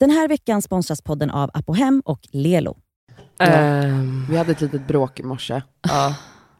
Den 0.00 0.10
här 0.10 0.28
veckan 0.28 0.62
sponsras 0.62 1.02
podden 1.02 1.30
av 1.30 1.50
Apohem 1.54 2.02
och 2.04 2.20
Lelo. 2.32 2.76
Ehm, 3.38 4.26
Vi 4.30 4.36
hade 4.36 4.52
ett 4.52 4.60
litet 4.60 4.86
bråk 4.88 5.20
i 5.20 5.22
morse. 5.22 5.62
ja. 5.88 6.14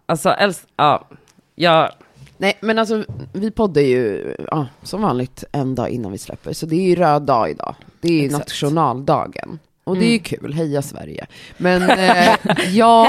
Alltså, 0.07 0.29
äls- 0.29 0.67
ja. 0.77 1.09
Jag, 1.55 1.91
Nej, 2.39 2.59
men 2.63 2.79
alltså 2.79 3.05
vi 3.33 3.51
poddar 3.51 3.83
ju 3.83 4.35
ja, 4.51 4.67
som 4.83 5.03
vanligt 5.03 5.45
en 5.53 5.75
dag 5.75 5.89
innan 5.91 6.13
vi 6.13 6.19
släpper, 6.19 6.53
så 6.53 6.67
det 6.67 6.77
är 6.77 6.83
ju 6.89 6.95
röd 6.95 7.23
dag 7.23 7.51
idag. 7.51 7.75
Det 8.01 8.09
är 8.09 8.13
ju 8.13 8.25
Exakt. 8.27 8.45
nationaldagen. 8.49 9.59
Och 9.85 9.97
det 9.97 10.05
är 10.05 10.13
ju 10.13 10.19
kul, 10.19 10.53
heja 10.53 10.83
Sverige. 10.83 11.27
Men 11.57 11.83
eh, 11.91 12.35
jag, 12.71 13.09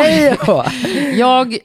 jag, 1.16 1.58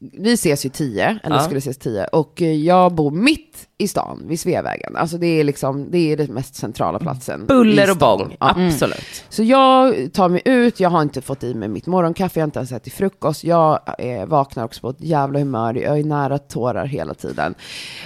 vi 0.00 0.32
ses 0.32 0.66
ju 0.66 0.70
tio, 0.70 1.18
eller 1.22 1.36
Ja. 1.36 1.42
skulle 1.42 1.58
ses 1.58 1.78
tio, 1.78 2.04
och 2.06 2.42
eh, 2.42 2.52
jag 2.52 2.92
bor 2.94 3.10
mitt 3.10 3.66
i 3.80 3.88
stan, 3.88 4.22
vid 4.26 4.40
Sveavägen. 4.40 4.96
Alltså 4.96 5.18
det 5.18 5.26
är 5.26 5.44
liksom, 5.44 5.90
det 5.90 5.98
är 6.12 6.16
den 6.16 6.26
mest 6.34 6.54
centrala 6.54 6.98
platsen. 6.98 7.42
i 7.42 7.44
buller 7.44 7.90
och 7.90 7.96
bång, 7.96 8.36
Ja. 8.40 8.54
absolut. 8.66 9.24
Så 9.28 9.42
jag 9.42 9.94
tar 10.12 10.28
mig 10.28 10.42
ut, 10.44 10.80
jag 10.80 10.90
har 10.90 11.02
inte 11.02 11.20
fått 11.22 11.44
i 11.44 11.54
mig 11.54 11.68
mitt 11.68 11.86
morgonkaffe, 11.86 12.40
jag 12.40 12.42
har 12.42 12.46
inte 12.48 12.58
ens 12.58 12.72
ätit 12.72 12.92
frukost. 12.92 13.44
Jag 13.44 13.80
eh, 13.98 14.26
vaknar 14.26 14.64
också 14.64 14.80
på 14.80 14.90
ett 14.90 15.00
jävla 15.00 15.38
humör, 15.38 15.74
jag 15.74 15.98
är 15.98 16.04
nära 16.04 16.38
tårar 16.38 16.86
hela 16.86 17.14
tiden. 17.14 17.54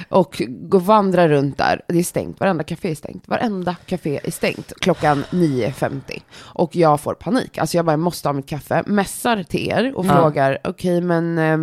Och 0.08 0.42
går 0.48 0.80
vandrar 0.80 1.28
runt 1.28 1.58
där, 1.58 1.80
det 1.88 1.98
är 1.98 2.02
stängt, 2.02 2.40
varenda 2.40 2.64
café 2.64 2.90
är 2.90 2.94
stängt. 2.94 3.28
Varenda 3.28 3.76
café 3.86 4.20
är 4.24 4.30
stängt 4.30 4.72
klockan 4.80 5.24
9.50. 5.30 6.00
Och 6.38 6.76
jag 6.76 7.00
får 7.00 7.14
panik, 7.14 7.58
alltså 7.58 7.76
jag 7.76 7.84
bara 7.86 7.92
jag 7.92 8.00
måste 8.00 8.28
ha 8.28 8.32
mitt 8.32 8.46
kaffe, 8.48 8.82
mässar 8.86 9.42
till 9.42 9.68
er 9.68 9.92
och 9.96 10.06
Ja. 10.06 10.16
frågar, 10.16 10.58
okej 10.64 11.00
men 11.00 11.38
eh, 11.38 11.58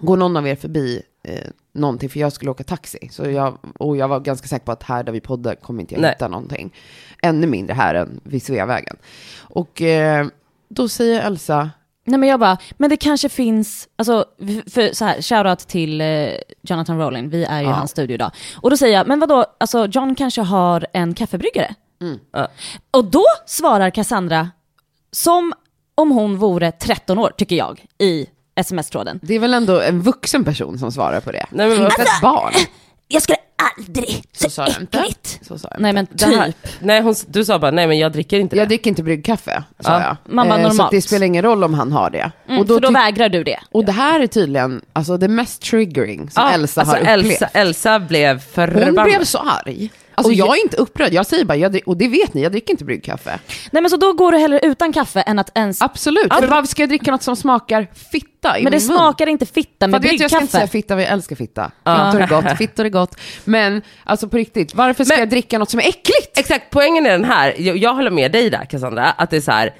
går 0.00 0.16
någon 0.16 0.36
av 0.36 0.48
er 0.48 0.56
förbi 0.56 1.02
eh, 1.24 1.34
någonting, 1.76 2.08
för 2.10 2.20
jag 2.20 2.32
skulle 2.32 2.50
åka 2.50 2.64
taxi. 2.64 3.08
Så 3.10 3.30
jag, 3.30 3.58
och 3.78 3.96
jag 3.96 4.08
var 4.08 4.20
ganska 4.20 4.48
säker 4.48 4.64
på 4.66 4.72
att 4.72 4.82
här 4.82 5.02
där 5.02 5.12
vi 5.12 5.20
poddar 5.20 5.54
kommer 5.54 5.80
inte 5.80 5.94
jag 5.94 6.00
Nej. 6.02 6.10
hitta 6.10 6.28
någonting. 6.28 6.74
Ännu 7.22 7.46
mindre 7.46 7.74
här 7.74 7.94
än 7.94 8.20
vid 8.24 8.42
Sveavägen. 8.42 8.96
Och 9.40 9.82
eh, 9.82 10.26
då 10.68 10.88
säger 10.88 11.20
Elsa, 11.26 11.70
Nej 12.08 12.18
men 12.20 12.28
jag 12.28 12.40
bara, 12.40 12.58
men 12.76 12.90
det 12.90 12.96
kanske 12.96 13.28
finns, 13.28 13.88
alltså 13.96 14.24
för 14.70 14.94
så 14.94 15.04
här, 15.04 15.22
shoutout 15.22 15.58
till 15.68 16.00
eh, 16.00 16.28
Jonathan 16.62 16.98
Rowling, 16.98 17.28
vi 17.28 17.44
är 17.44 17.60
ju 17.60 17.66
i 17.66 17.70
Ja. 17.70 17.74
hans 17.74 17.90
studio 17.90 18.14
idag. 18.14 18.30
Och 18.56 18.70
då 18.70 18.76
säger 18.76 18.96
jag, 18.96 19.06
men 19.08 19.20
vadå, 19.20 19.44
alltså 19.60 19.86
John 19.86 20.14
kanske 20.14 20.42
har 20.42 20.86
en 20.92 21.14
kaffebryggare? 21.14 21.74
Mm. 22.00 22.18
Ja. 22.32 22.48
Och 22.90 23.04
då 23.04 23.24
svarar 23.46 23.90
Cassandra, 23.90 24.50
som 25.10 25.52
om 25.94 26.10
hon 26.10 26.36
vore 26.38 26.72
13 26.72 27.18
år, 27.18 27.32
tycker 27.36 27.56
jag, 27.56 27.84
i 27.98 28.26
sms-tråden. 28.56 29.20
det 29.22 29.34
är 29.34 29.38
väl 29.38 29.54
ändå 29.54 29.80
en 29.80 30.00
vuxen 30.02 30.44
person 30.44 30.78
som 30.78 30.92
svarar 30.92 31.20
på 31.20 31.32
det? 31.32 31.46
Nej, 31.50 31.68
men 31.68 31.78
inte 31.84 32.02
ett 32.02 32.20
barn. 32.22 32.52
Jag 33.08 33.22
skulle 33.22 33.38
aldrig, 33.78 34.22
Så 34.32 34.60
jag 34.62 34.68
inte. 34.80 34.98
Så 35.42 35.58
sa 35.58 35.68
jag 35.72 35.80
Nej 35.80 35.90
inte. 35.98 36.26
men 36.26 36.30
Det 36.32 36.36
här, 36.36 36.46
typ. 36.46 36.70
nej, 36.80 37.00
hon, 37.00 37.14
du 37.28 37.44
sa 37.44 37.58
bara, 37.58 37.70
nej 37.70 37.86
men 37.86 37.98
jag 37.98 38.12
dricker 38.12 38.40
inte 38.40 38.56
det. 38.56 38.60
Jag 38.60 38.68
dricker 38.68 38.90
inte 38.90 39.02
bryggkaffe, 39.02 39.62
sa 39.80 39.92
Ja. 39.92 40.02
jag. 40.02 40.34
Man 40.34 40.48
bara, 40.48 40.58
Eh, 40.58 40.62
Så 40.62 40.68
normalt. 40.68 40.80
att 40.86 40.90
det 40.90 41.02
spelar 41.02 41.26
ingen 41.26 41.42
roll 41.42 41.64
om 41.64 41.74
han 41.74 41.92
har 41.92 42.10
det. 42.10 42.30
Mm, 42.48 42.60
och, 42.60 42.66
då 42.66 42.74
för 42.74 42.80
då 42.80 42.90
vägrar 42.90 43.28
du 43.28 43.44
det. 43.44 43.58
och 43.72 43.84
det 43.84 43.92
här 43.92 44.20
är 44.20 44.26
tydligen 44.26 44.82
alltså, 44.92 45.16
det 45.16 45.28
mest 45.28 45.62
triggering 45.62 46.30
som 46.30 46.42
Ja, 46.42 46.50
Elsa 46.50 46.80
alltså, 46.80 46.96
har 46.96 47.00
upplevt. 47.18 47.32
Elsa, 47.42 47.46
Elsa 47.52 47.98
blev 48.00 48.32
Hon 48.36 48.40
förbannad. 48.40 49.04
blev 49.04 49.24
så 49.24 49.38
arg. 49.38 49.90
Alltså 50.16 50.30
Och 50.30 50.34
jag 50.34 50.48
jag- 50.48 50.58
är 50.58 50.62
inte 50.62 50.76
upprörd, 50.76 51.12
jag 51.12 51.26
säger 51.26 51.44
bara, 51.44 51.56
jag, 51.56 51.80
och 51.86 51.96
det 51.96 52.08
vet 52.08 52.34
ni, 52.34 52.42
jag 52.42 52.52
dricker 52.52 52.70
inte 52.70 52.84
bryggkaffe. 52.84 53.38
Nej 53.70 53.82
men 53.82 53.90
så 53.90 53.96
då 53.96 54.12
går 54.12 54.32
du 54.32 54.38
hellre 54.38 54.60
utan 54.62 54.92
kaffe 54.92 55.20
än 55.20 55.38
att 55.38 55.58
ens... 55.58 55.82
Absolut, 55.82 56.34
för 56.34 56.46
varför 56.46 56.66
ska 56.68 56.82
jag 56.82 56.88
dricka 56.88 57.10
något 57.10 57.22
som 57.22 57.36
smakar 57.36 57.86
fitta 58.10 58.58
i 58.58 58.62
men 58.62 58.72
det 58.72 58.78
min 58.78 58.88
mun? 58.88 58.96
smakar 58.96 59.26
inte 59.26 59.46
fitta 59.46 59.86
med 59.86 60.02
För 60.02 60.08
vet, 60.10 60.20
jag 60.20 60.30
ska 60.30 60.40
inte 60.40 60.52
säga 60.52 60.60
bryggkaffe. 60.60 60.72
fitta, 60.72 60.94
men 60.96 61.04
jag 61.04 61.12
älskar 61.12 61.36
fitta. 61.36 61.70
Fittor 61.84 62.20
är 62.20 62.26
gott, 62.42 62.58
fittor 62.58 62.84
är 62.86 62.90
gott. 62.90 63.16
Men 63.44 63.82
alltså 64.04 64.28
på 64.28 64.36
riktigt, 64.36 64.74
varför 64.74 65.04
ska 65.04 65.12
Men- 65.14 65.20
jag 65.20 65.28
dricka 65.30 65.58
något 65.58 65.70
som 65.70 65.80
är 65.80 65.84
äckligt? 65.88 66.38
Exakt, 66.38 66.64
poängen 66.70 67.06
är 67.06 67.10
den 67.10 67.24
här, 67.24 67.54
jag, 67.58 67.76
jag 67.76 67.94
håller 67.94 68.10
med 68.10 68.32
dig 68.32 68.50
där 68.50 68.64
Cassandra, 68.64 69.04
att 69.10 69.30
det 69.30 69.36
är 69.36 69.40
så 69.40 69.52
här, 69.52 69.74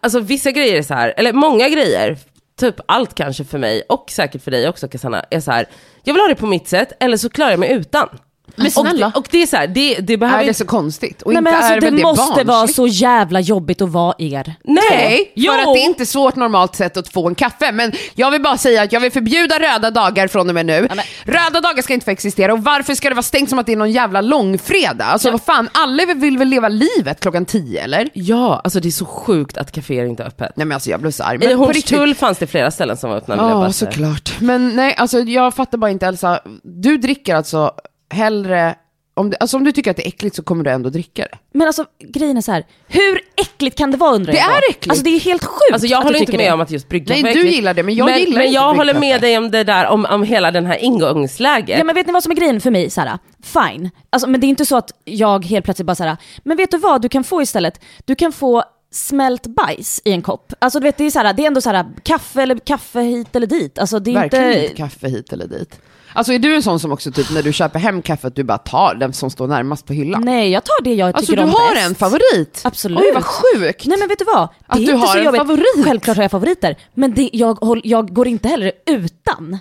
alltså 0.00 0.20
vissa 0.20 0.50
grejer 0.50 0.78
är 0.78 0.82
så 0.82 0.94
här, 0.94 1.14
eller 1.16 1.32
många 1.32 1.68
grejer, 1.68 2.18
typ 2.60 2.74
allt 2.88 3.14
kanske 3.14 3.44
för 3.44 3.58
mig 3.58 3.82
och 3.88 4.10
säkert 4.10 4.42
för 4.44 4.50
dig 4.50 4.68
också 4.68 4.88
Cassandra, 4.88 5.24
är 5.30 5.40
så 5.40 5.50
här, 5.52 5.66
jag 6.04 6.14
vill 6.14 6.20
ha 6.20 6.28
det 6.28 6.34
på 6.34 6.46
mitt 6.46 6.68
sätt 6.68 6.92
eller 7.00 7.16
så 7.16 7.30
klarar 7.30 7.50
jag 7.50 7.60
mig 7.60 7.72
utan. 7.72 8.08
Men 8.56 8.66
Och 8.66 8.72
snälla. 8.72 9.06
det, 9.14 9.18
och 9.18 9.26
det 9.30 9.42
är 9.42 9.46
så 9.46 9.56
här, 9.56 9.66
det, 9.66 9.94
det 9.94 10.16
behöver 10.16 10.42
Är 10.42 10.46
det 10.46 10.54
så 10.54 10.64
konstigt? 10.66 11.22
Och 11.22 11.32
Nej 11.32 11.38
inte 11.38 11.50
men 11.50 11.54
alltså 11.54 11.72
är 11.72 11.80
det 11.80 11.90
det 11.90 12.02
måste 12.02 12.20
barnsligt? 12.26 12.48
vara 12.48 12.66
så 12.68 12.86
jävla 12.86 13.40
jobbigt 13.40 13.82
att 13.82 13.88
vara 13.88 14.14
er. 14.18 14.54
Nej, 14.64 14.82
Nej, 14.90 15.32
jo! 15.34 15.52
för 15.52 15.58
att 15.58 15.74
det 15.74 15.80
är 15.80 15.84
inte 15.86 16.06
svårt 16.06 16.36
normalt 16.36 16.76
sett 16.76 16.96
att 16.96 17.08
få 17.08 17.28
en 17.28 17.34
kaffe. 17.34 17.72
Men 17.72 17.92
jag 18.14 18.30
vill 18.30 18.42
bara 18.42 18.56
säga 18.58 18.82
att 18.82 18.92
jag 18.92 19.00
vill 19.00 19.12
förbjuda 19.12 19.58
röda 19.58 19.90
dagar 19.90 20.28
från 20.28 20.48
och 20.48 20.54
med 20.54 20.66
nu. 20.66 20.86
men- 20.90 21.34
Röda 21.34 21.60
dagar 21.60 21.82
ska 21.82 21.94
inte 21.94 22.04
få 22.04 22.10
existera 22.10 22.52
och 22.52 22.64
varför 22.64 22.94
ska 22.94 23.08
det 23.08 23.14
vara 23.14 23.22
stängt 23.22 23.50
som 23.50 23.58
att 23.58 23.66
det 23.66 23.72
är 23.72 23.76
någon 23.76 23.92
jävla 23.92 24.20
långfredag? 24.20 25.06
Alltså 25.06 25.30
vad 25.30 25.42
fan, 25.42 25.68
alla 25.72 26.06
vill 26.14 26.38
väl 26.38 26.48
leva 26.48 26.68
livet 26.68 27.20
klockan 27.20 27.44
tio 27.46 27.82
eller? 27.84 28.08
Ja, 28.12 28.60
alltså 28.64 28.80
det 28.80 28.88
är 28.88 28.90
så 28.90 29.04
sjukt 29.06 29.58
att 29.58 29.72
kaféer 29.72 30.04
inte 30.04 30.22
är 30.22 30.26
öppet. 30.26 30.52
Nej 30.56 30.66
men 30.66 30.74
alltså 30.74 30.90
jag 30.90 31.00
blev 31.00 31.10
så 31.10 31.22
arg. 31.24 31.44
I 31.44 31.52
Hornstull 31.52 32.14
fanns 32.14 32.38
det 32.38 32.46
flera 32.46 32.70
ställen 32.70 32.96
som 32.96 33.10
var 33.10 33.16
öppna. 33.16 33.36
Ja, 33.36 33.72
såklart. 33.72 34.32
Men 34.40 34.68
nej, 34.76 34.94
alltså 34.94 35.18
jag 35.20 35.54
fattar 35.54 35.78
bara 35.78 35.90
inte 35.90 36.06
Elsa. 36.06 36.40
Du 36.62 36.96
dricker 36.96 37.34
alltså 37.34 37.72
hellre, 38.14 38.74
om, 39.14 39.30
det, 39.30 39.36
alltså 39.36 39.56
om 39.56 39.64
du 39.64 39.72
tycker 39.72 39.90
att 39.90 39.96
det 39.96 40.06
är 40.06 40.08
äckligt 40.08 40.36
så 40.36 40.42
kommer 40.42 40.64
du 40.64 40.70
ändå 40.70 40.90
dricka 40.90 41.22
det. 41.22 41.38
Men 41.52 41.66
alltså 41.66 41.84
grejen 42.08 42.36
är 42.36 42.40
så 42.40 42.52
här, 42.52 42.64
hur 42.88 43.20
äckligt 43.36 43.78
kan 43.78 43.90
det 43.90 43.96
vara 43.96 44.14
undrar 44.14 44.32
Det 44.32 44.38
jag 44.38 44.48
då? 44.48 44.52
är 44.54 44.70
äckligt. 44.70 44.90
Alltså 44.90 45.04
det 45.04 45.10
är 45.10 45.20
helt 45.20 45.44
sjukt 45.44 45.72
Alltså 45.72 45.86
jag 45.86 45.98
att 45.98 46.04
håller 46.04 46.18
du 46.18 46.20
inte 46.20 46.36
med 46.36 46.46
det. 46.50 46.52
om 46.52 46.60
att 46.60 46.70
just 46.70 46.88
bryggkaffe 46.88 47.22
Nej, 47.22 47.34
du 47.34 47.48
gillar 47.48 47.74
det, 47.74 47.82
men 47.82 47.94
jag 47.94 48.18
gillar 48.18 48.32
Men 48.38 48.42
inte 48.46 48.54
jag 48.54 48.74
håller 48.74 48.94
med 48.94 49.20
dig 49.20 49.38
om 49.38 49.50
det 49.50 49.64
där, 49.64 49.86
om, 49.86 50.04
om 50.10 50.22
hela 50.22 50.50
den 50.50 50.66
här 50.66 50.76
ingångsläget. 50.84 51.78
Ja 51.78 51.84
men 51.84 51.94
vet 51.94 52.06
ni 52.06 52.12
vad 52.12 52.22
som 52.22 52.32
är 52.32 52.36
grejen 52.36 52.60
för 52.60 52.70
mig, 52.70 52.90
Sara? 52.90 53.18
Fine. 53.42 53.90
Alltså, 54.10 54.28
men 54.28 54.40
det 54.40 54.46
är 54.46 54.48
inte 54.48 54.66
så 54.66 54.76
att 54.76 54.90
jag 55.04 55.44
helt 55.44 55.64
plötsligt 55.64 55.86
bara 55.86 55.94
såhär, 55.94 56.16
men 56.44 56.56
vet 56.56 56.70
du 56.70 56.78
vad 56.78 57.02
du 57.02 57.08
kan 57.08 57.24
få 57.24 57.42
istället? 57.42 57.80
Du 58.04 58.14
kan 58.14 58.32
få 58.32 58.64
smält 58.92 59.46
bajs 59.46 60.02
i 60.04 60.12
en 60.12 60.22
kopp. 60.22 60.52
Alltså 60.58 60.80
du 60.80 60.84
vet, 60.84 60.96
det 60.96 61.04
är, 61.04 61.10
såhär, 61.10 61.32
det 61.32 61.42
är 61.42 61.46
ändå 61.46 61.60
såhär, 61.60 61.86
kaffe 62.02 62.42
eller 62.42 62.58
kaffe 62.58 63.00
hit 63.00 63.36
eller 63.36 63.46
dit. 63.46 63.78
Alltså 63.78 63.98
det 63.98 64.10
är 64.10 64.14
Verkligen 64.14 64.48
inte... 64.48 64.62
inte 64.62 64.74
kaffe 64.74 65.08
hit 65.08 65.32
eller 65.32 65.46
dit. 65.46 65.80
Alltså 66.16 66.32
är 66.32 66.38
du 66.38 66.54
en 66.54 66.62
sån 66.62 66.80
som 66.80 66.92
också 66.92 67.12
typ 67.12 67.30
när 67.30 67.42
du 67.42 67.52
köper 67.52 67.78
hem 67.78 68.02
kaffet, 68.02 68.36
du 68.36 68.44
bara 68.44 68.58
tar 68.58 68.94
den 68.94 69.12
som 69.12 69.30
står 69.30 69.46
närmast 69.48 69.86
på 69.86 69.92
hyllan? 69.92 70.22
Nej, 70.24 70.50
jag 70.50 70.64
tar 70.64 70.82
det 70.84 70.94
jag 70.94 71.06
Alltså 71.16 71.20
tycker 71.32 71.36
du 71.36 71.42
om 71.42 71.50
har 71.54 71.74
bäst. 71.74 71.86
en 71.88 71.94
favorit? 71.94 72.60
Absolut. 72.64 72.98
Oj 72.98 73.10
vad 73.14 73.24
sjukt! 73.24 73.86
Nej 73.86 73.98
men 73.98 74.08
vet 74.08 74.18
du 74.18 74.24
vad? 74.24 74.48
Det 74.48 74.54
Att 74.66 74.76
är 74.78 74.80
du 74.86 74.92
inte 74.92 74.96
har 75.06 75.12
så 75.12 75.18
en 75.18 75.24
jobbigt. 75.24 75.38
favorit. 75.40 75.84
Självklart 75.84 76.16
har 76.16 76.24
jag 76.24 76.30
favoriter, 76.30 76.76
men 76.94 77.14
det, 77.14 77.30
jag, 77.32 77.80
jag 77.84 78.14
går 78.14 78.28
inte 78.28 78.48
heller 78.48 78.72
utan. 78.86 79.58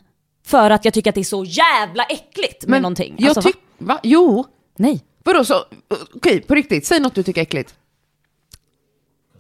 För 0.47 0.69
att 0.69 0.86
jag 0.86 0.94
tycker 0.94 1.09
att 1.12 1.16
det 1.16 1.22
är 1.22 1.24
så 1.24 1.44
jävla 1.44 2.03
äckligt 2.03 2.68
med 2.68 2.81
någonting. 2.81 3.16
Jag 3.18 3.28
Alltså, 3.30 3.41
va? 3.41 3.44
tyck, 3.53 3.58
va? 3.78 4.00
Jo. 4.03 4.46
Nej. 4.78 5.03
Vadå 5.24 5.46
så, 5.46 5.56
okej 6.16 6.41
på 6.41 6.56
riktigt, 6.56 6.85
säg 6.85 7.00
något 7.00 7.16
du 7.16 7.24
tycker 7.24 7.41
är 7.41 7.44
äckligt. 7.44 7.74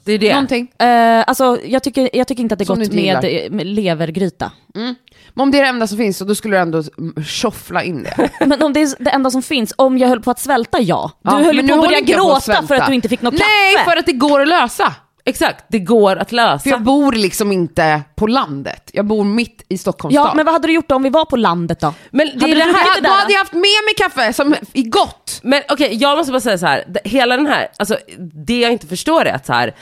Det 0.05 0.11
är 0.13 0.19
det. 0.19 0.29
Någonting. 0.33 0.71
Eh, 0.79 1.23
alltså 1.27 1.59
jag 1.65 1.83
tycker, 1.83 2.09
jag 2.13 2.27
tycker 2.27 2.43
inte 2.43 2.53
att 2.53 2.59
det 2.59 2.63
är 2.63 2.65
Som 2.65 2.79
gott 2.79 2.91
du 2.91 2.99
inte 2.99 3.27
med, 3.27 3.51
med 3.51 3.65
levergryta. 3.67 4.51
Men 4.73 4.95
om 5.43 5.51
det 5.51 5.57
är 5.57 5.61
det 5.63 5.69
enda 5.69 5.87
som 5.87 5.97
finns 5.97 6.17
så 6.17 6.25
då 6.25 6.35
skulle 6.35 6.55
du 6.57 6.61
ändå 6.61 6.83
mm, 6.97 7.23
tjoffla 7.25 7.83
in 7.83 8.03
det. 8.03 8.29
Men 8.45 8.63
om 8.63 8.73
det 8.73 8.81
är 8.81 9.03
det 9.03 9.09
enda 9.09 9.31
som 9.31 9.41
finns, 9.43 9.73
om 9.77 9.97
jag 9.97 10.07
höll 10.09 10.21
på 10.21 10.31
att 10.31 10.39
svälta, 10.39 10.79
ja. 10.79 11.11
Du 11.21 11.29
Ja, 11.31 11.37
höll 11.37 11.55
ju 11.55 11.67
på 11.67 11.73
att 11.73 11.81
börja 11.81 11.99
gråta 11.99 12.63
för 12.67 12.75
att 12.75 12.87
du 12.87 12.93
inte 12.93 13.09
fick 13.09 13.21
något 13.21 13.33
Nej, 13.33 13.73
kaffe. 13.75 13.89
för 13.89 13.97
att 13.97 14.05
det 14.05 14.13
går 14.13 14.41
att 14.41 14.47
lösa. 14.47 14.93
Exakt, 15.25 15.65
det 15.67 15.79
går 15.79 16.15
att 16.15 16.31
lösa. 16.31 16.59
För 16.63 16.69
jag 16.69 16.81
bor 16.83 17.11
liksom 17.11 17.51
inte 17.51 18.01
på 18.15 18.27
landet. 18.27 18.89
Jag 18.93 19.05
bor 19.05 19.23
mitt 19.23 19.65
i 19.69 19.77
Stockholms 19.77 20.15
Ja, 20.15 20.23
stad. 20.23 20.35
men 20.35 20.45
vad 20.45 20.53
hade 20.53 20.67
du 20.67 20.73
gjort 20.73 20.87
då 20.89 20.95
om 20.95 21.03
vi 21.03 21.09
var 21.09 21.25
på 21.25 21.35
landet 21.37 21.79
då? 21.79 21.93
Men 22.11 22.27
det 22.35 22.45
är 22.51 22.55
det 22.55 22.61
här, 22.63 23.01
då 23.01 23.09
hade 23.09 23.31
jag 23.33 23.39
haft 23.39 23.53
med 23.53 23.61
mig 23.61 23.93
kaffe 23.97 24.33
som 24.33 24.55
i 24.73 24.83
gott. 24.83 25.39
Men 25.43 25.61
okej, 25.69 25.95
jag 25.95 26.17
måste 26.17 26.31
bara 26.31 26.41
säga 26.41 26.57
så 26.57 26.65
här. 26.65 26.83
det- 26.87 27.01
hela 27.09 27.37
den 27.37 27.47
här, 27.47 27.67
alltså 27.77 27.97
det 28.45 28.59
jag 28.59 28.71
inte 28.71 28.87
förstår 28.87 29.25
är 29.25 29.33
att 29.33 29.45
så 29.45 29.53
här, 29.53 29.73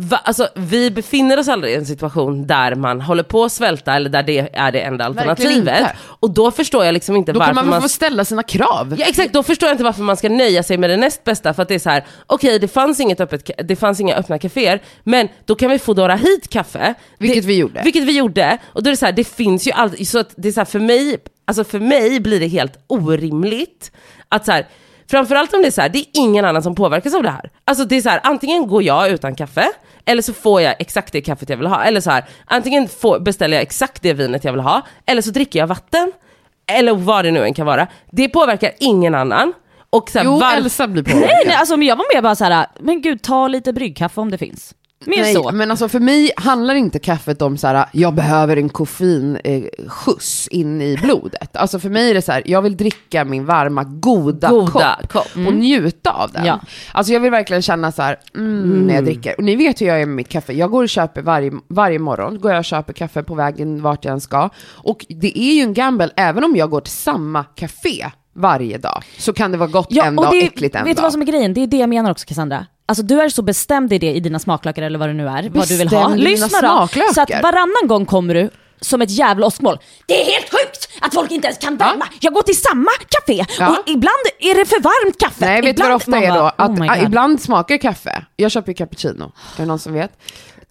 va, 0.00 0.16
alltså, 0.24 0.48
vi 0.54 0.90
befinner 0.90 1.38
oss 1.38 1.48
aldrig 1.48 1.72
i 1.72 1.76
en 1.76 1.86
situation 1.86 2.46
där 2.46 2.74
man 2.74 3.00
håller 3.00 3.22
på 3.22 3.44
att 3.44 3.52
svälta 3.52 3.94
eller 3.94 4.10
där 4.10 4.22
det 4.22 4.48
är 4.52 4.72
det 4.72 4.80
enda 4.80 5.04
alternativet. 5.04 5.86
Och 5.98 6.30
då 6.30 6.50
förstår 6.50 6.84
jag 6.84 6.92
liksom 6.92 7.16
inte 7.16 7.32
Då 7.32 7.38
varför 7.38 7.54
kan 7.54 7.54
man 7.54 7.64
man... 7.66 7.72
väl 7.72 7.82
få 7.82 7.88
ställa 7.88 8.24
sina 8.24 8.42
krav. 8.42 8.94
Ja 8.98 9.06
exakt, 9.08 9.32
då 9.32 9.42
förstår 9.42 9.66
jag 9.66 9.74
inte 9.74 9.84
varför 9.84 10.02
man 10.02 10.16
ska 10.16 10.28
nöja 10.28 10.62
sig 10.62 10.78
med 10.78 10.90
det 10.90 10.96
näst 10.96 11.24
bästa 11.24 11.54
för 11.54 11.62
att 11.62 11.68
det 11.68 11.74
är 11.74 11.78
så 11.78 11.90
här, 11.90 12.04
okej 12.26 12.58
det 12.58 12.68
fanns 12.68 13.00
inget 13.00 13.20
öppet, 13.20 13.50
det 13.64 13.76
fanns 13.76 14.00
inga 14.00 14.14
öppna 14.14 14.38
kaféer, 14.38 14.82
men 15.04 15.28
då 15.44 15.54
kan 15.54 15.70
vi 15.70 15.78
Foodora 15.78 16.14
hit 16.14 16.48
kaffe. 16.48 16.94
Vilket 17.18 17.42
det, 17.42 17.48
vi 17.48 17.58
gjorde. 17.58 17.80
Vilket 17.84 18.04
vi 18.04 18.18
gjorde, 18.18 18.58
och 18.66 18.82
då 18.82 18.88
är 18.88 18.92
det 18.92 18.96
så 18.96 19.06
här, 19.06 19.12
det 19.12 19.24
finns 19.24 19.66
ju 19.66 19.72
alltid, 19.72 20.08
så 20.08 20.18
att 20.18 20.34
det 20.36 20.48
är 20.48 20.52
så 20.52 20.60
här, 20.60 20.64
för 20.64 20.78
mig, 20.80 21.16
alltså 21.44 21.64
för 21.64 21.80
mig 21.80 22.20
blir 22.20 22.40
det 22.40 22.48
helt 22.48 22.78
orimligt 22.86 23.92
att 24.28 24.44
så 24.44 24.52
här, 24.52 24.66
framförallt 25.10 25.54
om 25.54 25.62
det 25.62 25.66
är 25.68 25.70
så 25.70 25.80
här, 25.80 25.88
det 25.88 25.98
är 25.98 26.04
ingen 26.12 26.44
annan 26.44 26.62
som 26.62 26.74
påverkas 26.74 27.14
av 27.14 27.22
det 27.22 27.30
här. 27.30 27.50
Alltså 27.64 27.84
det 27.84 27.96
är 27.96 28.00
så 28.00 28.08
här, 28.08 28.20
antingen 28.22 28.66
går 28.66 28.82
jag 28.82 29.10
utan 29.10 29.34
kaffe, 29.34 29.66
eller 30.04 30.22
så 30.22 30.32
får 30.32 30.60
jag 30.62 30.74
exakt 30.78 31.12
det 31.12 31.20
kaffet 31.20 31.48
jag 31.48 31.56
vill 31.56 31.66
ha, 31.66 31.84
eller 31.84 32.00
så 32.00 32.10
här, 32.10 32.24
antingen 32.44 32.88
får, 32.88 33.20
beställer 33.20 33.56
jag 33.56 33.62
exakt 33.62 34.02
det 34.02 34.12
vinet 34.12 34.44
jag 34.44 34.52
vill 34.52 34.60
ha, 34.60 34.82
eller 35.06 35.22
så 35.22 35.30
dricker 35.30 35.58
jag 35.58 35.66
vatten, 35.66 36.12
eller 36.72 36.94
vad 36.94 37.24
det 37.24 37.30
nu 37.30 37.44
än 37.44 37.54
kan 37.54 37.66
vara. 37.66 37.86
Det 38.12 38.28
påverkar 38.28 38.72
ingen 38.78 39.14
annan. 39.14 39.52
Och 39.90 40.10
så 40.10 40.18
här, 40.18 40.24
Jo, 40.24 40.38
var- 40.38 40.56
Elsa 40.56 40.86
blir 40.88 41.02
påverkad. 41.02 41.28
Nej, 41.28 41.42
nej, 41.46 41.56
alltså 41.56 41.76
men 41.76 41.86
jag 41.88 41.96
var 41.96 42.14
med 42.14 42.22
bara 42.22 42.34
såhär, 42.34 42.66
men 42.80 43.02
gud 43.02 43.22
ta 43.22 43.48
lite 43.48 43.72
bryggkaffe 43.72 44.20
om 44.20 44.30
det 44.30 44.38
finns. 44.38 44.74
Mer 45.06 45.20
Nej, 45.22 45.34
så. 45.34 45.50
men 45.52 45.70
alltså 45.70 45.88
för 45.88 46.00
mig 46.00 46.30
handlar 46.36 46.74
inte 46.74 46.98
kaffet 46.98 47.42
om 47.42 47.56
så 47.58 47.66
här, 47.66 47.86
jag 47.92 48.14
behöver 48.14 48.56
en 48.56 48.68
koffeinskjuts 48.68 50.48
in 50.48 50.82
i 50.82 50.96
blodet. 51.02 51.56
Alltså 51.56 51.78
för 51.78 51.90
mig 51.90 52.10
är 52.10 52.14
det 52.14 52.22
så 52.22 52.32
här, 52.32 52.42
jag 52.46 52.62
vill 52.62 52.76
dricka 52.76 53.24
min 53.24 53.44
varma, 53.46 53.84
goda, 53.84 54.50
Goda 54.50 54.98
kopp, 55.02 55.12
kopp. 55.12 55.46
och 55.46 55.52
njuta 55.54 56.10
av 56.10 56.32
den. 56.32 56.44
Ja. 56.44 56.60
Alltså 56.92 57.12
jag 57.12 57.20
vill 57.20 57.30
verkligen 57.30 57.62
känna 57.62 57.92
så 57.92 58.02
här, 58.02 58.16
mm, 58.36 58.86
när 58.86 58.94
jag 58.94 59.04
dricker. 59.04 59.34
Och 59.38 59.44
ni 59.44 59.56
vet 59.56 59.80
hur 59.80 59.86
jag 59.86 60.00
är 60.02 60.06
med 60.06 60.16
mitt 60.16 60.28
kaffe. 60.28 60.52
Jag 60.52 60.70
går 60.70 60.82
och 60.82 60.88
köper 60.88 61.22
varje, 61.22 61.52
varje 61.68 61.98
morgon, 61.98 62.40
går 62.40 62.50
jag 62.50 62.58
och 62.58 62.64
köper 62.64 62.92
kaffe 62.92 63.22
på 63.22 63.34
vägen 63.34 63.82
vart 63.82 64.04
jag 64.04 64.12
än 64.12 64.20
ska. 64.20 64.50
Och 64.66 65.06
det 65.08 65.38
är 65.38 65.52
ju 65.54 65.60
en 65.62 65.74
gamble, 65.74 66.10
även 66.16 66.44
om 66.44 66.56
jag 66.56 66.70
går 66.70 66.80
till 66.80 66.92
samma 66.92 67.44
café 67.44 68.06
varje 68.36 68.78
dag, 68.78 69.02
så 69.18 69.32
kan 69.32 69.52
det 69.52 69.58
vara 69.58 69.68
gott 69.68 69.92
en 69.92 70.16
dag, 70.16 70.30
det, 70.32 70.36
är- 70.42 70.46
äckligt 70.46 70.74
en 70.74 70.84
vet 70.84 70.90
du 70.90 70.94
dag. 70.94 71.02
vad 71.02 71.12
som 71.12 71.22
är 71.22 71.26
grejen? 71.26 71.54
Det 71.54 71.60
är 71.62 71.66
det 71.66 71.76
jag 71.76 71.88
menar 71.88 72.10
också 72.10 72.26
Cassandra. 72.26 72.66
Alltså 72.88 73.02
du 73.04 73.20
är 73.20 73.28
så 73.28 73.42
bestämd 73.42 73.92
i 73.92 73.98
det 73.98 74.12
i 74.12 74.20
dina 74.20 74.38
smaklökar 74.38 74.82
eller 74.82 74.98
vad 74.98 75.08
det 75.08 75.12
nu 75.12 75.28
är, 75.28 75.48
vad 75.50 75.68
du 75.68 75.76
vill 75.76 75.88
ha. 75.88 75.98
Bestämd 76.08 76.20
Lyssna 76.20 76.46
då, 76.46 76.68
smaklökar? 76.68 77.14
så 77.14 77.20
att 77.20 77.30
varannan 77.42 77.86
gång 77.88 78.06
kommer 78.06 78.34
du 78.34 78.50
som 78.80 79.02
ett 79.02 79.10
jävla 79.10 79.46
åskmål. 79.46 79.78
Det 80.06 80.20
är 80.22 80.24
helt 80.32 80.50
sjukt 80.50 80.88
att 81.00 81.14
folk 81.14 81.30
inte 81.30 81.46
ens 81.46 81.58
kan 81.58 81.76
värma. 81.76 82.06
Jag 82.20 82.32
går 82.34 82.42
till 82.42 82.56
samma 82.60 82.90
café 83.08 83.44
Ja. 83.58 83.68
och 83.68 83.88
ibland 83.88 84.12
är 84.40 84.54
det 84.54 84.64
för 84.66 84.80
varmt 84.80 85.20
kaffe. 85.20 85.46
Nej, 85.46 85.62
vet 85.62 85.76
du 85.76 85.82
vad 85.82 85.92
ofta 85.92 86.10
man 86.10 86.22
är 86.22 86.34
då? 86.34 86.50
Att 86.56 86.70
oh 86.70 87.02
ibland 87.04 87.40
smakar 87.40 87.78
kaffe. 87.78 88.24
Jag 88.36 88.50
köper 88.50 88.68
ju 88.68 88.74
cappuccino, 88.74 89.24
är 89.56 89.60
det 89.60 89.64
någon 89.66 89.78
som 89.78 89.92
vet? 89.92 90.12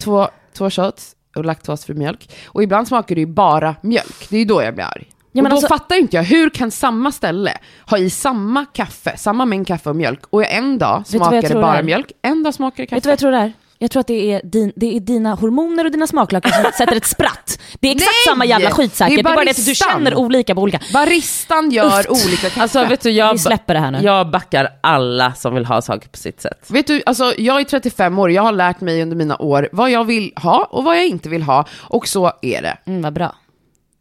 Två, 0.02 0.28
två 0.58 0.70
shots 0.70 1.12
och 1.36 1.44
laktosfri 1.44 1.94
mjölk. 1.94 2.30
Och 2.46 2.62
ibland 2.62 2.88
smakar 2.88 3.14
det 3.14 3.20
ju 3.20 3.26
bara 3.26 3.74
mjölk. 3.80 4.26
Det 4.28 4.36
är 4.36 4.40
ju 4.40 4.44
då 4.44 4.62
jag 4.62 4.74
blir 4.74 4.84
arg. 4.84 5.06
Ja, 5.36 5.40
och 5.40 5.42
men 5.42 5.50
då 5.50 5.56
alltså- 5.56 5.68
fattar 5.68 5.96
inte 5.96 6.16
jag, 6.16 6.22
hur 6.24 6.50
kan 6.50 6.70
samma 6.70 7.12
ställe 7.12 7.52
ha 7.90 7.98
i 7.98 8.10
samma 8.10 8.64
kaffe, 8.64 9.16
samma 9.16 9.44
mängd 9.44 9.66
kaffe 9.66 9.90
och 9.90 9.96
mjölk, 9.96 10.20
och 10.30 10.46
en 10.46 10.78
dag 10.78 11.06
smakar 11.06 11.42
det 11.42 11.54
bara 11.54 11.76
det 11.76 11.82
mjölk, 11.82 12.12
en 12.22 12.42
dag 12.42 12.54
smakar 12.54 12.82
det 12.82 12.86
kaffe. 12.86 12.94
Vet 12.96 13.02
du 13.02 13.08
vad 13.08 13.12
jag 13.12 13.18
tror 13.18 13.30
det 13.30 13.38
är? 13.38 13.52
Jag 13.78 13.90
tror 13.90 14.00
att 14.00 14.06
det 14.06 14.32
är, 14.32 14.40
din, 14.44 14.72
det 14.76 14.96
är 14.96 15.00
dina 15.00 15.34
hormoner 15.34 15.84
och 15.84 15.90
dina 15.90 16.06
smaklökar 16.06 16.50
som 16.50 16.72
sätter 16.78 16.96
ett 16.96 17.06
spratt. 17.06 17.60
Det 17.80 17.88
är 17.88 17.92
exakt 17.92 18.06
Nej! 18.26 18.32
samma 18.34 18.44
jävla 18.44 18.70
skit 18.70 18.94
säkert. 18.94 19.16
Det 19.16 19.22
Det 19.22 19.30
är 19.30 19.34
bara 19.34 19.44
det 19.44 19.50
att 19.50 19.66
du 19.66 19.74
känner 19.74 20.14
olika 20.14 20.54
på 20.54 20.60
olika. 20.60 20.80
Baristan 20.92 21.70
gör 21.70 22.00
Uff. 22.12 22.26
olika 22.26 22.36
kaffe. 22.48 22.62
Alltså 22.62 22.84
vet 22.84 23.00
du, 23.00 23.10
jag, 23.10 23.32
Vi 23.32 23.38
släpper 23.38 23.74
det 23.74 23.80
här 23.80 23.90
nu. 23.90 23.98
jag 24.02 24.30
backar 24.30 24.68
alla 24.80 25.32
som 25.32 25.54
vill 25.54 25.64
ha 25.66 25.82
saker 25.82 26.08
på 26.08 26.16
sitt 26.16 26.40
sätt. 26.40 26.66
Vet 26.68 26.86
du, 26.86 27.02
alltså 27.06 27.34
jag 27.38 27.60
är 27.60 27.64
35 27.64 28.18
år, 28.18 28.30
jag 28.30 28.42
har 28.42 28.52
lärt 28.52 28.80
mig 28.80 29.02
under 29.02 29.16
mina 29.16 29.36
år 29.36 29.68
vad 29.72 29.90
jag 29.90 30.04
vill 30.04 30.32
ha 30.36 30.68
och 30.70 30.84
vad 30.84 30.96
jag 30.96 31.06
inte 31.06 31.28
vill 31.28 31.42
ha, 31.42 31.64
och 31.82 32.08
så 32.08 32.32
är 32.42 32.62
det. 32.62 32.78
Mm, 32.86 33.02
vad 33.02 33.12
bra. 33.12 33.34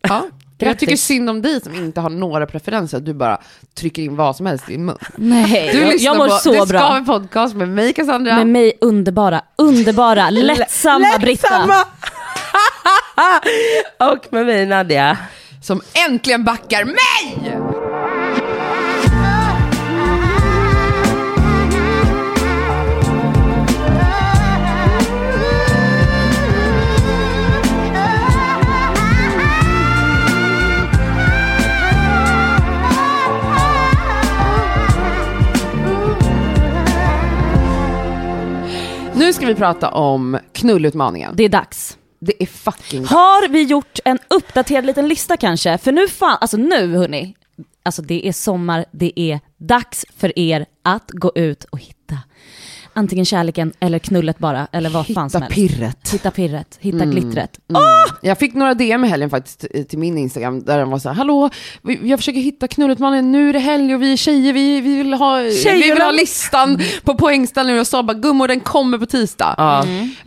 Ja. 0.02 0.22
Jag 0.58 0.68
Grattis. 0.68 0.80
tycker 0.80 0.96
synd 0.98 1.30
om 1.30 1.42
dig 1.42 1.62
som 1.62 1.76
inte 1.76 2.02
har 2.02 2.10
några 2.10 2.46
preferenser, 2.46 3.00
du 3.00 3.14
bara 3.14 3.42
trycker 3.78 4.02
in 4.02 4.16
vad 4.16 4.36
som 4.36 4.46
helst 4.46 4.70
i 4.70 4.72
din 4.72 4.86
mun. 4.86 4.98
Nej, 5.16 5.70
Du 5.74 5.80
jag, 5.82 5.98
jag 5.98 6.18
mår 6.18 6.28
på 6.28 6.32
så 6.36 6.52
Det 6.52 6.66
bra. 6.68 6.80
ska 6.80 6.94
vi 7.00 7.06
podcast 7.06 7.56
med 7.56 7.70
mig 7.70 7.94
Cassandra. 7.94 8.36
Med 8.36 8.48
mig 8.48 8.74
underbara, 8.82 9.42
underbara, 9.56 10.30
lättsamma 10.30 11.18
Britta. 11.20 11.86
Och 14.12 14.34
med 14.34 14.46
mig 14.46 14.66
Nadja. 14.66 15.18
Som 15.64 15.82
äntligen 16.10 16.44
backar 16.44 16.86
mig! 16.86 17.56
Nu 39.26 39.34
ska 39.34 39.46
vi 39.46 39.56
prata 39.56 39.92
om 39.92 40.40
knullutmaningen. 40.52 41.34
Det 41.36 41.44
är 41.44 41.50
dags. 41.50 41.98
Det 42.20 42.44
är 42.44 42.46
fucking 42.46 43.06
Har 43.06 43.48
vi 43.48 43.64
gjort 43.64 44.00
en 44.06 44.20
uppdaterad 44.28 44.86
liten 44.86 45.08
lista 45.08 45.38
kanske? 45.38 45.78
För 45.78 45.92
nu 45.92 46.08
fan, 46.08 46.38
alltså 46.42 46.58
nu 46.58 46.96
hörni, 46.96 47.36
alltså 47.84 48.02
det 48.02 48.28
är 48.28 48.32
sommar, 48.32 48.86
det 48.92 49.20
är 49.20 49.40
dags 49.58 50.06
för 50.18 50.40
er 50.40 50.66
att 50.84 51.12
gå 51.12 51.32
ut 51.36 51.64
och 51.64 51.80
hitta 51.80 51.95
antingen 52.96 53.26
kärleken 53.26 53.74
eller 53.80 54.00
knullet 54.00 54.38
bara, 54.38 54.68
eller 54.72 54.90
vad 54.90 55.08
fan 55.08 55.30
som 55.30 55.42
Hitta 55.42 55.54
helst. 55.54 55.76
pirret. 55.76 56.10
Hitta 56.14 56.32
pirret, 56.32 56.78
hitta 56.82 57.06
glittret. 57.06 57.60
Jag 58.22 58.38
fick 58.38 58.54
några 58.54 58.74
DM 58.74 59.06
i 59.06 59.08
helgen 59.08 59.30
faktiskt 59.30 59.66
eh, 59.74 59.84
till 59.84 60.00
min 60.00 60.18
Instagram 60.18 60.64
där 60.64 60.78
den 60.78 60.90
var 60.90 61.00
så 61.00 61.10
här, 61.10 61.16
hallå, 61.16 61.50
vi- 61.82 62.00
jag 62.10 62.20
försöker 62.20 62.40
hitta 62.40 62.68
knullutmaningen, 62.68 63.32
nu 63.32 63.50
är 63.50 63.54
det 63.54 63.60
helg 63.60 63.96
och 63.96 64.02
vi 64.02 64.14
är 64.14 64.18
tjejer, 64.18 64.54
vi, 64.54 64.82
vi, 64.82 64.98
vill, 64.98 65.14
ha, 65.14 65.36
vi 65.66 65.82
vill 65.94 66.02
ha 66.02 66.12
listan 66.12 66.80
på 67.04 67.16
poängställningen 67.16 67.76
och 67.76 67.80
jag 67.80 67.88
sa 67.88 68.04
bara, 68.04 68.14
gummor 68.18 68.48
den 68.48 68.60
kommer 68.60 68.98
på 68.98 69.06
tisdag. 69.06 69.56
Ja. 69.58 69.86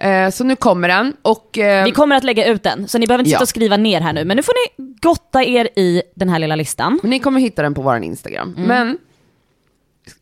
Eh, 0.09 0.31
så 0.31 0.45
nu 0.45 0.57
kommer 0.57 0.89
den 0.89 1.13
och 1.23 1.59
eh, 1.59 1.85
Vi 1.85 1.91
kommer 1.91 2.17
att 2.17 2.25
lägga 2.25 2.47
ut 2.47 2.63
den, 2.63 2.89
så 2.89 2.99
ni 2.99 3.07
behöver 3.07 3.23
inte 3.23 3.31
sitta 3.31 3.39
Ja. 3.41 3.43
och 3.43 3.49
skriva 3.49 3.77
ner 3.77 4.01
här 4.01 4.13
nu, 4.13 4.25
men 4.25 4.37
nu 4.37 4.43
får 4.43 4.55
ni 4.85 4.93
gotta 5.03 5.45
er 5.45 5.69
i 5.77 6.03
den 6.17 6.29
här 6.29 6.39
lilla 6.39 6.57
listan. 6.57 7.01
ni 7.03 7.19
kommer 7.19 7.41
hitta 7.41 7.63
den 7.63 7.75
på 7.75 7.83
vår 7.83 7.97
Instagram. 8.03 8.55
Men, 8.59 8.99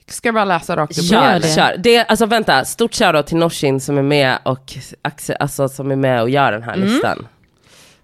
ska 0.09 0.29
jag 0.29 0.35
bara 0.35 0.45
läsa 0.45 0.77
rakt 0.77 0.99
upp? 0.99 1.05
Gör 1.05 1.21
Kör, 1.33 1.41
det. 1.41 1.55
kör. 1.55 1.77
Det, 1.79 2.05
alltså 2.05 2.27
vänta, 2.27 2.65
stort 2.65 2.95
shoutout 2.95 3.27
till 3.27 3.37
Norsin 3.37 3.81
som 3.81 3.99
är 3.99 4.03
med 4.03 4.39
och, 4.43 4.73
Axel- 5.03 5.37
alltså, 5.41 5.69
som 5.69 5.91
är 5.91 5.97
med 5.97 6.23
och 6.23 6.31
gör 6.31 6.53
den 6.53 6.63
här 6.63 6.75
Mm. 6.75 6.89
listan. 6.89 7.27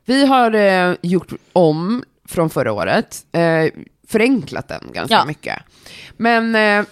Vi 0.04 0.26
har 0.26 0.54
eh, 0.54 0.94
gjort 1.02 1.32
om 1.52 2.04
från 2.28 2.50
förra 2.50 2.72
året, 2.72 3.16
eh, 3.32 3.80
förenklat 4.08 4.68
den 4.68 4.80
ganska 4.92 5.14
Ja. 5.14 5.24
mycket. 5.24 5.58
Men 6.16 6.54
eh, 6.54 6.84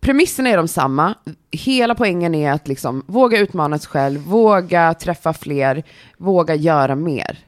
premisserna 0.00 0.48
är 0.50 0.56
de 0.56 0.68
samma. 0.68 1.14
Hela 1.50 1.94
poängen 1.94 2.34
är 2.34 2.52
att 2.52 2.68
liksom 2.68 3.04
våga 3.06 3.38
utmana 3.38 3.78
sig 3.78 3.88
själv, 3.88 4.20
våga 4.20 4.94
träffa 4.94 5.32
fler, 5.32 5.82
våga 6.18 6.54
göra 6.54 6.94
mer. 6.94 7.38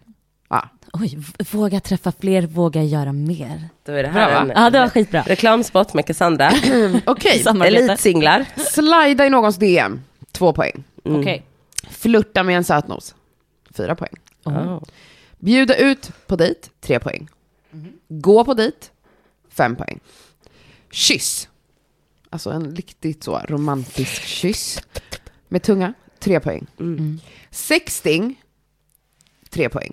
Ja. 0.51 0.69
Oj, 0.93 1.19
våga 1.52 1.81
träffa 1.81 2.12
fler, 2.12 2.43
våga 2.43 2.82
göra 2.82 3.12
mer. 3.12 3.69
Då 3.85 3.93
är 3.93 4.02
det 4.02 4.08
här 4.08 4.31
Bra, 4.31 4.40
en? 4.40 4.62
Ja, 4.62 4.70
det 4.70 4.81
var 4.81 4.88
skitbra. 4.88 5.23
reklamspot 5.23 5.94
med 5.94 6.06
Cassandra. 6.06 6.50
Okej. 7.06 7.44
Elitsinglar. 7.64 8.46
slida 8.56 9.26
i 9.26 9.31
någons 9.31 9.56
DM, 9.56 10.00
två 10.32 10.52
poäng. 10.52 10.85
Okej. 11.05 11.43
Flirta 11.90 12.43
med 12.43 12.56
en 12.56 12.64
sötnos, 12.64 13.14
fyra 13.70 13.94
poäng. 13.94 14.14
Oh. 14.44 14.82
Bjuda 15.38 15.76
ut 15.76 16.11
på 16.26 16.37
dejt, 16.37 16.61
tre 16.81 17.00
poäng. 17.00 17.29
Gå 18.08 18.44
på 18.44 18.55
dejt, 18.55 18.76
fem 19.49 19.76
poäng. 19.76 20.00
Kyss, 20.91 21.49
alltså 22.31 22.50
en 22.50 22.76
riktigt 22.76 23.25
så 23.25 23.38
romantisk 23.38 24.23
kyss 24.23 24.82
med 25.49 25.62
tunga, 25.62 25.94
tre 26.19 26.41
poäng. 26.41 26.67
Mm. 26.81 27.20
Sexting, 27.50 28.43
tre 29.50 29.69
poäng. 29.69 29.93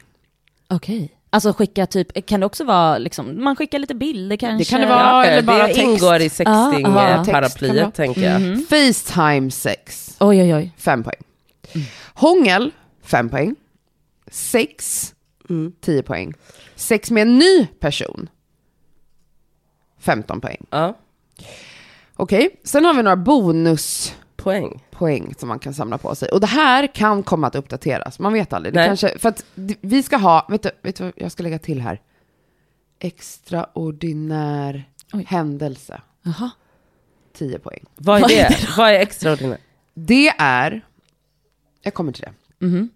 Okej. 0.67 1.12
Alltså 1.29 1.53
skicka 1.53 1.85
typ, 1.85 2.25
kan 2.25 2.39
det 2.39 2.45
också 2.45 2.63
vara 2.63 2.97
liksom, 2.97 3.44
man 3.44 3.56
skickar 3.56 3.79
lite 3.79 3.95
bilder 3.95 4.35
kanske? 4.38 4.57
Det 4.57 4.69
kan 4.77 4.81
det 4.81 4.88
vara. 4.95 5.00
Ja, 5.00 5.25
eller 5.25 5.41
bara 5.44 5.67
det 5.67 5.73
text. 5.73 5.79
ingår 5.81 6.21
i 6.21 6.29
Ah, 6.45 6.51
ah. 6.85 6.89
Vara. 6.89 7.23
sexting-paraplyet 7.23 7.91
tänker 7.94 8.21
jag. 8.31 8.41
Mhm. 8.41 8.65
Facetime 8.69 9.51
sex, 9.51 10.15
Oj, 10.19 10.41
oj, 10.41 10.56
oj. 10.56 10.71
fem 10.77 11.03
poäng. 11.03 11.21
Hångel, 12.13 12.72
fem 13.03 13.29
poäng. 13.29 13.55
Sex, 14.31 15.12
Mm. 15.50 15.72
tio 15.81 16.03
poäng. 16.03 16.34
Sex 16.75 17.12
med 17.12 17.22
en 17.22 17.38
ny 17.39 17.67
person, 17.79 18.29
15 20.00 20.41
poäng. 20.41 20.65
Ja, 20.69 20.98
Okej, 22.17 22.50
sen 22.63 22.86
har 22.86 22.93
vi 22.93 23.03
några 23.03 23.15
bonuspoäng 23.17 24.84
poäng. 24.98 25.34
som 25.38 25.50
man 25.50 25.60
kan 25.60 25.74
samla 25.74 25.98
på 25.98 26.16
sig. 26.16 26.30
Och 26.30 26.40
det 26.40 26.48
här 26.48 26.88
kan 26.88 27.24
komma 27.24 27.48
att 27.48 27.56
uppdateras, 27.56 28.20
man 28.20 28.34
vet 28.34 28.54
aldrig. 28.54 28.74
Det 28.74 28.86
kanske, 28.86 29.18
för 29.20 29.30
att 29.30 29.46
vi 29.82 30.04
ska 30.04 30.18
ha, 30.18 30.46
vet 30.50 30.64
du, 30.64 30.70
vet 30.82 30.96
du 30.96 31.04
vad 31.04 31.14
jag 31.16 31.32
ska 31.32 31.44
lägga 31.44 31.60
till 31.60 31.82
här? 31.82 32.02
Extraordinär 33.00 34.90
Oj. 35.14 35.25
händelse, 35.30 36.02
Jaha. 36.22 36.50
10 37.38 37.60
poäng. 37.60 37.84
Vad 37.96 38.24
är 38.24 38.28
det? 38.28 38.58
Vad 38.78 38.90
är 38.90 39.00
extraordinärt? 39.00 39.60
Det 39.94 40.28
är, 40.38 40.82
jag 41.82 41.94
kommer 41.94 42.12
till 42.12 42.22
det. 42.24 42.66
Mhm. 42.66 42.90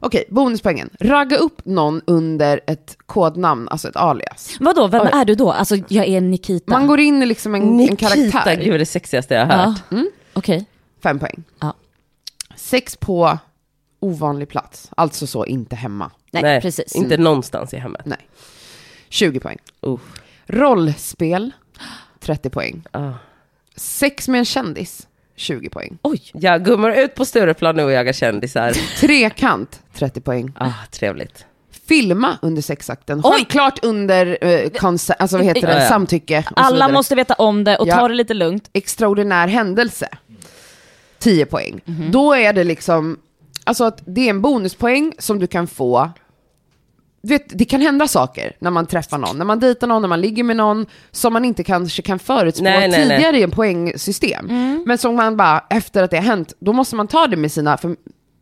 Okej, 0.00 0.24
bonuspoängen. 0.28 0.90
Ragga 1.00 1.36
upp 1.36 1.64
någon 1.64 2.00
under 2.06 2.60
ett 2.66 2.96
kodnamn, 3.06 3.68
alltså 3.68 3.88
ett 3.88 3.96
alias. 3.96 4.56
Vadå, 4.60 4.86
vem 4.86 5.02
Oj. 5.02 5.10
är 5.12 5.24
du 5.24 5.34
då? 5.34 5.52
Alltså 5.52 5.76
jag 5.88 6.06
är 6.06 6.20
Nikita. 6.20 6.72
Man 6.72 6.86
går 6.86 7.00
in 7.00 7.22
i 7.22 7.26
liksom 7.26 7.54
en, 7.54 7.62
en 7.62 7.76
Nikita, 7.76 8.08
karaktär. 8.08 8.56
gud 8.64 8.80
det 8.80 8.86
sexigaste 8.86 9.34
jag 9.34 9.46
har 9.46 9.52
ja. 9.52 9.58
hört. 9.64 9.92
Mm. 9.92 10.10
Okej. 10.32 10.66
Fem 11.02 11.18
poäng. 11.18 11.44
Ja. 11.60 11.74
Sex 12.56 12.96
på 12.96 13.38
ovanlig 14.00 14.48
plats, 14.48 14.90
alltså 14.96 15.26
så 15.26 15.46
inte 15.46 15.76
hemma. 15.76 16.10
Nej, 16.30 16.60
precis. 16.60 16.94
Inte 16.96 17.16
någonstans 17.16 17.74
i 17.74 17.76
hemmet. 17.78 18.02
Nej. 18.04 18.28
20 19.08 19.40
poäng. 19.40 19.58
Uh. 19.86 19.98
Rollspel, 20.46 21.50
30 22.20 22.50
poäng. 22.50 22.82
Ah. 22.90 23.12
Sex 23.76 24.28
med 24.28 24.38
en 24.38 24.44
kändis, 24.44 25.08
20 25.36 25.68
poäng. 25.68 25.98
Oj. 26.02 26.22
Ja, 26.32 26.58
gummor 26.58 26.92
ut 26.92 27.14
på 27.14 27.24
Stureplan 27.24 27.76
nu 27.76 27.84
och 27.84 27.92
jaga 27.92 28.12
kändisar. 28.12 28.72
Trekant, 29.00 29.82
30 29.94 30.20
poäng. 30.20 30.52
Ah, 30.58 30.72
trevligt. 30.90 31.44
Filma 31.70 32.38
under 32.42 32.62
sexakten, 32.62 33.20
Oj! 33.24 33.32
självklart 33.32 33.84
under 33.84 34.38
eh, 34.40 34.70
konse- 34.70 35.12
alltså 35.18 35.36
vad 35.36 35.46
heter 35.46 35.60
det, 35.66 35.72
Ja, 35.74 35.82
ja. 35.82 35.88
samtycke. 35.88 36.44
Alla 36.56 36.88
måste 36.88 37.14
veta 37.14 37.34
om 37.34 37.64
det 37.64 37.76
och 37.78 37.88
Ja. 37.88 37.94
ta 37.96 38.08
det 38.08 38.14
lite 38.14 38.34
lugnt. 38.34 38.70
Extraordinär 38.72 39.48
händelse. 39.48 40.08
10 41.18 41.46
poäng. 41.46 41.80
Då 42.10 42.32
är 42.34 42.52
det 42.52 42.64
liksom, 42.64 43.18
alltså 43.64 43.84
att 43.84 44.02
det 44.06 44.20
är 44.20 44.30
en 44.30 44.40
bonuspoäng 44.40 45.12
som 45.18 45.38
du 45.38 45.46
kan 45.46 45.66
få 45.66 46.10
du 47.22 47.28
vet, 47.28 47.58
det 47.58 47.64
kan 47.64 47.80
hända 47.80 48.08
saker 48.08 48.52
när 48.58 48.70
man 48.70 48.86
träffar 48.86 49.18
någon, 49.18 49.38
när 49.38 49.44
man 49.44 49.60
dejtar 49.60 49.86
någon, 49.86 50.02
när 50.02 50.08
man 50.08 50.20
ligger 50.20 50.44
med 50.44 50.56
någon, 50.56 50.86
som 51.10 51.32
man 51.32 51.44
inte 51.44 51.64
kanske 51.64 52.02
kan 52.02 52.18
förutspå 52.18 52.64
Nej, 52.64 52.88
nej, 52.88 53.02
tidigare 53.02 53.32
nej. 53.32 53.40
i 53.40 53.44
en 53.44 53.50
poängsystem. 53.50 54.46
Men 54.86 54.98
som 54.98 55.16
man 55.16 55.36
bara, 55.36 55.64
efter 55.70 56.02
att 56.02 56.10
det 56.10 56.16
har 56.16 56.24
hänt, 56.24 56.52
då 56.58 56.72
måste 56.72 56.96
man 56.96 57.08
ta 57.08 57.26
det 57.26 57.36
med 57.36 57.52
sina, 57.52 57.76
för 57.76 57.96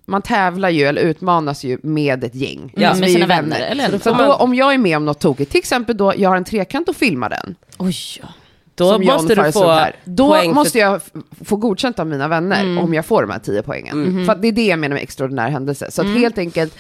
man 0.07 0.23
tävlar 0.23 0.71
ju, 0.71 0.85
eller 0.85 1.03
utmanas 1.03 1.65
ju 1.65 1.79
med 1.83 2.25
ett 2.25 2.35
gäng. 2.35 2.73
Ja, 2.77 2.89
Alltså, 2.89 3.01
med 3.01 3.11
sina 3.11 3.25
ju 3.25 3.29
vänner, 3.29 3.61
eller 3.61 3.99
Så 3.99 4.15
då, 4.15 4.35
om 4.35 4.55
jag 4.55 4.75
är 4.75 4.79
med 4.79 4.97
om 4.97 5.05
något 5.05 5.21
tokigt, 5.21 5.51
till 5.51 5.59
exempel 5.59 5.97
då 5.97 6.13
jag 6.17 6.29
har 6.29 6.37
en 6.37 6.45
trekant 6.45 6.89
och 6.89 6.97
filmar 6.97 7.29
den, 7.29 7.55
Oj, 7.79 7.95
ja. 8.23 8.29
Då 8.77 8.93
som 8.93 9.03
John 9.03 9.15
måste 9.15 9.35
du 9.35 9.41
föreslog 9.41 9.65
få. 9.65 9.87
Då 10.05 10.29
poäng 10.29 10.55
måste 10.55 10.73
för... 10.73 10.79
jag 10.79 11.01
få 11.45 11.57
godkänt 11.57 11.99
av 11.99 12.07
mina 12.07 12.29
vänner 12.29 12.61
Mm. 12.63 12.79
om 12.79 12.95
jag 12.95 13.07
får 13.07 13.23
de 13.23 13.31
här 13.31 13.39
10 13.39 13.63
poängen. 13.63 14.05
Mm. 14.07 14.27
För 14.27 14.35
det 14.35 14.49
är 14.49 14.53
det 14.53 14.67
jag 14.67 14.79
menar 14.79 14.95
med 14.95 15.03
extraordinär 15.03 15.49
händelse. 15.51 15.91
Så 15.91 16.03
att 16.03 16.09
helt 16.09 16.39
enkelt, 16.39 16.79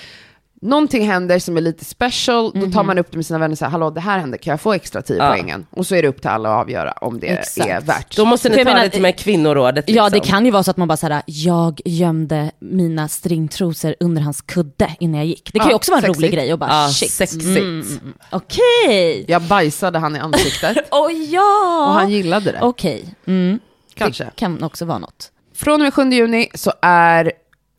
någonting 0.66 1.06
händer 1.08 1.38
som 1.38 1.56
är 1.56 1.61
lite 1.61 1.85
special, 1.85 2.52
då 2.54 2.70
tar 2.70 2.85
man 2.85 2.99
upp 2.99 3.11
det 3.11 3.16
med 3.16 3.26
sina 3.26 3.38
vänner 3.38 3.52
och 3.54 3.58
säger, 3.58 3.70
hallå 3.70 3.90
det 3.90 4.00
här 4.00 4.18
händer, 4.18 4.38
kan 4.38 4.50
jag 4.50 4.61
få 4.61 4.73
extra 4.73 5.02
10 5.02 5.16
Ja. 5.16 5.28
poängen? 5.30 5.66
Och 5.70 5.87
så 5.87 5.94
är 5.94 6.02
det 6.02 6.08
upp 6.08 6.20
till 6.20 6.30
alla 6.30 6.49
att 6.54 6.61
avgöra 6.62 6.92
om 6.92 7.20
det 7.20 7.26
Exakt. 7.26 7.68
är 7.70 7.80
värt. 7.80 8.16
Då 8.16 8.25
måste 8.25 8.49
ni 8.49 8.56
ta 8.56 8.64
menar, 8.64 8.85
lite 8.85 9.00
med 9.00 9.18
kvinnorådet. 9.18 9.85
Ja, 9.88 10.04
liksom. 10.04 10.20
det 10.20 10.26
kan 10.30 10.44
ju 10.44 10.50
vara 10.50 10.62
så 10.62 10.70
att 10.70 10.76
man 10.76 10.88
bara 10.88 10.96
såhär, 10.96 11.23
jag 11.26 11.80
gömde 11.85 12.50
mina 12.58 13.08
stringtrosor 13.08 13.94
under 14.00 14.23
hans 14.23 14.40
kudde 14.42 14.96
innan 15.00 15.16
jag 15.18 15.26
gick. 15.26 15.50
Det 15.52 15.58
kan 15.58 15.66
Ja, 15.68 15.70
ju 15.73 15.76
också 15.76 15.90
vara 15.92 15.99
en 15.99 16.02
sexigt. 16.02 16.18
rolig 16.18 16.32
grej 16.32 16.52
och 16.52 16.58
bara 16.58 16.70
Ja, 16.82 16.88
shit. 16.88 17.11
sexigt. 17.12 17.44
Mm, 17.44 17.56
mm, 17.80 18.12
Okej. 18.30 19.25
Jag 19.28 19.42
bajsade 19.42 19.99
han 19.99 20.16
i 20.16 20.18
ansiktet 20.18 20.76
Oj 20.90 21.35
ja. 21.35 21.87
och 21.88 21.94
han 21.94 22.11
gillade 22.11 22.52
det. 22.52 22.58
Okej. 22.62 23.04
Mm. 23.26 23.58
Kanske. 23.94 24.25
Det 24.25 24.30
kan 24.37 24.62
också 24.62 24.85
vara 24.85 24.99
något. 24.99 25.30
Från 25.54 25.75
och 25.75 25.80
med 25.80 25.94
7 25.94 26.02
juni 26.11 26.49
så 26.54 26.73
är 26.82 27.32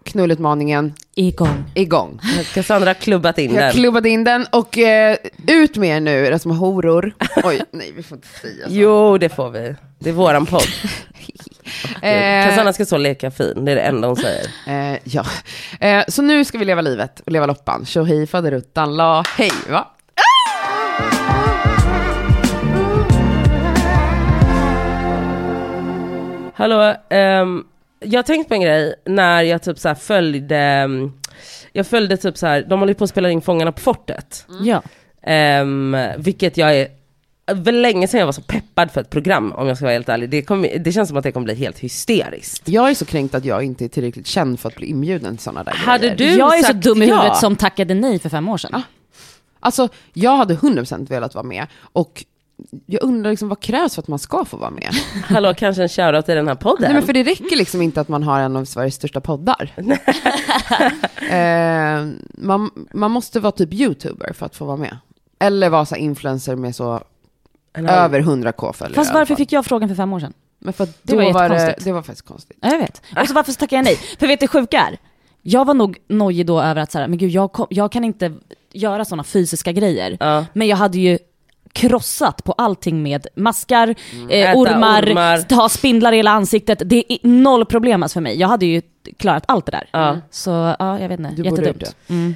knullutmaningen 0.08 0.94
Igång. 1.16 1.64
igång. 1.76 2.20
Cassandra 2.54 2.90
har 2.90 2.94
klubbat 2.94 3.38
in 3.38 3.54
Jag 3.54 3.64
den. 3.64 3.72
klubbade 3.72 4.10
in 4.10 4.24
den 4.24 4.46
och 4.52 4.78
eh, 4.78 5.18
ut 5.48 5.78
med 5.78 5.90
er 5.98 6.00
nu, 6.00 6.26
era 6.26 6.40
små 6.40 6.54
horor. 6.54 7.14
Oj, 7.44 7.62
nej 7.72 7.92
vi 7.96 8.04
får 8.04 8.16
inte 8.18 8.28
säga 8.28 8.68
så. 8.68 8.74
Jo, 8.74 9.18
det 9.18 9.30
får 9.30 9.50
vi. 9.50 9.76
Det 10.00 10.10
är 10.10 10.14
våran 10.14 10.46
podd. 10.46 10.62
Eh, 12.02 12.46
Cassandra 12.50 12.74
ska 12.74 12.86
så 12.86 12.98
leka 12.98 13.32
fin, 13.32 13.66
det 13.66 13.72
är 13.72 13.76
det 13.76 13.82
enda 13.82 14.08
hon 14.08 14.16
säger. 14.18 14.46
Eh, 14.68 15.00
ja, 15.04 15.26
eh, 15.80 16.04
så 16.08 16.22
nu 16.22 16.46
ska 16.46 16.58
vi 16.58 16.66
leva 16.66 16.82
livet 16.82 17.20
och 17.20 17.32
leva 17.32 17.46
loppan. 17.46 17.86
Tjohej 17.86 18.28
faderuttan 18.28 18.96
la 18.98 19.24
hej 19.38 19.52
va? 19.70 19.88
Hallå, 26.56 26.96
ehm, 27.10 27.64
jag 28.00 28.18
har 28.18 28.24
tänkt 28.24 28.48
på 28.48 28.54
en 28.54 28.62
grej 28.62 28.96
när 29.06 29.44
jag 29.44 29.63
typ 29.63 29.80
så 29.80 29.88
här 29.88 29.96
följde, 29.96 30.58
ehm, 30.58 31.12
jag 31.72 31.88
följde 31.88 32.18
typ 32.18 32.38
så 32.38 32.48
här, 32.48 32.66
de 32.70 32.80
håller 32.80 32.92
ju 32.92 32.98
på 32.98 33.04
att 33.04 33.10
spela 33.10 33.30
in 33.30 33.42
Fångarna 33.42 33.72
på 33.72 33.82
fortet. 33.82 34.46
Ja. 34.63 34.82
Ehm, 35.24 35.98
vilket 36.18 36.58
jag 36.58 36.75
är, 36.75 36.88
väl 37.54 37.82
länge 37.82 38.08
sedan 38.08 38.20
jag 38.20 38.25
var 38.25 38.34
så 38.34 38.42
peppad 38.42 38.92
för 38.92 39.01
ett 39.01 39.10
program 39.10 39.51
om 39.51 39.68
jag 39.68 39.77
ska 39.77 39.86
vara 39.86 39.94
helt 39.94 40.10
ärlig. 40.10 40.30
Det, 40.30 40.42
kommer, 40.42 40.77
det 40.80 40.92
känns 40.92 41.10
som 41.10 41.18
att 41.18 41.24
det 41.24 41.32
kommer 41.32 41.46
bli 41.46 41.56
helt 41.56 41.80
hysteriskt. 41.80 42.70
Jag 42.70 42.89
är 42.89 42.94
så 42.94 43.06
kränkt 43.06 43.36
att 43.36 43.46
jag 43.46 43.63
inte 43.63 43.86
är 43.86 43.89
tillräckligt 43.89 44.27
känd 44.27 44.60
för 44.60 44.70
att 44.70 44.75
bli 44.75 44.88
inbjuden 44.88 45.38
till 45.38 45.44
sådana 45.44 45.63
där 45.63 45.72
Hade 45.72 46.10
grejer. 46.10 46.16
du 46.16 46.39
jag 46.39 46.60
är 46.60 46.63
så 46.63 46.74
dum 46.74 47.01
i 47.01 47.08
ja? 47.08 47.16
huvudet 47.16 47.38
som 47.38 47.56
tackade 47.56 47.94
nej 47.94 48.20
för 48.20 48.30
fem 48.30 48.50
år 48.50 48.58
sedan. 48.58 48.75
Ah. 48.75 48.82
Alltså, 49.60 49.89
jag 50.13 50.38
hade 50.38 50.56
100% 50.56 51.10
velat 51.10 51.36
vara 51.36 51.44
med 51.44 51.68
och 51.80 52.25
jag 52.86 53.04
undrar 53.04 53.32
liksom 53.32 53.50
vad 53.50 53.60
krävs 53.60 53.96
för 53.96 54.02
att 54.02 54.08
man 54.08 54.20
ska 54.20 54.46
få 54.46 54.58
vara 54.58 54.70
med? 54.70 54.90
Hallå, 55.24 55.54
kanske 55.58 55.84
en 55.84 55.90
shoutout 55.90 56.30
i 56.30 56.34
den 56.34 56.48
här 56.48 56.56
podden? 56.56 56.82
Nej 56.82 56.94
men 56.94 57.04
för 57.04 57.14
det 57.14 57.24
räcker 57.24 57.56
liksom 57.58 57.82
inte 57.82 58.02
att 58.02 58.08
man 58.08 58.24
har 58.24 58.40
en 58.40 58.56
av 58.56 58.66
Sveriges 58.66 58.96
största 58.96 59.22
poddar. 59.22 59.74
eh, 61.30 62.08
man, 62.32 62.72
man 62.94 63.12
måste 63.12 63.40
vara 63.40 63.52
typ 63.52 63.74
youtuber 63.74 64.34
för 64.34 64.46
att 64.46 64.56
få 64.56 64.66
vara 64.66 64.78
med. 64.78 64.98
Eller 65.40 65.70
vara 65.70 65.86
så 65.86 65.96
influencer 65.96 66.56
med 66.56 66.76
så 66.76 67.02
halv- 67.74 67.90
över 67.90 68.22
100k 68.22 68.74
följare. 68.74 68.96
Fast 68.96 69.14
varför 69.14 69.36
fick 69.36 69.52
jag 69.52 69.66
frågan 69.66 69.90
för 69.90 69.96
fem 69.96 70.14
år 70.14 70.20
sedan? 70.20 70.34
Men 70.60 70.74
för 70.74 70.84
att 70.84 70.98
Det 71.04 71.14
då 71.14 71.24
var 71.24 71.34
var 71.34 71.50
det, 71.50 71.76
det 71.84 71.92
var 71.92 72.02
faktiskt 72.02 72.28
konstigt. 72.28 72.58
Ja, 72.62 72.72
jag 72.72 72.80
vet. 72.80 73.02
Och 73.22 73.28
så 73.28 73.34
varför 73.34 73.54
tackade 73.54 73.76
jag 73.76 73.86
nej? 73.86 73.96
För 74.20 74.28
vet 74.28 74.40
du 74.40 74.44
det 74.44 74.48
sjuka 74.48 74.78
är? 74.80 74.98
Jag 75.42 75.66
var 75.66 75.74
nog 75.74 75.98
nojig 76.08 76.46
då 76.46 76.62
över 76.62 76.82
att 76.82 76.92
så 76.92 77.00
här, 77.00 77.08
men 77.08 77.18
gud 77.18 77.30
jag, 77.30 77.52
kom, 77.52 77.68
jag 77.70 77.92
kan 77.92 78.04
inte 78.04 78.34
göra 78.74 79.06
sådana 79.06 79.24
fysiska 79.24 79.72
grejer. 79.72 80.18
Ja. 80.20 80.46
Men 80.54 80.68
jag 80.68 80.78
hade 80.78 80.98
ju 80.98 81.20
krossat 81.74 82.43
på 82.43 82.51
allting 82.51 83.03
med 83.03 83.27
maskar, 83.36 83.95
Mm. 84.13 84.29
eh, 84.29 84.50
Äta 84.50 84.59
ormar, 84.59 85.03
ormar. 85.12 85.38
ta 85.38 85.69
spindlar 85.69 86.12
i 86.13 86.15
hela 86.15 86.31
ansiktet. 86.31 86.81
Det 86.86 87.13
är 87.13 87.17
noll 87.27 87.65
problem 87.65 88.03
alltså 88.03 88.13
för 88.13 88.21
mig. 88.21 88.39
Jag 88.39 88.47
hade 88.47 88.65
ju 88.65 88.81
klarat 89.17 89.43
allt 89.47 89.65
det 89.65 89.71
där. 89.71 89.88
Ja. 89.91 90.17
Så 90.31 90.75
ja, 90.79 91.00
jag 91.00 91.09
vet 91.09 91.19
inte. 91.19 91.31
Du 91.36 91.43
Jättedumt. 91.43 91.95
Mm. 92.09 92.36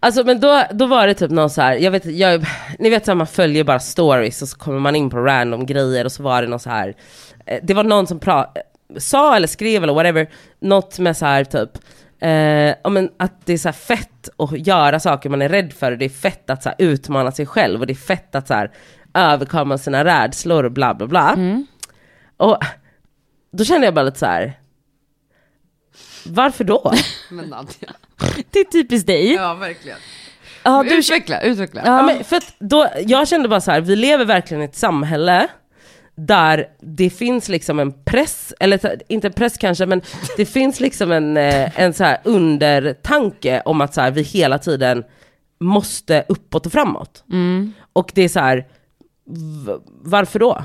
Alltså 0.00 0.24
men 0.24 0.40
då, 0.40 0.62
då 0.72 0.86
var 0.86 1.06
det 1.06 1.14
typ 1.14 1.30
någon 1.30 1.50
så 1.50 1.62
här, 1.62 1.76
jag 1.76 1.90
vet, 1.90 2.04
jag, 2.04 2.44
ni 2.78 2.90
vet 2.90 3.08
att 3.08 3.16
man 3.16 3.26
följer 3.26 3.64
bara 3.64 3.78
stories 3.80 4.42
och 4.42 4.48
så 4.48 4.58
kommer 4.58 4.78
man 4.78 4.96
in 4.96 5.10
på 5.10 5.16
random 5.18 5.66
grejer 5.66 6.04
och 6.04 6.12
så 6.12 6.22
var 6.22 6.42
det 6.42 6.48
någon 6.48 6.60
så 6.60 6.70
här, 6.70 6.94
eh, 7.46 7.58
det 7.62 7.74
var 7.74 7.84
någon 7.84 8.06
som 8.06 8.18
pra, 8.18 8.46
sa 8.98 9.36
eller 9.36 9.48
skrev 9.48 9.82
eller 9.82 9.94
whatever, 9.94 10.26
något 10.60 10.98
med 10.98 11.16
så 11.16 11.26
här 11.26 11.44
typ, 11.44 11.70
eh, 12.20 12.90
men 12.92 13.10
att 13.16 13.46
det 13.46 13.52
är 13.52 13.58
så 13.58 13.68
här 13.68 13.72
fett 13.72 14.10
att 14.36 14.66
göra 14.66 15.00
saker 15.00 15.28
man 15.30 15.42
är 15.42 15.48
rädd 15.48 15.72
för 15.72 15.92
och 15.92 15.98
det 15.98 16.04
är 16.04 16.08
fett 16.08 16.50
att 16.50 16.62
så 16.62 16.68
här 16.68 16.76
utmana 16.78 17.32
sig 17.32 17.46
själv 17.46 17.80
och 17.80 17.86
det 17.86 17.92
är 17.92 17.94
fett 17.94 18.34
att 18.34 18.48
så 18.48 18.54
här 18.54 18.70
överkomma 19.14 19.78
sina 19.78 20.04
rädslor 20.04 20.64
och 20.64 20.72
bla 20.72 20.94
bla 20.94 21.06
bla. 21.06 21.32
Mm. 21.32 21.66
Och 22.36 22.58
då 23.52 23.64
kände 23.64 23.86
jag 23.86 23.94
bara 23.94 24.04
lite 24.04 24.18
så 24.18 24.26
här. 24.26 24.52
varför 26.26 26.64
då? 26.64 26.92
Men 27.30 27.44
Nadja. 27.44 27.92
Det 28.50 28.60
är 28.60 28.64
typiskt 28.64 29.06
dig. 29.06 29.32
Ja, 29.32 29.54
verkligen. 29.54 29.98
Ja, 30.62 30.84
du, 30.88 30.98
utveckla, 30.98 31.40
utveckla. 31.40 31.82
Ja, 31.84 31.96
ja. 31.96 32.02
men 32.02 32.24
för 32.24 32.36
att 32.36 32.54
då, 32.58 32.88
jag 33.06 33.28
kände 33.28 33.48
bara 33.48 33.60
så 33.60 33.70
här, 33.70 33.80
vi 33.80 33.96
lever 33.96 34.24
verkligen 34.24 34.62
i 34.62 34.64
ett 34.64 34.76
samhälle 34.76 35.48
där 36.16 36.68
det 36.80 37.10
finns 37.10 37.48
liksom 37.48 37.78
en 37.78 37.92
press, 38.04 38.54
eller 38.60 39.02
inte 39.08 39.26
en 39.26 39.32
press 39.32 39.56
kanske, 39.58 39.86
men 39.86 40.02
det 40.36 40.46
finns 40.46 40.80
liksom 40.80 41.12
en, 41.12 41.36
eh, 41.36 41.80
en 41.80 41.94
så 41.94 42.04
här 42.04 42.18
undertanke 42.24 43.62
om 43.64 43.80
att 43.80 43.94
så 43.94 44.00
här, 44.00 44.10
vi 44.10 44.22
hela 44.22 44.58
tiden 44.58 45.04
måste 45.60 46.24
uppåt 46.28 46.66
och 46.66 46.72
framåt. 46.72 47.24
Mm. 47.32 47.72
Och 47.92 48.10
det 48.14 48.22
är 48.22 48.28
så 48.28 48.40
här, 48.40 48.66
varför 50.02 50.38
då? 50.38 50.64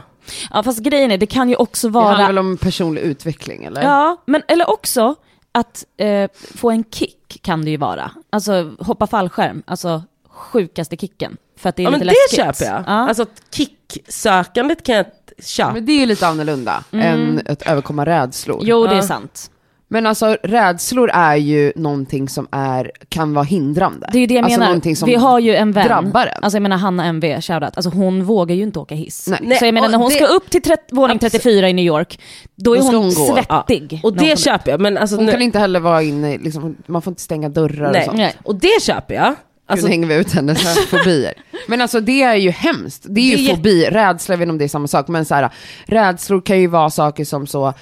ja, 0.52 0.64
fast 0.64 0.80
grejen 0.80 1.12
är, 1.12 1.18
det 1.18 1.26
kan 1.26 1.50
ju 1.50 1.56
också 1.56 1.90
Det 1.90 2.00
handlar 2.00 2.18
vara... 2.18 2.28
väl 2.28 2.38
om 2.38 2.58
personlig 2.58 3.02
utveckling 3.02 3.64
eller? 3.64 3.82
Ja, 3.82 4.18
men 4.26 4.42
eller 4.48 4.70
också 4.70 5.16
att 5.52 5.86
eh, 5.98 6.30
få 6.56 6.72
en 6.72 6.84
kick 6.92 7.40
kan 7.42 7.66
det 7.66 7.72
ju 7.72 7.78
vara. 7.78 8.12
Alltså 8.30 8.74
hoppa 8.80 9.08
fallskärm, 9.08 9.64
alltså 9.68 10.04
sjukaste 10.42 10.98
kicken. 10.98 11.38
För 11.58 11.70
att 11.70 11.76
det 11.76 11.82
är 11.82 11.84
Ja 11.84 11.92
men 11.92 12.00
lite 12.00 12.12
det 12.12 12.38
läskigt. 12.38 12.60
köper 12.60 12.74
jag. 12.76 12.84
Ja. 12.88 13.08
Alltså 13.10 13.26
kicksökandet 13.52 14.84
kan 14.84 14.96
jag 14.96 15.06
köpa. 15.44 15.74
Men 15.74 15.86
det 15.86 15.92
är 15.92 16.00
ju 16.00 16.06
lite 16.06 16.28
annorlunda 16.28 16.84
än 16.92 17.42
att 17.50 17.62
överkomma 17.62 18.06
rädslor. 18.06 18.60
jo, 18.64 18.84
det 18.88 18.92
är 18.92 18.96
Ja. 18.96 19.02
sant. 19.02 19.52
Men 19.88 20.06
alltså 20.08 20.38
rädslor 20.44 21.10
är 21.14 21.36
ju 21.36 21.74
någonting 21.76 22.30
som 22.30 22.48
är, 22.52 22.92
kan 23.10 23.34
vara 23.34 23.46
hindrande. 23.46 24.10
Det 24.12 24.18
är 24.18 24.20
ju 24.20 24.28
det 24.28 24.34
jag 24.34 24.44
alltså 24.44 24.60
menar. 24.60 24.70
någonting 24.72 24.96
som 24.96 25.06
Vi 25.10 25.16
har 25.16 25.40
ju 25.40 25.56
en 25.56 25.72
vän, 25.72 25.88
drabbar 25.88 26.28
en. 26.28 26.44
alltså 26.44 26.56
jag 26.56 26.62
menar 26.62 26.78
Hanna 26.78 27.06
MV, 27.06 27.42
shoutout, 27.42 27.78
alltså 27.78 27.90
hon 27.90 28.24
vågar 28.24 28.56
ju 28.56 28.64
inte 28.64 28.80
åka 28.80 28.96
hiss. 28.96 29.30
Nej. 29.42 29.58
Så 29.58 29.66
jag 29.66 29.74
menar 29.74 29.88
och 29.88 29.92
när 29.92 29.98
hon 29.98 30.10
det- 30.10 30.16
ska 30.16 30.26
upp 30.26 30.50
till 30.50 30.62
tret- 30.62 30.88
våning 30.92 31.16
Absolut. 31.16 31.32
34 31.32 31.70
i 31.70 31.74
New 31.74 31.86
York, 31.86 32.20
då 32.56 32.76
är 32.76 32.80
Då 32.80 32.86
hon, 32.86 32.96
hon 32.96 33.12
svettig. 33.12 34.00
Och 34.04 34.14
när 34.16 34.20
hon 34.22 34.30
det 34.30 34.40
köper 34.40 34.72
jag, 34.72 34.82
men 34.82 34.98
alltså 34.98 35.16
Hon 35.16 35.26
nu, 35.26 35.32
kan 35.32 35.42
inte 35.42 35.60
heller 35.60 35.80
vara 35.80 36.02
inne, 36.04 36.38
liksom, 36.38 36.76
man 36.86 37.02
får 37.02 37.12
inte 37.12 37.22
stänga 37.22 37.50
dörrar 37.50 37.92
nej. 37.92 38.00
och 38.02 38.06
sånt. 38.06 38.18
Nej. 38.18 38.36
Och 38.44 38.56
det 38.56 38.82
köper 38.82 39.16
jag. 39.16 39.36
Alltså, 39.72 39.86
nu 39.88 39.92
hänger 39.92 40.08
vi 40.08 40.16
ut 40.16 40.32
hennes 40.34 40.78
fobier. 40.90 41.34
Men 41.68 41.82
alltså 41.82 42.00
det 42.00 42.24
är 42.24 42.36
ju 42.36 42.50
hemskt. 42.50 43.06
Det 43.10 43.22
är 43.22 43.38
ju 43.38 43.48
Det 43.48 43.56
fobi, 43.56 43.86
rädsla, 43.86 44.34
jag 44.34 44.38
vet 44.40 44.44
inte 44.46 44.52
om 44.52 44.58
det 44.58 44.64
är 44.64 44.68
samma 44.68 44.88
sak, 44.88 45.08
men 45.08 45.26
så 45.26 45.36
här, 45.36 45.50
rädslor 45.86 46.42
kan 46.42 46.60
ju 46.60 46.68
vara 46.68 46.90
saker 46.90 47.26
som 47.26 47.48
så, 47.48 47.74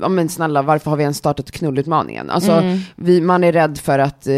ja 0.00 0.08
men 0.08 0.28
snälla, 0.28 0.62
varför 0.62 0.90
har 0.90 0.96
vi 0.96 1.02
ens 1.02 1.16
startat 1.16 1.50
knullutmaningen? 1.50 2.30
Alltså, 2.30 2.52
Mm. 2.52 2.78
vi, 2.96 3.20
man 3.20 3.44
är 3.44 3.52
rädd 3.52 3.78
för 3.78 3.98
att 3.98 4.26
eh, 4.26 4.34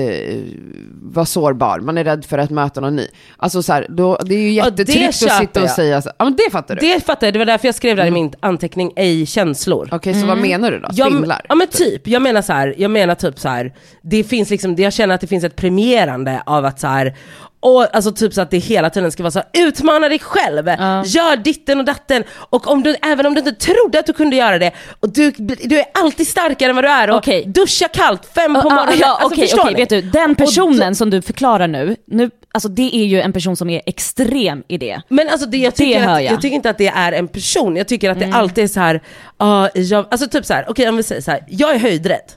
vara 1.02 1.26
sårbar, 1.26 1.80
man 1.80 1.98
är 1.98 2.04
rädd 2.04 2.24
för 2.24 2.38
att 2.38 2.50
möta 2.50 2.80
någon 2.80 2.96
ny. 2.96 3.06
Alltså 3.36 3.62
så 3.62 3.72
här, 3.72 3.86
då, 3.88 4.18
det 4.24 4.34
är 4.34 4.38
ju 4.40 4.52
Ja, 4.52 4.64
jättetryggt 4.64 5.08
att 5.08 5.14
sitta 5.38 5.60
och 5.60 5.66
jag. 5.66 5.70
säga 5.74 6.02
så, 6.02 6.10
ja 6.18 6.24
men 6.24 6.36
det 6.36 6.50
fattar 6.52 6.74
du. 6.76 6.80
det 6.80 7.04
fattar 7.06 7.26
jag, 7.26 7.34
det 7.34 7.38
var 7.38 7.46
därför 7.46 7.68
jag 7.68 7.74
skrev 7.74 7.96
där 7.96 8.06
i 8.06 8.10
min 8.10 8.32
anteckning, 8.40 8.92
ej 8.96 9.26
känslor. 9.26 9.88
Okej, 9.92 10.14
så 10.20 10.26
vad 10.26 10.38
menar 10.38 10.70
du 10.70 10.78
då? 10.80 10.88
Spindlar? 10.92 11.46
Ja 11.48 11.54
men 11.54 11.66
typ, 11.66 12.08
jag 12.08 12.22
menar 12.22 12.42
så 12.42 12.52
här, 12.52 12.74
jag 12.78 12.90
menar 12.90 13.14
typ 13.14 13.38
så 13.38 13.48
här, 13.48 13.74
det 14.02 14.24
finns 14.24 14.50
liksom, 14.50 14.74
jag 14.76 14.92
känner 14.92 15.14
att 15.14 15.20
det 15.20 15.26
finns 15.26 15.44
ett 15.44 15.56
premierande 15.56 16.42
av 16.46 16.64
att 16.64 16.80
så 16.80 16.85
så 16.86 16.92
här. 16.92 17.14
Och 17.60 17.94
alltså 17.96 18.12
typ 18.12 18.34
så 18.34 18.40
att 18.40 18.50
det 18.50 18.58
hela 18.58 18.90
tiden 18.90 19.12
ska 19.12 19.22
vara 19.22 19.30
så 19.30 19.38
här, 19.38 19.48
utmana 19.66 20.08
dig 20.08 20.18
själv, 20.18 20.66
gör 21.04 21.36
ditten 21.36 21.78
och 21.78 21.84
datten. 21.84 22.24
Och 22.30 22.66
om 22.68 22.82
du, 22.82 22.96
även 23.02 23.26
om 23.26 23.34
du 23.34 23.38
inte 23.38 23.52
trodde 23.52 23.98
att 23.98 24.06
du 24.06 24.12
kunde 24.12 24.36
göra 24.36 24.58
det, 24.58 24.72
och 25.00 25.08
du, 25.12 25.30
du 25.64 25.78
är 25.78 25.84
alltid 25.94 26.26
starkare 26.26 26.70
än 26.70 26.76
vad 26.76 26.84
du 26.84 26.88
är 26.88 27.10
och 27.10 27.16
Okej. 27.16 27.44
duscha 27.46 27.88
kallt 27.88 28.26
fem 28.34 28.54
på 28.54 28.70
morgonen. 28.70 28.94
ja, 29.00 29.08
alltså, 29.08 29.26
okej, 29.26 29.38
förstår 29.46 29.60
okej, 29.62 29.74
ni? 29.74 29.80
vet 29.80 29.88
du, 29.88 30.00
den 30.02 30.34
personen 30.34 30.94
som 30.94 31.10
du 31.10 31.22
förklarar 31.22 31.68
nu, 31.68 31.96
nu, 32.06 32.30
alltså 32.52 32.68
det 32.68 32.96
är 32.96 33.04
ju 33.04 33.20
en 33.20 33.32
person 33.32 33.56
som 33.56 33.70
är 33.70 33.82
extrem 33.86 34.62
i 34.68 34.78
det. 34.78 35.00
Men 35.08 35.28
alltså 35.28 35.46
det, 35.46 35.56
jag, 35.56 35.74
tycker 35.74 36.00
hör 36.00 36.14
att, 36.16 36.22
jag. 36.24 36.32
jag. 36.32 36.40
tycker 36.40 36.56
inte 36.56 36.70
att 36.70 36.78
det 36.78 36.88
är 36.88 37.12
en 37.12 37.28
person, 37.28 37.76
jag 37.76 37.88
tycker 37.88 38.10
att 38.10 38.16
Mm. 38.16 38.30
det 38.30 38.36
alltid 38.36 38.64
är 38.64 38.68
så 38.68 38.80
här, 38.80 39.00
ah, 39.36 39.68
jag, 39.74 40.06
alltså 40.10 40.28
typ 40.28 40.44
så 40.46 40.54
här, 40.54 40.64
okej 40.68 40.88
om 40.88 40.96
vi 40.96 41.02
säger 41.02 41.22
så 41.22 41.30
här, 41.30 41.44
jag 41.48 41.74
är 41.74 41.78
höjdrädd. 41.78 42.32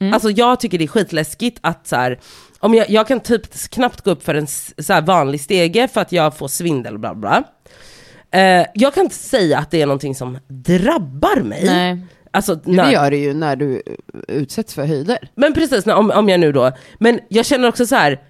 Mm. 0.00 0.14
Alltså 0.14 0.30
jag 0.30 0.60
tycker 0.60 0.78
det 0.78 0.84
är 0.84 0.88
skitläskigt 0.88 1.58
att 1.60 1.86
så 1.86 1.96
här, 1.96 2.18
om 2.62 2.74
jag, 2.74 2.90
jag 2.90 3.06
kan 3.08 3.20
typ 3.20 3.54
knappt 3.70 4.00
gå 4.00 4.10
upp 4.10 4.22
för 4.22 4.34
en 4.34 4.46
så 4.78 4.92
här 4.92 5.02
vanlig 5.02 5.40
stege 5.40 5.88
för 5.88 6.00
att 6.00 6.12
jag 6.12 6.36
får 6.36 6.48
svindel 6.48 6.98
bla 6.98 7.14
bla. 7.14 7.44
Eh, 8.30 8.66
jag 8.74 8.94
kan 8.94 9.04
inte 9.04 9.16
säga 9.16 9.58
att 9.58 9.70
det 9.70 9.82
är 9.82 9.86
någonting 9.86 10.14
som 10.14 10.38
drabbar 10.48 11.40
mig. 11.42 11.64
Nej. 11.64 11.98
Alltså, 12.30 12.54
Det 12.54 12.72
när, 12.72 12.90
gör 12.92 13.10
det 13.10 13.16
ju 13.16 13.34
när 13.34 13.56
du 13.56 13.82
utsätts 14.28 14.74
för 14.74 14.86
höjder. 14.86 15.18
men 15.34 15.54
precis, 15.54 15.86
när, 15.86 15.94
om, 15.94 16.10
om 16.10 16.28
jag 16.28 16.40
nu 16.40 16.52
då, 16.52 16.72
men 16.98 17.20
jag 17.28 17.46
känner 17.46 17.68
också 17.68 17.86
så 17.86 17.96
här. 17.96 18.20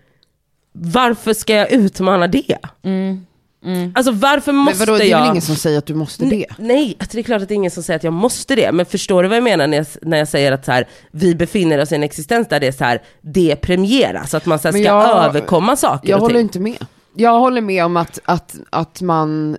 varför 0.72 1.32
ska 1.34 1.54
jag 1.54 1.72
utmana 1.72 2.26
det? 2.28 2.58
Alltså 3.94 4.12
varför 4.12 4.52
Men 4.52 4.64
måste 4.64 4.78
vadå, 4.78 4.98
det 4.98 5.04
är 5.06 5.10
jag? 5.10 5.20
väl 5.20 5.28
ingen 5.30 5.42
som 5.42 5.56
säger 5.56 5.78
att 5.78 5.86
du 5.86 5.94
måste 5.94 6.24
det? 6.24 6.46
Nej, 6.58 6.96
alltså 7.00 7.16
det 7.16 7.20
är 7.20 7.22
klart 7.22 7.42
att 7.42 7.48
det 7.48 7.54
är 7.54 7.56
ingen 7.56 7.70
som 7.70 7.82
säger 7.82 7.96
att 7.96 8.04
jag 8.04 8.12
måste 8.12 8.54
det, 8.56 8.72
men 8.72 8.86
förstår 8.86 9.22
du 9.22 9.28
vad 9.28 9.36
jag 9.36 9.44
menar 9.44 9.66
när 9.66 9.76
jag, 9.76 9.86
när 10.02 10.18
jag 10.18 10.28
säger 10.28 10.52
att 10.52 10.64
så 10.64 10.72
här, 10.72 10.88
vi 11.10 11.34
befinner 11.34 11.80
oss 11.82 11.92
i 11.92 11.94
en 11.94 12.02
existens 12.02 12.48
där 12.48 12.60
det 12.60 12.66
är 12.66 12.72
så 12.72 12.84
här, 12.84 13.02
det 13.20 13.56
premieras, 13.56 14.34
att 14.34 14.46
man 14.46 14.58
så 14.58 14.68
här, 14.68 14.72
Men 14.72 14.82
ska 14.82 14.88
jag- 14.92 15.24
överkomma 15.24 15.76
saker 15.76 16.08
Jag 16.08 16.16
och 16.16 16.20
håller 16.22 16.34
ting. 16.34 16.42
inte 16.42 16.60
med. 16.60 16.86
Jag 17.14 17.38
håller 17.38 17.60
med 17.60 17.84
om 17.84 17.96
att, 17.96 18.18
att, 18.24 18.54
att 18.70 19.00
man 19.00 19.56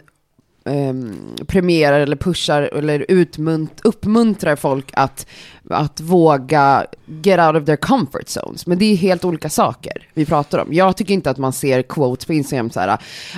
ehm, 0.66 1.36
premierar 1.48 2.00
eller 2.00 2.16
pushar 2.16 2.62
eller 2.62 3.06
utmunt, 3.08 3.82
uppmuntrar 3.84 4.56
folk 4.56 4.90
att, 4.94 5.28
att 5.70 6.02
våga 6.02 6.86
get 7.24 7.40
out 7.40 7.56
of 7.56 7.66
their 7.66 7.76
comfort 7.76 8.28
zones. 8.28 8.68
Men 8.68 8.78
det 8.78 8.86
är 8.86 8.96
helt 8.96 9.26
olika 9.26 9.50
saker 9.50 10.08
vi 10.14 10.26
pratar 10.26 10.60
om. 10.60 10.74
Jag 10.74 10.98
tycker 10.98 11.14
inte 11.14 11.30
att 11.30 11.38
man 11.38 11.54
ser 11.54 11.82
quotes 11.82 12.26
på 12.26 12.34
Instagram 12.34 12.70
så 12.70 12.80
här, 12.80 12.88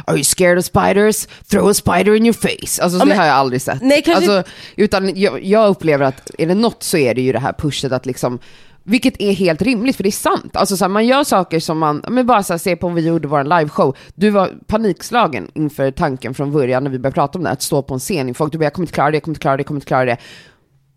are 0.05 0.15
you 0.15 0.24
scared 0.24 0.58
of 0.58 0.65
spiders? 0.65 1.27
Throw 1.50 1.70
a 1.70 1.74
spider 1.74 2.15
in 2.15 2.25
your 2.25 2.34
face. 2.34 2.84
Alltså 2.84 3.00
det 3.00 3.05
men- 3.05 3.17
har 3.17 3.25
jag 3.25 3.36
aldrig 3.36 3.62
sett. 3.62 3.82
Nej, 3.82 4.01
kanske 4.01 4.38
alltså, 4.38 4.51
utan 4.75 5.20
jag, 5.20 5.44
jag 5.44 5.70
upplever 5.70 6.05
att 6.05 6.32
är 6.38 6.48
det 6.48 6.55
något 6.55 6.84
så 6.84 6.98
är 6.98 7.13
det 7.13 7.22
ju 7.22 7.32
det 7.32 7.39
här 7.39 7.53
pushet 7.53 7.91
att 7.91 8.05
liksom 8.05 8.39
vilket 8.88 9.22
är 9.22 9.32
helt 9.32 9.62
rimligt, 9.62 9.96
för 9.96 10.04
det 10.04 10.10
är 10.10 10.12
sant. 10.12 10.56
Alltså 10.56 10.77
så 10.77 10.84
här, 10.84 10.89
man 10.89 11.06
gör 11.06 11.24
saker 11.24 11.60
som 11.60 11.77
man, 11.77 12.04
men 12.10 12.25
bara 12.25 12.44
så 12.44 12.54
här, 12.54 12.58
se 12.58 12.75
på 12.75 12.88
om 12.88 12.96
vi 12.96 13.08
gjorde 13.08 13.27
vår 13.27 13.44
liveshow. 13.44 13.96
Du 14.15 14.30
var 14.30 14.54
panikslagen 14.68 15.51
inför 15.54 15.92
tanken 15.92 16.34
från 16.34 16.51
början 16.51 16.84
när 16.84 16.92
vi 16.92 17.00
började 17.00 17.15
prata 17.15 17.38
om 17.38 17.44
det, 17.44 17.50
att 17.50 17.62
stå 17.62 17.82
på 17.82 17.94
en 17.94 18.00
scen 18.00 18.27
inför 18.27 18.38
folk. 18.38 18.51
Du 18.51 18.58
bara, 18.58 18.63
jag 18.63 18.74
kommer 18.74 18.84
inte 18.84 18.94
klara 18.94 19.12
det, 19.12 19.15
jag 19.15 19.24
kommer 19.24 19.34
inte 19.34 19.42
klara 19.42 19.58
det, 19.58 19.62
jag 19.62 19.68
kommer 19.68 19.77
inte 19.77 19.88
klara 19.88 20.06
det. 20.06 20.18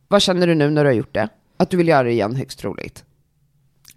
Vad 0.08 0.22
känner 0.22 0.46
du 0.46 0.54
nu 0.54 0.70
när 0.70 0.84
du 0.84 0.90
har 0.90 0.94
gjort 0.94 1.14
det? 1.14 1.28
Att 1.56 1.70
du 1.70 1.76
vill 1.76 1.88
göra 1.88 2.02
det 2.02 2.12
igen 2.12 2.36
högst 2.36 2.58
troligt. 2.58 3.04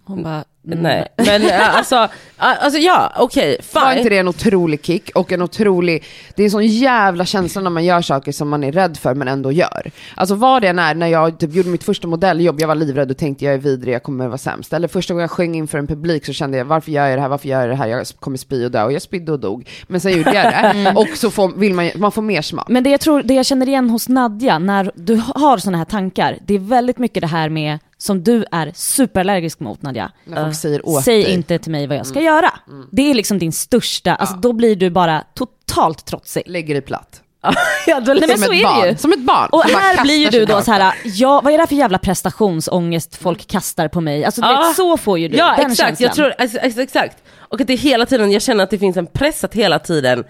Hon 0.03 0.23
bara. 0.23 0.43
Nej, 0.63 1.07
men 1.15 1.41
äh, 1.41 1.75
alltså, 1.75 2.07
alltså 2.37 2.79
ja, 2.79 3.13
okej, 3.17 3.57
Var 3.73 3.91
inte 3.91 4.03
fine. 4.03 4.09
det 4.09 4.17
en 4.17 4.27
otrolig 4.27 4.85
kick 4.85 5.11
och 5.15 5.31
en 5.31 5.41
otrolig, 5.41 6.03
det 6.35 6.43
är 6.43 6.45
en 6.45 6.51
sån 6.51 6.65
jävla 6.65 7.25
känsla 7.25 7.61
när 7.61 7.69
man 7.69 7.85
gör 7.85 8.01
saker 8.01 8.31
som 8.31 8.49
man 8.49 8.63
är 8.63 8.71
rädd 8.71 8.97
för 8.97 9.13
men 9.13 9.27
ändå 9.27 9.51
gör. 9.51 9.91
Alltså 10.15 10.35
vad 10.35 10.61
det 10.61 10.67
än 10.67 10.79
är, 10.79 10.95
när 10.95 11.07
jag 11.07 11.39
typ 11.39 11.53
gjorde 11.53 11.69
mitt 11.69 11.83
första 11.83 12.07
modelljobb, 12.07 12.59
jag 12.59 12.67
var 12.67 12.75
livrädd 12.75 13.11
och 13.11 13.17
tänkte 13.17 13.45
jag 13.45 13.53
är 13.53 13.57
vidrig, 13.57 13.93
jag 13.93 14.03
kommer 14.03 14.27
vara 14.27 14.37
sämst. 14.37 14.73
Eller 14.73 14.87
första 14.87 15.13
gången 15.13 15.21
jag 15.21 15.31
sjöng 15.31 15.55
inför 15.55 15.77
en 15.77 15.87
publik 15.87 16.25
så 16.25 16.33
kände 16.33 16.57
jag 16.57 16.65
varför 16.65 16.91
gör 16.91 17.07
jag 17.07 17.17
det 17.17 17.21
här, 17.21 17.29
varför 17.29 17.47
gör 17.47 17.59
jag 17.59 17.69
det 17.69 17.75
här, 17.75 17.87
jag 17.87 18.07
kommer 18.19 18.37
spy 18.37 18.65
och 18.65 18.71
dö 18.71 18.83
och 18.83 18.91
jag 18.93 19.01
spydde 19.01 19.31
och 19.31 19.39
dog. 19.39 19.69
Men 19.87 20.01
sen 20.01 20.17
gjorde 20.17 20.33
jag 20.33 20.53
det 20.53 20.93
och 20.95 21.17
så 21.17 21.31
får, 21.31 21.51
vill 21.57 21.73
man, 21.73 21.91
man 21.95 22.11
får 22.11 22.21
mer 22.21 22.41
smak. 22.41 22.65
Men 22.69 22.83
det 22.83 22.89
jag 22.89 22.99
tror, 22.99 23.23
det 23.23 23.33
jag 23.33 23.45
känner 23.45 23.67
igen 23.67 23.89
hos 23.89 24.09
Nadja, 24.09 24.59
när 24.59 24.91
du 24.95 25.21
har 25.35 25.57
sådana 25.57 25.77
här 25.77 25.85
tankar, 25.85 26.37
det 26.45 26.53
är 26.53 26.59
väldigt 26.59 26.97
mycket 26.97 27.21
det 27.21 27.27
här 27.27 27.49
med, 27.49 27.79
som 28.01 28.23
du 28.23 28.45
är 28.51 28.71
superallergisk 28.75 29.59
mot 29.59 29.81
Nadja. 29.81 30.11
När 30.25 30.43
folk 30.43 30.55
säger 30.55 30.87
åt 30.89 31.03
Säg 31.03 31.23
dig. 31.23 31.33
inte 31.33 31.57
till 31.59 31.71
mig 31.71 31.87
vad 31.87 31.97
jag 31.97 32.07
ska 32.07 32.21
göra. 32.21 32.53
Det 32.91 33.09
är 33.09 33.13
liksom 33.13 33.39
din 33.39 33.51
största, 33.51 34.15
alltså 34.15 34.35
då 34.35 34.53
blir 34.53 34.75
du 34.75 34.89
bara 34.89 35.23
totalt 35.35 36.05
trotsig. 36.05 36.43
Lägger 36.45 36.73
dig 36.73 36.81
platt. 36.81 37.21
ja, 37.87 37.99
då, 37.99 38.13
Nej 38.13 38.27
men 38.27 38.37
som 38.37 38.45
så 38.47 38.51
ett 38.53 38.59
är 38.59 38.63
barn. 38.63 38.81
det 38.81 38.89
ju. 38.89 38.97
Som 38.97 39.11
ett 39.13 39.19
barn. 39.25 39.49
Och 39.51 39.63
här 39.63 40.03
blir 40.03 40.15
ju 40.17 40.29
du 40.29 40.45
då 40.45 40.61
så 40.61 40.71
här, 40.71 40.93
ja 41.03 41.41
vad 41.43 41.53
är 41.53 41.57
det 41.57 41.61
här 41.61 41.67
för 41.67 41.75
jävla 41.75 41.97
prestationsångest 41.97 43.15
folk 43.15 43.47
kastar 43.47 43.87
på 43.87 44.01
mig? 44.01 44.25
Alltså 44.25 44.41
Ja. 44.41 44.63
vet, 44.67 44.75
så 44.75 44.97
får 44.97 45.19
ju 45.19 45.27
du 45.27 45.37
Ja 45.37 45.53
den 45.57 45.71
exakt, 45.71 45.87
känslan. 45.99 46.07
jag 46.07 46.15
tror, 46.15 46.33
ex- 46.37 46.55
ex- 46.61 46.77
exakt. 46.77 47.17
Och 47.37 47.61
att 47.61 47.67
det 47.67 47.75
hela 47.75 48.05
tiden, 48.05 48.31
jag 48.31 48.41
känner 48.41 48.63
att 48.63 48.69
det 48.69 48.77
finns 48.79 48.97
en 48.97 49.07
press 49.07 49.43
att 49.43 49.53
hela 49.53 49.79
tiden 49.79 50.23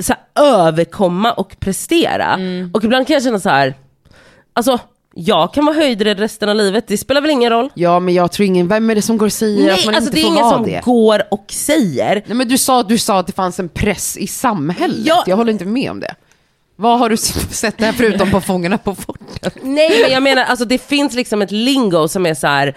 så 0.00 0.12
här, 0.12 0.44
överkomma 0.44 1.32
och 1.32 1.56
prestera. 1.60 2.34
Mm. 2.34 2.70
Och 2.74 2.84
ibland 2.84 3.06
kan 3.06 3.14
jag 3.14 3.22
känna 3.22 3.40
så 3.40 3.48
här, 3.50 3.74
alltså 4.52 4.78
jag 5.18 5.54
kan 5.54 5.66
vara 5.66 5.76
höjdrädd 5.76 6.18
resten 6.18 6.48
av 6.48 6.56
livet, 6.56 6.84
det 6.88 6.96
spelar 6.98 7.20
väl 7.20 7.30
ingen 7.30 7.50
roll? 7.50 7.70
Ja 7.74 8.00
men 8.00 8.14
jag 8.14 8.32
tror 8.32 8.46
ingen, 8.46 8.68
vem 8.68 8.90
är 8.90 8.94
det 8.94 9.02
som 9.02 9.16
går 9.18 9.26
och 9.26 9.32
säger 9.32 9.70
att 9.72 9.76
Nej, 9.76 9.86
man 9.86 9.94
alltså 9.94 10.10
inte 10.10 10.16
det 10.16 10.20
är 10.20 10.22
får 10.22 10.32
ingen 10.32 10.44
vara 10.44 10.54
som 10.56 10.64
det? 10.66 10.80
går 10.84 11.22
och 11.30 11.44
säger. 11.48 12.22
Nej 12.26 12.36
men 12.36 12.48
du 12.48 12.58
sa, 12.58 12.82
du 12.82 12.98
sa 12.98 13.18
att 13.18 13.26
det 13.26 13.32
fanns 13.32 13.58
en 13.60 13.68
press 13.68 14.16
i 14.16 14.26
samhället. 14.26 14.96
Ja. 15.06 15.24
Jag 15.26 15.36
håller 15.36 15.52
inte 15.52 15.64
med 15.64 15.90
om 15.90 16.00
det. 16.00 16.14
Vad 16.76 16.98
har 16.98 17.08
du 17.10 17.16
sett 17.50 17.78
där 17.78 17.92
förutom 17.92 18.30
på 18.30 18.40
Fångarna 18.40 18.78
på 18.78 18.94
fortet? 18.94 19.54
Nej 19.62 20.00
men 20.02 20.10
jag 20.12 20.22
menar, 20.22 20.44
alltså 20.44 20.64
det 20.64 20.78
finns 20.78 21.14
liksom 21.14 21.42
ett 21.42 21.50
lingo 21.50 22.08
som 22.08 22.26
är 22.26 22.34
så 22.34 22.46
här. 22.46 22.76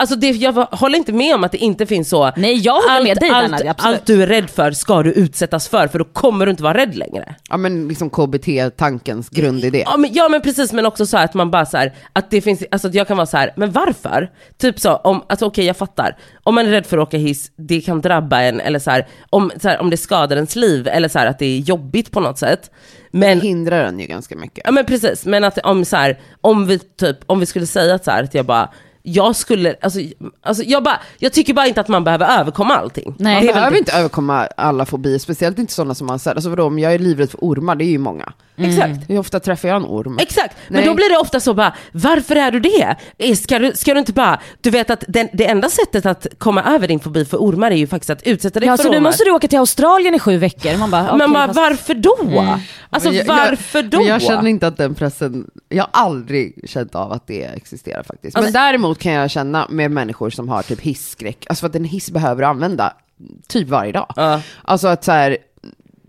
Alltså 0.00 0.16
det, 0.16 0.30
jag 0.30 0.52
håller 0.52 0.98
inte 0.98 1.12
med 1.12 1.34
om 1.34 1.44
att 1.44 1.52
det 1.52 1.58
inte 1.58 1.86
finns 1.86 2.08
så. 2.08 2.32
Nej, 2.36 2.58
jag 2.58 2.72
håller 2.72 3.04
med 3.04 3.16
dig 3.16 3.30
allt, 3.30 3.50
Nadia, 3.50 3.74
allt 3.78 4.06
du 4.06 4.22
är 4.22 4.26
rädd 4.26 4.50
för 4.50 4.72
ska 4.72 5.02
du 5.02 5.12
utsättas 5.12 5.68
för, 5.68 5.88
för 5.88 5.98
då 5.98 6.04
kommer 6.04 6.46
du 6.46 6.50
inte 6.50 6.62
vara 6.62 6.78
rädd 6.78 6.96
längre. 6.96 7.34
Ja 7.50 7.56
men 7.56 7.88
liksom 7.88 8.10
KBT-tankens 8.10 9.30
grundidé. 9.30 9.82
Ja 9.86 9.96
men, 9.96 10.12
ja 10.12 10.28
men 10.28 10.40
precis, 10.40 10.72
men 10.72 10.86
också 10.86 11.06
så 11.06 11.16
här 11.16 11.24
att 11.24 11.34
man 11.34 11.50
bara 11.50 11.66
så 11.66 11.76
här, 11.76 11.94
att 12.12 12.30
det 12.30 12.40
finns, 12.40 12.62
alltså 12.70 12.88
att 12.88 12.94
jag 12.94 13.08
kan 13.08 13.16
vara 13.16 13.26
så 13.26 13.36
här, 13.36 13.52
men 13.56 13.72
varför? 13.72 14.30
Typ 14.58 14.80
så, 14.80 14.96
om, 14.96 15.22
alltså 15.28 15.46
okej 15.46 15.64
jag 15.64 15.76
fattar, 15.76 16.16
om 16.42 16.54
man 16.54 16.66
är 16.66 16.70
rädd 16.70 16.86
för 16.86 16.98
att 16.98 17.08
åka 17.08 17.16
hiss, 17.18 17.50
det 17.56 17.80
kan 17.80 18.00
drabba 18.00 18.40
en, 18.40 18.60
eller 18.60 18.78
så 18.78 18.90
här, 18.90 19.06
om, 19.30 19.52
så 19.60 19.68
här, 19.68 19.78
om 19.78 19.90
det 19.90 19.96
skadar 19.96 20.36
ens 20.36 20.56
liv, 20.56 20.88
eller 20.88 21.08
så 21.08 21.18
här, 21.18 21.26
att 21.26 21.38
det 21.38 21.46
är 21.46 21.58
jobbigt 21.58 22.10
på 22.10 22.20
något 22.20 22.38
sätt. 22.38 22.70
Men, 23.10 23.40
hindrar 23.40 23.84
den 23.84 24.00
ju 24.00 24.06
ganska 24.06 24.36
mycket. 24.36 24.60
ja 24.64 24.70
men 24.70 24.86
precis, 24.86 25.26
men 25.26 25.44
att 25.44 25.58
om 25.58 25.84
så 25.84 25.96
här, 25.96 26.18
om 26.40 26.66
vi 26.66 26.78
typ, 26.78 27.16
om 27.26 27.40
vi 27.40 27.46
skulle 27.46 27.66
säga 27.66 27.94
att 27.94 28.04
så 28.04 28.10
här, 28.10 28.22
att 28.22 28.34
jag 28.34 28.46
bara, 28.46 28.68
jag 29.02 29.36
skulle, 29.36 29.76
alltså, 29.80 30.00
alltså 30.42 30.62
jag 30.62 30.84
bara, 30.84 31.00
jag 31.18 31.32
tycker 31.32 31.54
bara 31.54 31.66
inte 31.66 31.80
att 31.80 31.88
man 31.88 32.04
behöver 32.04 32.40
överkomma 32.40 32.74
allting. 32.76 33.14
Nej. 33.18 33.44
Man 33.44 33.54
behöver 33.54 33.76
inte 33.76 33.92
överkomma 33.92 34.46
alla 34.46 34.86
fobier, 34.86 35.18
speciellt 35.18 35.58
inte 35.58 35.72
sådana 35.72 35.94
som 35.94 36.06
man 36.06 36.18
säger. 36.18 36.34
Alltså 36.34 36.50
vadå, 36.50 36.64
om 36.64 36.78
jag 36.78 36.94
är 36.94 36.98
livrädd 36.98 37.30
för 37.30 37.38
ormar, 37.38 37.74
det 37.74 37.84
är 37.84 37.90
ju 37.90 37.98
många. 37.98 38.32
Exakt. 38.58 39.10
Hur 39.10 39.18
ofta 39.18 39.40
träffar 39.40 39.68
jag 39.68 39.76
en 39.76 39.84
orm? 39.84 40.18
Exakt, 40.20 40.56
men 40.68 40.76
Nej. 40.80 40.84
då 40.88 40.94
blir 40.94 41.10
det 41.10 41.18
ofta 41.18 41.40
så 41.40 41.54
bara, 41.54 41.74
varför 41.92 42.36
är 42.36 42.50
du 42.50 42.60
det? 42.60 42.96
Eh, 43.18 43.34
Ska 43.34 43.58
du, 43.58 43.72
ska 43.74 43.92
du 43.94 44.00
inte 44.00 44.12
bara, 44.12 44.40
du 44.60 44.70
vet 44.70 44.90
att 44.90 45.04
den, 45.08 45.28
det 45.32 45.46
enda 45.46 45.68
sättet 45.70 46.06
att 46.06 46.26
komma 46.38 46.62
över 46.62 46.88
din 46.88 47.00
fobi 47.00 47.24
för 47.24 47.36
ormar 47.38 47.70
är 47.70 47.76
ju 47.76 47.86
faktiskt 47.86 48.10
att 48.10 48.22
utsätta 48.22 48.60
dig 48.60 48.68
Ja, 48.68 48.76
för 48.76 48.84
så 48.84 48.90
nu 48.90 49.00
måste 49.00 49.24
du 49.24 49.30
åka 49.30 49.48
till 49.48 49.58
Australien 49.58 50.14
i 50.14 50.18
sju 50.18 50.36
veckor. 50.36 50.76
Man 50.78 50.90
bara, 50.90 51.02
Men 51.02 51.14
okej, 51.22 51.34
bara, 51.34 51.46
fast- 51.46 51.56
varför 51.56 51.94
då? 51.94 52.16
Alltså 52.90 53.08
Men 53.08 53.18
jag- 53.18 53.24
varför 53.26 53.78
jag, 53.78 53.90
då? 53.90 53.98
Men 53.98 54.06
jag 54.06 54.22
känner 54.22 54.50
inte 54.50 54.66
att 54.66 54.76
den 54.76 54.94
pressen, 54.94 55.50
jag 55.68 55.82
har 55.82 55.90
aldrig 56.04 56.70
känt 56.70 56.94
av 56.94 57.12
att 57.12 57.26
det 57.26 57.42
existerar 57.44 58.02
faktiskt. 58.02 58.34
Men 58.36 58.44
Alltså- 58.44 58.58
däremot 58.58 58.98
kan 58.98 59.12
jag 59.12 59.30
känna 59.30 59.66
med 59.70 59.90
människor 59.90 60.30
som 60.30 60.48
har 60.48 60.62
typ 60.62 60.80
hisskräck, 60.80 61.46
alltså 61.48 61.60
för 61.60 61.68
att 61.68 61.74
en 61.74 61.84
hiss 61.84 62.10
behöver 62.10 62.42
du 62.42 62.48
använda 62.48 62.92
typ 63.48 63.68
varje 63.68 63.92
dag. 63.92 64.06
Ja. 64.16 64.40
Alltså 64.64 64.88
att 64.88 65.04
så 65.04 65.12
här, 65.12 65.36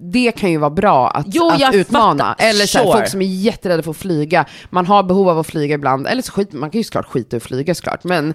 det 0.01 0.31
kan 0.31 0.51
ju 0.51 0.57
vara 0.57 0.69
bra 0.69 1.09
att, 1.09 1.25
Jo, 1.29 1.49
att 1.51 1.75
utmana. 1.75 2.23
fattar. 2.23 2.45
Eller 2.45 2.65
så 2.65 2.77
här, 2.77 2.85
Sure. 2.85 2.93
folk 2.97 3.07
som 3.09 3.21
är 3.21 3.25
jätterädda 3.25 3.83
för 3.83 3.91
att 3.91 3.97
flyga, 3.97 4.45
man 4.69 4.85
har 4.85 5.03
behov 5.03 5.29
av 5.29 5.39
att 5.39 5.47
flyga 5.47 5.75
ibland, 5.75 6.07
eller 6.07 6.21
så 6.21 6.31
skit, 6.31 6.53
man 6.53 6.69
kan 6.69 6.79
ju 6.79 6.83
såklart 6.83 7.05
skita 7.05 7.35
i 7.35 7.38
att 7.38 7.43
flyga 7.43 7.75
såklart, 7.75 8.03
men 8.03 8.33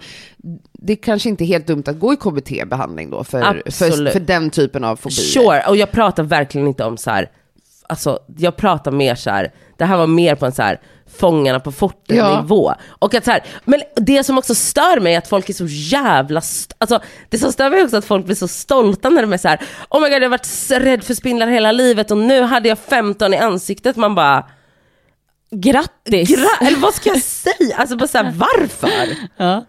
det 0.72 0.92
är 0.92 0.96
kanske 0.96 1.28
inte 1.28 1.44
är 1.44 1.46
helt 1.46 1.66
dumt 1.66 1.82
att 1.86 1.98
gå 1.98 2.12
i 2.12 2.16
KBT-behandling 2.16 3.10
då 3.10 3.24
för, 3.24 3.62
för, 3.70 4.10
för 4.10 4.20
den 4.20 4.50
typen 4.50 4.84
av 4.84 4.96
fobier. 4.96 5.16
Sure, 5.16 5.64
och 5.68 5.76
jag 5.76 5.90
pratar 5.92 6.22
verkligen 6.22 6.66
inte 6.68 6.84
om 6.84 6.96
så 6.96 7.10
här. 7.10 7.30
alltså 7.88 8.18
jag 8.36 8.56
pratar 8.56 8.90
mer 8.90 9.14
så 9.14 9.30
här. 9.30 9.52
Det 9.78 9.84
här 9.84 9.96
var 9.96 10.06
mer 10.06 10.34
på 10.34 10.46
en 10.46 10.52
så 10.52 10.62
här 10.62 10.80
Fångarna 11.18 11.60
på 11.60 11.72
fortet 11.72 12.16
Ja. 12.16 12.40
nivå. 12.40 12.74
Och 12.88 13.14
att 13.14 13.24
så 13.24 13.30
här, 13.30 13.44
men 13.64 13.82
det 13.96 14.24
som 14.24 14.38
också 14.38 14.54
stör 14.54 15.00
mig 15.00 15.14
är 15.14 15.18
att 15.18 15.28
folk 15.28 15.48
är 15.48 15.52
så 15.54 15.66
jävla, 15.68 16.42
alltså 16.78 17.00
det 17.28 17.38
som 17.38 17.52
stör 17.52 17.70
mig 17.70 17.82
också 17.84 17.96
är 17.96 17.98
att 17.98 18.04
folk 18.04 18.24
blir 18.26 18.34
så 18.36 18.48
stolta 18.48 19.10
när 19.10 19.22
de 19.22 19.32
är 19.32 19.36
så 19.38 19.48
här. 19.48 19.60
oh 19.90 20.00
my 20.02 20.08
god 20.08 20.16
jag 20.16 20.22
har 20.22 20.28
varit 20.28 20.82
rädd 20.84 21.04
för 21.04 21.14
spindlar 21.14 21.46
hela 21.46 21.72
livet 21.72 22.10
och 22.10 22.16
nu 22.18 22.42
hade 22.42 22.68
jag 22.68 22.78
15 22.78 23.34
i 23.34 23.36
ansiktet, 23.36 23.96
man 23.96 24.14
bara, 24.14 24.44
Grattis! 25.50 26.28
gra- 26.30 26.66
eller 26.66 26.78
vad 26.78 26.94
ska 26.94 27.08
jag 27.10 27.22
säga? 27.22 27.76
Alltså 27.76 27.96
bara 27.96 28.08
så 28.08 28.18
här, 28.18 28.32
varför? 28.36 28.90
ja. 29.36 29.64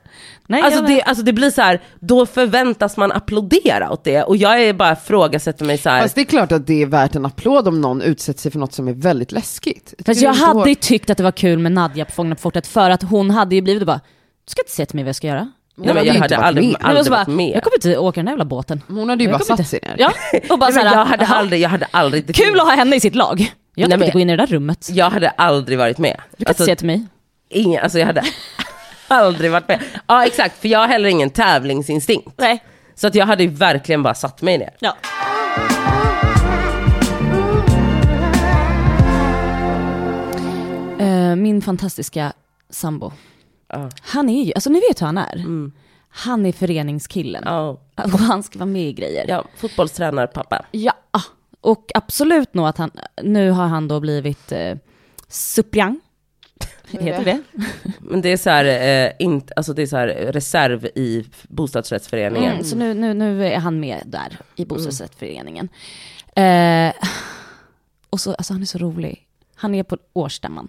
Nej, 0.47 0.61
Alltså 0.61 0.81
det, 0.81 1.01
alltså 1.01 1.23
det 1.23 1.33
blir 1.33 1.49
så 1.49 1.61
här, 1.61 1.81
då 1.99 2.25
förväntas 2.25 2.97
man 2.97 3.11
applådera 3.11 3.91
åt 3.91 4.03
det 4.03 4.23
och 4.23 4.37
jag 4.37 4.63
är 4.63 4.73
bara 4.73 4.91
ifrågasätter 4.91 5.65
mig 5.65 5.77
så 5.77 5.89
här. 5.89 6.01
Fast 6.01 6.15
det 6.15 6.21
är 6.21 6.25
klart 6.25 6.51
att 6.51 6.67
det 6.67 6.81
är 6.81 6.85
värt 6.85 7.15
en 7.15 7.25
applåd 7.25 7.67
om 7.67 7.81
någon 7.81 8.01
utsätter 8.01 8.41
sig 8.41 8.51
för 8.51 8.59
något 8.59 8.73
som 8.73 8.87
är 8.87 8.93
väldigt 8.93 9.31
läskigt. 9.31 9.93
Fast 10.05 10.21
jag 10.21 10.33
hade 10.33 10.69
ju 10.69 10.75
tyckt 10.75 11.09
att 11.09 11.17
det 11.17 11.23
var 11.23 11.31
kul 11.31 11.59
med 11.59 11.71
Nadja 11.71 12.05
på 12.05 12.11
Fångarna 12.11 12.35
på 12.35 12.41
fortet 12.41 12.67
för 12.67 12.89
att 12.89 13.03
hon 13.03 13.31
hade 13.31 13.55
ju 13.55 13.61
blivit 13.61 13.87
bara, 13.87 14.01
du 14.45 14.51
ska 14.51 14.61
inte 14.61 14.71
säga 14.71 14.85
till 14.85 14.95
mig 14.95 15.03
vad 15.03 15.09
jag 15.09 15.15
ska 15.15 15.27
göra. 15.27 15.51
Nej 15.77 15.93
men 15.93 16.05
jag 16.05 16.13
hade 16.13 16.37
aldrig, 16.37 16.67
med. 16.67 16.77
Aldrig 16.81 17.11
varit 17.11 17.27
med. 17.27 17.55
Jag 17.55 17.63
kommer 17.63 17.77
inte 17.77 17.97
åka 17.97 18.19
den 18.19 18.25
där 18.25 18.31
jävla 18.31 18.45
båten. 18.45 18.81
Hon 18.87 19.09
hade 19.09 19.23
ju 19.23 19.29
Jag 19.29 19.39
bara 19.39 19.57
satt 19.57 19.67
sig 19.67 19.79
ner. 19.83 19.95
Ja, 19.97 20.13
och 20.49 20.59
bara 20.59 20.69
Nej, 20.75 20.85
jag 20.85 21.05
hade 21.05 21.25
aldrig, 21.25 21.61
jag 21.61 21.69
hade 21.69 21.87
aldrig... 21.91 22.25
det 22.25 22.33
kul 22.33 22.59
att 22.59 22.65
ha 22.65 22.75
henne 22.75 22.95
i 22.95 22.99
sitt 22.99 23.15
lag. 23.15 23.53
Jag 23.75 23.89
tänker 23.89 24.05
inte 24.05 24.13
gå 24.13 24.19
in 24.19 24.29
i 24.29 24.37
det 24.37 24.45
där 24.45 24.47
rummet. 24.47 24.89
Jag 24.91 25.09
hade 25.09 25.29
aldrig 25.29 25.77
varit 25.77 25.97
med. 25.97 26.21
Du 26.37 26.45
kan 26.45 26.51
inte 26.51 26.63
säga 26.63 26.75
till 26.75 26.87
mig. 26.87 27.05
ingen, 27.49 27.83
alltså 27.83 27.99
jag 27.99 28.05
hade 28.05 28.23
aldrig 29.07 29.51
varit 29.51 29.67
med. 29.67 29.83
Ja 30.07 30.25
exakt, 30.25 30.57
för 30.61 30.67
jag 30.67 30.79
har 30.79 30.87
heller 30.87 31.09
ingen 31.09 31.29
tävlingsinstinkt. 31.29 32.27
Nej. 32.37 32.63
Så 32.95 33.07
att 33.07 33.15
jag 33.15 33.25
hade 33.25 33.43
ju 33.43 33.49
verkligen 33.49 34.03
bara 34.03 34.13
satt 34.15 34.41
mig 34.41 34.57
ner. 34.57 34.69
Ja. 34.79 34.95
Eh, 40.99 41.35
min 41.35 41.61
fantastiska 41.61 42.33
sambo. 42.69 43.11
Ja. 43.67 43.89
Han 44.01 44.29
är 44.29 44.43
ju, 44.43 44.53
alltså 44.53 44.69
ni 44.69 44.79
vet 44.89 45.01
hur 45.01 45.05
han 45.05 45.17
är. 45.17 45.45
Han 46.09 46.45
är 46.45 46.51
föreningskillen. 46.51 47.43
Ja, 47.45 47.69
Och 47.95 48.09
han 48.19 48.43
ska 48.43 48.59
vara 48.59 48.65
med 48.69 48.81
i 48.89 48.93
grejer. 48.93 49.25
ja 49.27 49.43
fotbollstränarpappa. 49.55 50.65
Ja, 50.71 50.93
och 51.61 51.91
absolut 51.95 52.53
nog 52.53 52.67
att 52.67 52.77
han, 52.77 52.91
nu 53.23 53.51
har 53.51 53.67
han 53.67 53.87
då 53.87 53.99
blivit 53.99 54.51
eh, 54.51 54.75
suppleant. 55.27 56.03
Heter 56.89 57.25
det? 57.25 57.41
Men 57.99 58.21
det 58.21 58.29
är 58.29 58.37
så 58.37 58.49
här, 58.49 58.65
eh, 58.65 59.11
inte, 59.19 59.53
alltså 59.55 59.73
det 59.73 59.81
är 59.81 59.87
så 59.87 59.97
här 59.97 60.07
reserv 60.07 60.85
i 60.85 61.25
bostadsrättsföreningen. 61.47 62.51
Mm, 62.51 62.63
så 62.63 62.75
nu, 62.75 62.93
nu, 62.93 63.13
nu 63.13 63.47
är 63.47 63.59
han 63.59 63.79
med 63.79 64.03
där 64.05 64.37
i 64.55 64.65
bostadsrättsföreningen. 64.65 65.69
Eh, 66.35 66.93
och 68.09 68.19
så, 68.19 68.33
alltså 68.33 68.53
han 68.53 68.61
är 68.61 68.65
så 68.65 68.77
rolig. 68.77 69.27
Han 69.55 69.75
är 69.75 69.83
på 69.83 69.97
årsstämman. 70.13 70.67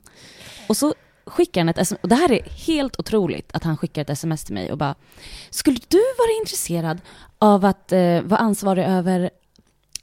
Och 0.68 0.76
så 0.76 0.94
skickar 1.26 1.61
han 1.61 1.68
ett 1.68 1.79
sms, 1.79 2.00
och 2.02 2.09
det 2.09 2.14
här 2.14 2.33
är 2.33 2.42
helt 2.66 3.00
otroligt 3.00 3.50
att 3.52 3.64
han 3.64 3.76
skickar 3.76 4.02
ett 4.02 4.11
sms 4.11 4.44
till 4.44 4.55
mig 4.55 4.72
och 4.72 4.79
bara 4.79 4.94
Skulle 5.50 5.79
du 5.88 6.02
vara 6.18 6.40
intresserad 6.40 7.00
av 7.38 7.64
att 7.64 7.92
eh, 7.92 8.20
vara 8.22 8.40
ansvarig 8.40 8.85
över 8.85 9.31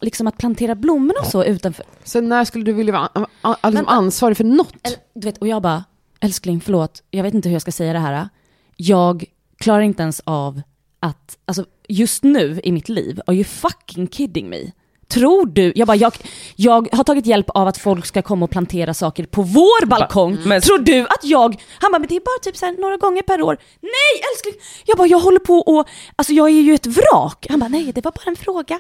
liksom 0.02 0.28
att 0.28 0.38
plantera 0.38 0.76
blommor 0.76 1.20
och 1.20 1.26
så 1.26 1.44
utanför? 1.44 1.86
Så 2.04 2.22
när 2.22 2.46
skulle 2.46 2.64
du 2.64 2.74
vilja 2.74 2.94
vara 2.94 3.28
liksom 3.64 3.88
ansvarig 3.88 4.38
för 4.38 4.44
något? 4.44 4.76
Eller, 4.84 4.98
du 5.14 5.26
vet, 5.28 5.38
och 5.38 5.48
jag 5.48 5.62
bara, 5.62 5.84
älskling 6.24 6.62
förlåt, 6.62 7.04
jag 7.12 7.24
vet 7.24 7.34
inte 7.34 7.50
hur 7.50 7.54
jag 7.56 7.62
ska 7.62 7.72
säga 7.72 7.94
det 7.94 8.00
här. 8.00 8.30
Jag 8.78 9.26
klarar 9.60 9.82
inte 9.82 10.04
ens 10.04 10.22
av 10.26 10.62
att, 11.00 11.38
alltså 11.46 11.66
just 11.88 12.24
nu 12.24 12.60
i 12.64 12.72
mitt 12.72 12.90
liv, 12.90 13.20
are 13.28 13.36
you 13.36 13.44
fucking 13.44 14.08
kidding 14.08 14.50
me? 14.50 14.72
Tror 15.08 15.46
du, 15.46 15.74
jag 15.76 15.88
bara, 15.88 15.98
jag, 15.98 16.14
jag 16.56 16.88
har 16.92 17.04
tagit 17.04 17.26
hjälp 17.26 17.50
av 17.50 17.68
att 17.68 17.78
folk 17.78 18.06
ska 18.06 18.22
komma 18.22 18.44
och 18.46 18.50
plantera 18.52 18.94
saker 18.94 19.26
på 19.26 19.42
vår 19.42 19.86
balkong. 19.86 20.38
men- 20.46 20.62
Tror 20.62 20.78
du 20.80 21.02
att 21.02 21.24
jag, 21.24 21.62
han 21.80 21.92
bara, 21.92 22.00
men 22.00 22.08
det 22.10 22.16
är 22.16 22.20
bara 22.20 22.40
typ 22.44 22.58
så 22.58 22.66
här 22.66 22.74
några 22.82 22.98
gånger 22.98 23.22
per 23.22 23.42
år. 23.42 23.58
Nej 23.82 24.22
älskling! 24.34 24.54
Jag 24.86 24.98
bara, 24.98 25.08
jag 25.08 25.20
håller 25.20 25.40
på 25.40 25.54
och, 25.60 25.88
alltså 26.16 26.34
jag 26.34 26.48
är 26.50 26.62
ju 26.62 26.74
ett 26.74 26.86
vrak. 26.88 27.46
Han 27.50 27.60
bara, 27.60 27.68
nej 27.70 27.92
det 27.96 28.04
var 28.06 28.12
bara 28.12 28.30
en 28.30 28.36
fråga. 28.36 28.80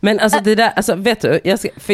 Men 0.00 0.20
alltså 0.20 0.40
det 0.44 0.54
där, 0.54 0.70
alltså 0.76 0.94
vet 0.94 1.20
du, 1.20 1.40
jag 1.44 1.58
ska, 1.58 1.68
för, 1.76 1.92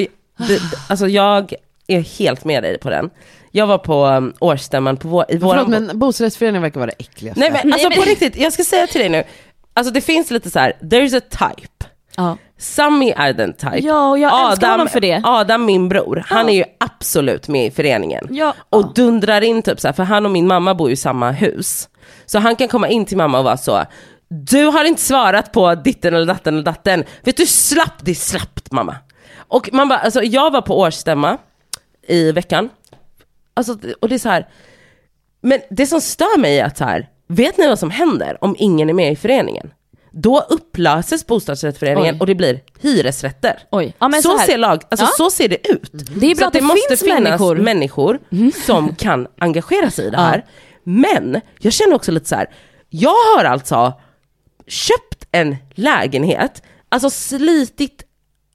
det, 0.49 0.61
alltså 0.89 1.09
jag 1.09 1.55
är 1.87 2.01
helt 2.01 2.45
med 2.45 2.63
dig 2.63 2.79
på 2.79 2.91
den. 2.91 3.11
Jag 3.51 3.67
var 3.67 3.79
på 3.79 4.07
um, 4.07 4.35
årsstämman 4.39 4.97
på 4.97 5.09
vår, 5.09 5.25
i 5.29 5.39
Förlåt 5.39 5.57
våran... 5.57 5.71
men 5.71 5.99
bostadsrättsföreningen 5.99 6.63
verkar 6.63 6.81
vara 6.81 6.91
det 6.91 7.05
äckligaste. 7.05 7.41
Nej 7.41 7.51
men 7.51 7.73
alltså 7.73 7.91
på 7.91 8.03
riktigt, 8.03 8.37
jag 8.37 8.53
ska 8.53 8.65
säga 8.65 8.87
till 8.87 9.01
dig 9.01 9.09
nu. 9.09 9.25
Alltså 9.75 9.93
det 9.93 10.01
finns 10.01 10.31
lite 10.31 10.51
så 10.51 10.59
här, 10.59 10.73
there's 10.81 11.19
a 11.19 11.21
type. 11.31 11.87
Ja. 12.17 12.37
Sami 12.59 13.15
är 13.17 13.33
den 13.33 13.53
type. 13.53 13.79
Ja, 13.79 14.11
och 14.11 14.19
jag 14.19 14.51
älskar 14.51 14.71
honom 14.71 14.89
för 14.89 15.01
det. 15.01 15.21
Adam, 15.25 15.65
min 15.65 15.89
bror, 15.89 16.25
han 16.27 16.47
Ja. 16.47 16.53
är 16.53 16.57
ju 16.57 16.65
absolut 16.81 17.49
med 17.49 17.67
i 17.67 17.71
föreningen. 17.71 18.27
Ja. 18.31 18.55
Och 18.71 18.95
dundrar 18.95 19.41
in 19.41 19.63
typ 19.63 19.81
så 19.81 19.89
här, 19.89 19.93
för 19.93 20.03
han 20.03 20.25
och 20.27 20.33
min 20.33 20.47
mamma 20.47 20.75
bor 20.75 20.89
ju 20.89 20.93
i 20.93 20.97
samma 20.97 21.31
hus. 21.31 21.89
Så 22.27 22.39
han 22.39 22.57
kan 22.57 22.69
komma 22.69 22.89
in 22.89 23.05
till 23.05 23.17
mamma 23.17 23.39
och 23.39 23.45
vara 23.45 23.57
så, 23.57 23.85
du 24.29 24.65
har 24.65 24.85
inte 24.85 25.03
svarat 25.03 25.53
på 25.53 25.75
ditten 25.75 26.15
eller 26.15 26.27
datten 26.27 26.55
eller 26.55 26.65
datten. 26.65 27.05
Vet 27.25 27.37
du 27.37 27.47
slapp, 27.47 27.95
det 28.01 28.11
är 28.11 28.15
slappt 28.15 28.73
mamma. 28.73 28.97
Och 29.49 29.69
man 29.73 29.89
bara, 29.89 29.99
alltså 29.99 30.23
jag 30.23 30.51
var 30.51 30.61
på 30.63 30.79
årsstämma 30.81 31.39
i 32.09 32.33
veckan. 32.33 32.69
Alltså, 33.55 33.79
och 34.01 34.09
det 34.09 34.15
är 34.15 34.19
så 34.19 34.29
här, 34.29 34.49
men 35.41 35.61
det 35.71 35.87
som 35.87 36.01
stör 36.01 36.39
mig 36.39 36.59
är 36.61 36.65
att 36.65 36.77
så 36.79 36.85
här, 36.85 37.09
vet 37.29 37.59
ni 37.59 37.69
vad 37.69 37.79
som 37.79 37.91
händer 37.91 38.45
om 38.45 38.57
ingen 38.59 38.89
är 38.91 38.95
med 38.95 39.13
i 39.13 39.17
föreningen? 39.17 39.71
Då 40.11 40.41
upplöses 40.41 41.27
bostadsrättsföreningen 41.27 42.15
Oj. 42.15 42.21
och 42.21 42.27
det 42.27 42.35
blir 42.35 42.61
hyresrätter. 42.81 43.59
Oj. 43.71 43.95
Ja, 43.99 44.13
så, 44.13 44.23
så 44.23 44.39
ser 44.39 44.59
lag, 44.59 44.83
alltså 44.89 45.07
Ja. 45.07 45.11
så 45.17 45.31
ser 45.31 45.49
det 45.49 45.69
ut. 45.69 45.91
Det 45.93 46.27
är 46.31 46.35
bra 46.35 46.41
så 46.43 46.47
att 46.47 46.53
det 46.53 46.61
finns 46.89 47.03
människor. 47.05 47.57
människor 47.57 48.19
som 48.67 48.95
kan 48.99 49.27
engagera 49.39 49.91
sig 49.91 50.07
i 50.07 50.11
det 50.11 50.17
här. 50.17 50.45
Men 50.85 51.41
jag 51.59 51.73
känner 51.73 51.95
också 51.95 52.13
lite 52.13 52.29
så 52.29 52.35
här, 52.35 52.51
jag 52.89 53.37
har 53.37 53.45
alltså 53.45 53.93
köpt 54.67 55.27
en 55.33 55.57
lägenhet, 55.75 56.63
alltså 56.89 57.11
slitit 57.11 58.03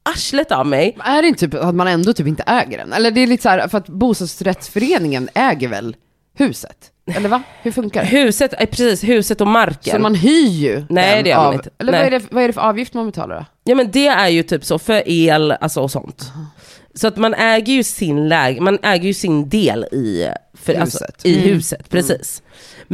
arslet 0.03 0.51
av 0.51 0.65
mig. 0.67 0.97
Är 1.03 1.21
det 1.21 1.27
inte 1.27 1.39
typ 1.47 1.53
att 1.63 1.75
man 1.75 1.87
ändå 1.87 2.13
typ 2.13 2.27
inte 2.27 2.43
äger 2.47 2.77
den? 2.77 2.93
Eller 2.93 3.11
det 3.11 3.21
är 3.21 3.27
lite 3.27 3.43
så 3.43 3.49
här, 3.49 3.67
för 3.67 3.77
att 3.77 3.87
bostadsrättsföreningen 3.87 5.29
äger 5.33 5.67
väl 5.67 5.95
huset? 6.37 6.77
Eller 7.15 7.29
va? 7.29 7.43
Hur 7.61 7.71
funkar 7.71 8.01
det? 8.01 8.07
Huset, 8.07 8.53
eh, 8.59 8.65
precis, 8.65 9.03
huset 9.03 9.41
och 9.41 9.47
marken. 9.47 9.93
Så 9.95 9.99
man 9.99 10.15
hyr 10.15 10.47
ju 10.49 10.85
Nej, 10.89 11.15
den 11.15 11.23
det 11.23 11.29
gör 11.29 11.37
man 11.37 11.45
av, 11.47 11.53
inte. 11.53 11.69
Eller 11.77 11.91
Nej. 11.91 12.01
vad 12.03 12.13
är, 12.13 12.19
det, 12.19 12.25
vad 12.31 12.43
är 12.43 12.47
det 12.47 12.53
för 12.53 12.61
avgift 12.61 12.93
man 12.93 13.05
betalar 13.05 13.35
då? 13.35 13.45
Ja 13.63 13.75
men 13.75 13.91
det 13.91 14.07
är 14.07 14.27
ju 14.27 14.43
typ 14.43 14.65
så 14.65 14.79
för 14.79 15.03
el, 15.05 15.51
alltså 15.51 15.81
och 15.81 15.91
sånt. 15.91 16.31
Så 16.93 17.07
att 17.07 17.17
man 17.17 17.33
äger 17.33 17.73
ju 17.73 17.83
sin 17.83 18.27
läge, 18.29 18.61
man 18.61 18.77
äger 18.83 19.05
ju 19.07 19.13
sin 19.13 19.49
del 19.49 19.83
i, 19.83 20.27
för, 20.53 20.73
alltså, 20.73 20.97
Huset. 21.03 21.25
i 21.25 21.33
Mm. 21.37 21.49
huset, 21.53 21.89
precis. 21.89 22.41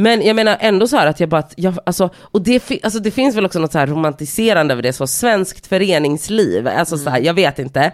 Men 0.00 0.22
jag 0.22 0.36
menar 0.36 0.56
ändå 0.60 0.88
så 0.88 0.96
här 0.96 1.06
att 1.06 1.20
jag 1.20 1.28
bara, 1.28 1.38
att 1.38 1.54
jag, 1.56 1.78
alltså, 1.86 2.10
och 2.16 2.42
det, 2.42 2.62
alltså 2.82 2.98
det 2.98 3.10
finns 3.10 3.36
väl 3.36 3.46
också 3.46 3.58
något 3.58 3.72
så 3.72 3.78
här 3.78 3.86
romantiserande 3.86 4.74
över 4.74 4.82
det, 4.82 4.92
så 4.92 5.06
svenskt 5.06 5.66
föreningsliv, 5.66 6.68
alltså 6.68 6.98
så 6.98 7.10
här, 7.10 7.20
jag 7.20 7.34
vet 7.34 7.58
inte. 7.58 7.92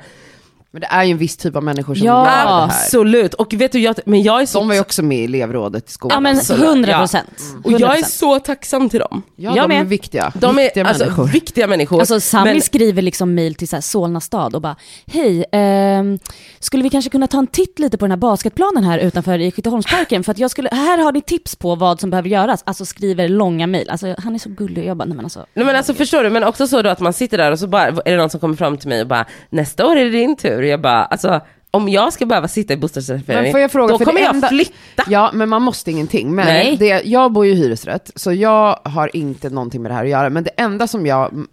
Men 0.75 0.81
det 0.81 0.87
är 0.91 1.05
ju 1.05 1.11
en 1.11 1.19
viss 1.19 1.37
typ 1.37 1.57
av 1.57 1.63
människor 1.63 1.95
som 1.95 2.07
Ja. 2.07 2.19
gör 2.19 2.25
det 2.25 2.31
här. 2.31 2.65
Absolut, 2.65 3.35
och 3.35 3.55
vet 3.55 3.73
du, 3.73 3.79
jag, 3.81 3.97
men 4.07 4.23
jag 4.23 4.43
är 4.43 4.47
så, 4.47 4.59
De 4.59 4.69
var 4.69 4.75
ju 4.75 4.81
också 4.81 5.03
med 5.03 5.19
i 5.19 5.25
elevrådet 5.25 5.89
i 5.91 5.93
skolan. 5.93 6.17
Ja 6.17 6.21
men 6.21 6.37
Absolut. 6.37 6.65
100 6.65 6.99
procent. 6.99 7.29
och 7.65 7.73
jag 7.73 7.99
är 7.99 8.03
så 8.03 8.39
tacksam 8.41 8.89
till 8.89 9.01
dem. 9.01 9.23
Ja, 9.37 9.57
Jag 9.57 9.69
de 9.69 9.75
är 9.75 9.79
med. 9.79 9.87
viktiga. 9.89 10.33
De 10.35 10.57
viktiga 10.57 10.85
är 10.85 10.89
alltså, 10.89 11.05
människor. 11.05 11.27
viktiga 11.27 11.67
människor. 11.67 12.01
Alltså 12.01 12.21
Sami 12.21 12.53
men- 12.53 12.61
skriver 12.63 13.03
liksom 13.03 13.35
mail 13.35 13.55
till 13.55 13.69
så 13.69 13.77
här 13.77 13.81
Solna 13.81 14.21
stad 14.21 14.55
och 14.55 14.61
bara 14.63 14.77
Hej, 15.07 15.45
ehm, 15.53 16.19
skulle 16.61 16.83
vi 16.83 16.91
kanske 16.91 17.11
kunna 17.11 17.27
ta 17.27 17.39
en 17.39 17.47
titt 17.47 17.79
lite 17.79 17.99
på 17.99 18.05
den 18.05 18.11
här 18.11 18.17
basketplanen 18.19 18.85
här 18.85 18.99
utanför 18.99 19.39
i 19.39 19.51
Skytteholmsparken? 19.53 20.25
För 20.25 20.33
att 20.33 20.39
jag 20.39 20.51
skulle, 20.51 20.69
här 20.73 20.99
har 20.99 21.13
ni 21.13 21.21
tips 21.21 21.57
på 21.57 21.75
vad 21.75 22.01
som 22.01 22.11
behöver 22.11 22.29
göras. 22.29 22.63
Alltså 22.67 22.85
skriver 22.85 23.29
långa 23.29 23.67
mail. 23.67 23.91
Alltså 23.91 24.15
han 24.19 24.35
är 24.35 24.39
så 24.39 24.49
gullig. 24.49 24.87
Jag 24.87 24.97
bara, 24.97 25.05
nej 25.05 25.17
men 25.17 25.27
alltså. 25.27 25.47
Nej 25.55 25.67
men 25.67 25.77
alltså 25.77 25.95
förstår 25.95 26.23
du, 26.23 26.31
men 26.31 26.45
också 26.45 26.67
så 26.67 26.83
då 26.83 26.91
att 26.91 27.01
man 27.01 27.13
sitter 27.13 27.39
där 27.39 27.53
och 27.53 27.59
så 27.59 27.67
bara, 27.67 27.87
är 27.87 28.11
det 28.11 28.17
någon 28.17 28.31
som 28.31 28.41
kommer 28.41 28.57
fram 28.57 28.77
till 28.79 28.89
mig 28.89 29.01
och 29.01 29.07
bara 29.07 29.27
nästa 29.51 29.87
år 29.87 29.97
är 29.97 30.05
det 30.05 30.11
din 30.11 30.37
tur. 30.37 30.63
Jag 30.66 30.81
bara, 30.81 31.05
alltså 31.05 31.40
om 31.74 31.88
jag 31.88 32.12
ska 32.12 32.27
behöva 32.27 32.48
sitta 32.48 32.72
i 32.72 32.77
Men 32.77 32.81
bostadsrättsförening, 32.81 33.53
får 33.53 33.61
jag 33.61 33.72
fråga, 33.72 33.98
då 33.98 34.05
kommer 34.05 34.20
jag 34.20 34.35
enda- 34.35 34.48
flytta. 34.48 35.05
Ja, 35.09 35.31
men 35.35 35.48
man 35.48 35.62
måste 35.62 35.90
ingenting. 35.90 36.35
Men 36.35 36.46
Nej. 36.46 36.77
det, 36.77 37.03
jag 37.05 37.33
bor 37.33 37.46
ju 37.46 37.53
i 37.53 37.55
hyresrätt, 37.55 38.11
så 38.14 38.33
jag 38.33 38.79
har 38.85 39.16
inte 39.16 39.50
någonting 39.50 39.83
med 39.83 39.90
det 39.90 39.94
här 39.94 40.05
att 40.05 40.11
göra. 40.11 40.31
Men 40.31 40.44
det 40.44 40.50
enda 40.50 40.87
som 40.87 41.07
jag 41.07 41.33
mm, 41.33 41.48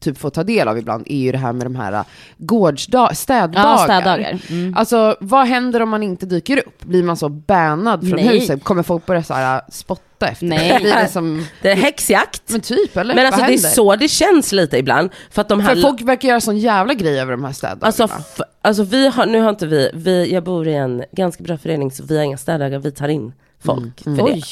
typ 0.00 0.18
får 0.18 0.30
ta 0.30 0.44
del 0.44 0.68
av 0.68 0.78
ibland 0.78 1.06
är 1.08 1.16
ju 1.16 1.32
det 1.32 1.38
här 1.38 1.52
med 1.52 1.66
de 1.66 1.76
här 1.76 1.92
äh, 1.92 2.02
gårdsdag, 2.38 3.16
städdagar. 3.16 3.70
Ja, 3.70 3.78
städdagar. 3.78 4.38
Mm. 4.50 4.74
Alltså, 4.76 5.16
vad 5.20 5.46
händer 5.46 5.82
om 5.82 5.88
man 5.88 6.02
inte 6.02 6.26
dyker 6.26 6.58
upp? 6.66 6.84
Blir 6.84 7.02
man 7.02 7.16
så 7.16 7.28
bannad 7.28 8.00
från 8.00 8.16
Nej. 8.16 8.38
huset? 8.38 8.64
Kommer 8.64 8.82
folk 8.82 9.06
börja 9.06 9.22
så 9.22 9.34
här, 9.34 9.56
äh, 9.56 9.60
spotta 10.16 10.32
efter? 10.32 10.46
Nej. 10.46 10.82
Det 10.82 11.08
som, 11.08 11.46
Det 11.62 11.70
är 11.70 11.76
häxjakt. 11.76 12.42
men 12.46 12.60
typ, 12.60 12.96
eller? 12.96 13.14
Men 13.14 13.26
alltså 13.26 13.40
vad 13.40 13.50
det 13.50 13.54
är 13.54 13.58
så 13.58 13.96
det 13.96 14.08
känns 14.08 14.52
lite 14.52 14.78
ibland. 14.78 15.10
För 15.30 15.42
att 15.42 15.48
de 15.48 15.60
här... 15.60 15.74
För 15.74 15.82
folk 15.82 16.02
verkar 16.02 16.28
göra 16.28 16.40
sån 16.40 16.58
jävla 16.58 16.94
grej 16.94 17.20
över 17.20 17.32
de 17.32 17.44
här 17.44 17.52
städdagarna. 17.52 17.86
Alltså, 17.86 18.08
alltså 18.62 18.82
vi 18.82 19.08
har, 19.08 19.26
nu 19.26 19.40
har 19.40 19.50
inte 19.50 19.66
vi, 19.66 19.90
vi, 19.94 20.32
jag 20.32 20.44
bor 20.44 20.68
i 20.68 20.74
en 20.74 21.04
ganska 21.12 21.44
bra 21.44 21.58
förening 21.58 21.90
så 21.90 22.04
vi 22.04 22.16
har 22.16 22.24
inga 22.24 22.38
städdagar, 22.38 22.78
vi 22.78 22.90
tar 22.90 23.08
in 23.08 23.32
folk 23.64 24.02
för 24.04 24.22
Oj. 24.24 24.42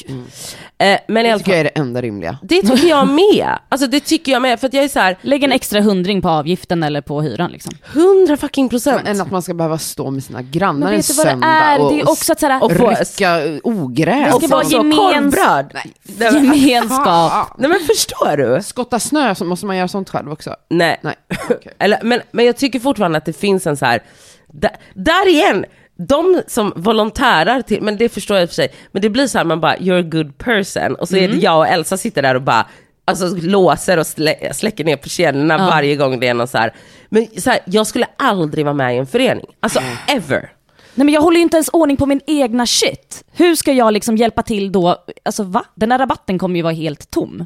det. 0.77 0.93
Eh, 0.93 0.99
men 1.07 1.17
i 1.17 1.27
det 1.27 1.33
alla 1.33 1.39
tycker 1.39 1.51
fall, 1.51 1.57
jag 1.57 1.59
är 1.59 1.63
det 1.63 1.79
enda 1.79 2.01
rimliga. 2.01 2.37
det 2.43 2.61
tycker 2.61 2.87
jag 2.87 3.07
med. 3.07 3.47
Alltså 3.69 3.87
det 3.87 3.99
tycker 3.99 4.31
jag 4.31 4.41
med, 4.41 4.59
för 4.59 4.67
att 4.67 4.73
jag 4.73 4.83
är 4.83 4.87
så 4.87 4.99
här 4.99 5.17
Lägg 5.21 5.43
en 5.43 5.51
extra 5.51 5.81
hundring 5.81 6.21
på 6.21 6.29
avgiften 6.29 6.83
eller 6.83 7.01
på 7.01 7.21
hyran 7.21 7.51
liksom. 7.51 7.73
100 7.93 8.37
fucking 8.37 8.69
procent. 8.69 9.07
Än 9.07 9.21
att 9.21 9.31
man 9.31 9.41
ska 9.41 9.53
behöva 9.53 9.77
stå 9.77 10.11
med 10.11 10.23
sina 10.23 10.41
grannar 10.41 10.93
en 10.93 11.03
söndag 11.03 11.47
är? 11.47 11.79
och, 11.81 11.91
Det 11.93 11.99
är 12.01 12.09
också 12.09 12.31
att 12.31 12.39
såhär, 12.39 12.63
och 12.63 12.71
få- 12.71 12.89
rycka 12.89 13.59
ogräs. 13.63 14.33
Det 14.39 14.47
ska 14.47 14.55
vara 14.55 14.65
så 14.65 14.77
gemens-. 14.77 15.35
Nej, 15.73 16.31
men- 16.31 16.53
gemenskap. 16.55 17.47
Nej 17.57 17.69
men 17.69 17.79
förstår 17.79 18.37
du? 18.37 18.63
Skotta 18.63 18.99
snö, 18.99 19.35
så 19.35 19.45
måste 19.45 19.65
man 19.65 19.77
göra 19.77 19.87
sånt 19.87 20.09
själv 20.09 20.31
också? 20.31 20.55
Nej. 20.69 20.99
Nej, 21.01 21.15
okej. 21.49 21.73
Eller, 21.79 21.99
men, 22.03 22.21
men 22.31 22.45
jag 22.45 22.57
tycker 22.57 22.79
fortfarande 22.79 23.17
att 23.17 23.25
det 23.25 23.33
finns 23.33 23.67
en 23.67 23.77
så 23.77 23.85
här, 23.85 24.03
där, 24.47 24.71
där 24.93 25.27
igen, 25.29 25.65
de 25.97 26.41
som 26.47 26.73
volontärar 26.75 27.61
till, 27.61 27.81
men 27.81 27.97
det 27.97 28.09
förstår 28.09 28.37
jag 28.37 28.49
för 28.49 28.55
sig, 28.55 28.73
men 28.91 29.01
det 29.01 29.09
blir 29.09 29.27
så 29.27 29.37
här 29.37 29.45
man 29.45 29.61
bara, 29.61 29.77
you're 29.77 29.99
a 29.99 30.09
good 30.11 30.37
person, 30.37 30.95
och 30.95 31.09
så 31.09 31.17
är 31.17 31.27
det 31.27 31.35
jag 31.35 31.57
och 31.57 31.67
Elsa 31.67 31.97
sitter 31.97 32.21
där 32.21 32.35
och 32.35 32.41
bara, 32.41 32.67
alltså 33.05 33.35
låser 33.41 33.97
och 33.97 34.07
slä, 34.07 34.53
släcker 34.53 34.83
ner 34.83 34.97
persiennerna 34.97 35.57
varje 35.57 35.95
gång 35.95 36.19
det 36.19 36.27
är 36.27 36.33
någon 36.33 36.47
så 36.47 36.57
här. 36.57 36.73
Men 37.09 37.27
så 37.37 37.49
här, 37.49 37.59
jag 37.65 37.87
skulle 37.87 38.07
aldrig 38.17 38.65
vara 38.65 38.73
med 38.73 38.95
i 38.95 38.97
en 38.97 39.07
förening, 39.07 39.45
alltså 39.59 39.79
ever. 40.07 40.51
Nej 40.97 41.05
men 41.05 41.13
jag 41.13 41.21
håller 41.21 41.37
ju 41.37 41.43
inte 41.43 41.57
ens 41.57 41.69
ordning 41.73 41.97
på 41.97 42.05
min 42.05 42.21
egna 42.27 42.65
shit. 42.65 43.23
Hur 43.31 43.55
ska 43.55 43.73
jag 43.73 43.93
liksom 43.93 44.17
hjälpa 44.17 44.43
till 44.43 44.71
då? 44.71 45.05
Alltså 45.25 45.43
va? 45.43 45.65
Den 45.75 45.89
där 45.89 45.97
rabatten 45.97 46.39
kommer 46.39 46.55
ju 46.55 46.61
vara 46.61 46.73
helt 46.73 47.11
tom. 47.11 47.45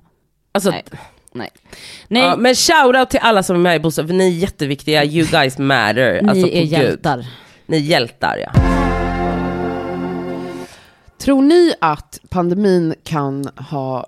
Alltså, 0.51 0.69
Nej. 0.71 0.83
Nej. 1.31 1.49
Nej, 2.07 2.21
Ja, 2.21 2.35
men 2.35 2.55
shoutout 2.55 3.09
till 3.09 3.19
alla 3.23 3.43
som 3.43 3.55
är 3.55 3.59
med 3.59 3.75
i 3.75 3.79
Bostad, 3.79 4.07
för 4.07 4.13
ni 4.13 4.27
är 4.27 4.37
jätteviktiga, 4.37 5.05
you 5.05 5.27
guys 5.27 5.57
matter. 5.57 6.21
ni 6.21 6.29
alltså, 6.29 6.47
är 6.47 6.63
Gud. 6.63 7.07
Ni 7.69 7.77
är 7.77 7.81
hjältar 7.81 8.37
ja. 8.37 8.51
Tror 11.17 11.41
ni 11.41 11.73
att 11.81 12.19
pandemin 12.29 12.93
kan 13.03 13.45
ha 13.45 14.07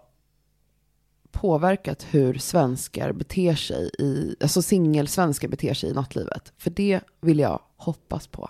påverkat 1.31 2.05
hur 2.09 2.33
svenskar 2.33 3.11
beter 3.11 3.55
sig 3.55 3.91
i, 3.99 4.35
alltså 4.41 4.61
singelsvenskar 4.61 5.47
beter 5.47 5.73
sig 5.73 5.89
i 5.89 5.93
nattlivet? 5.93 6.53
För 6.57 6.69
det 6.69 6.99
vill 7.21 7.39
jag 7.39 7.59
hoppas 7.77 8.27
på. 8.27 8.49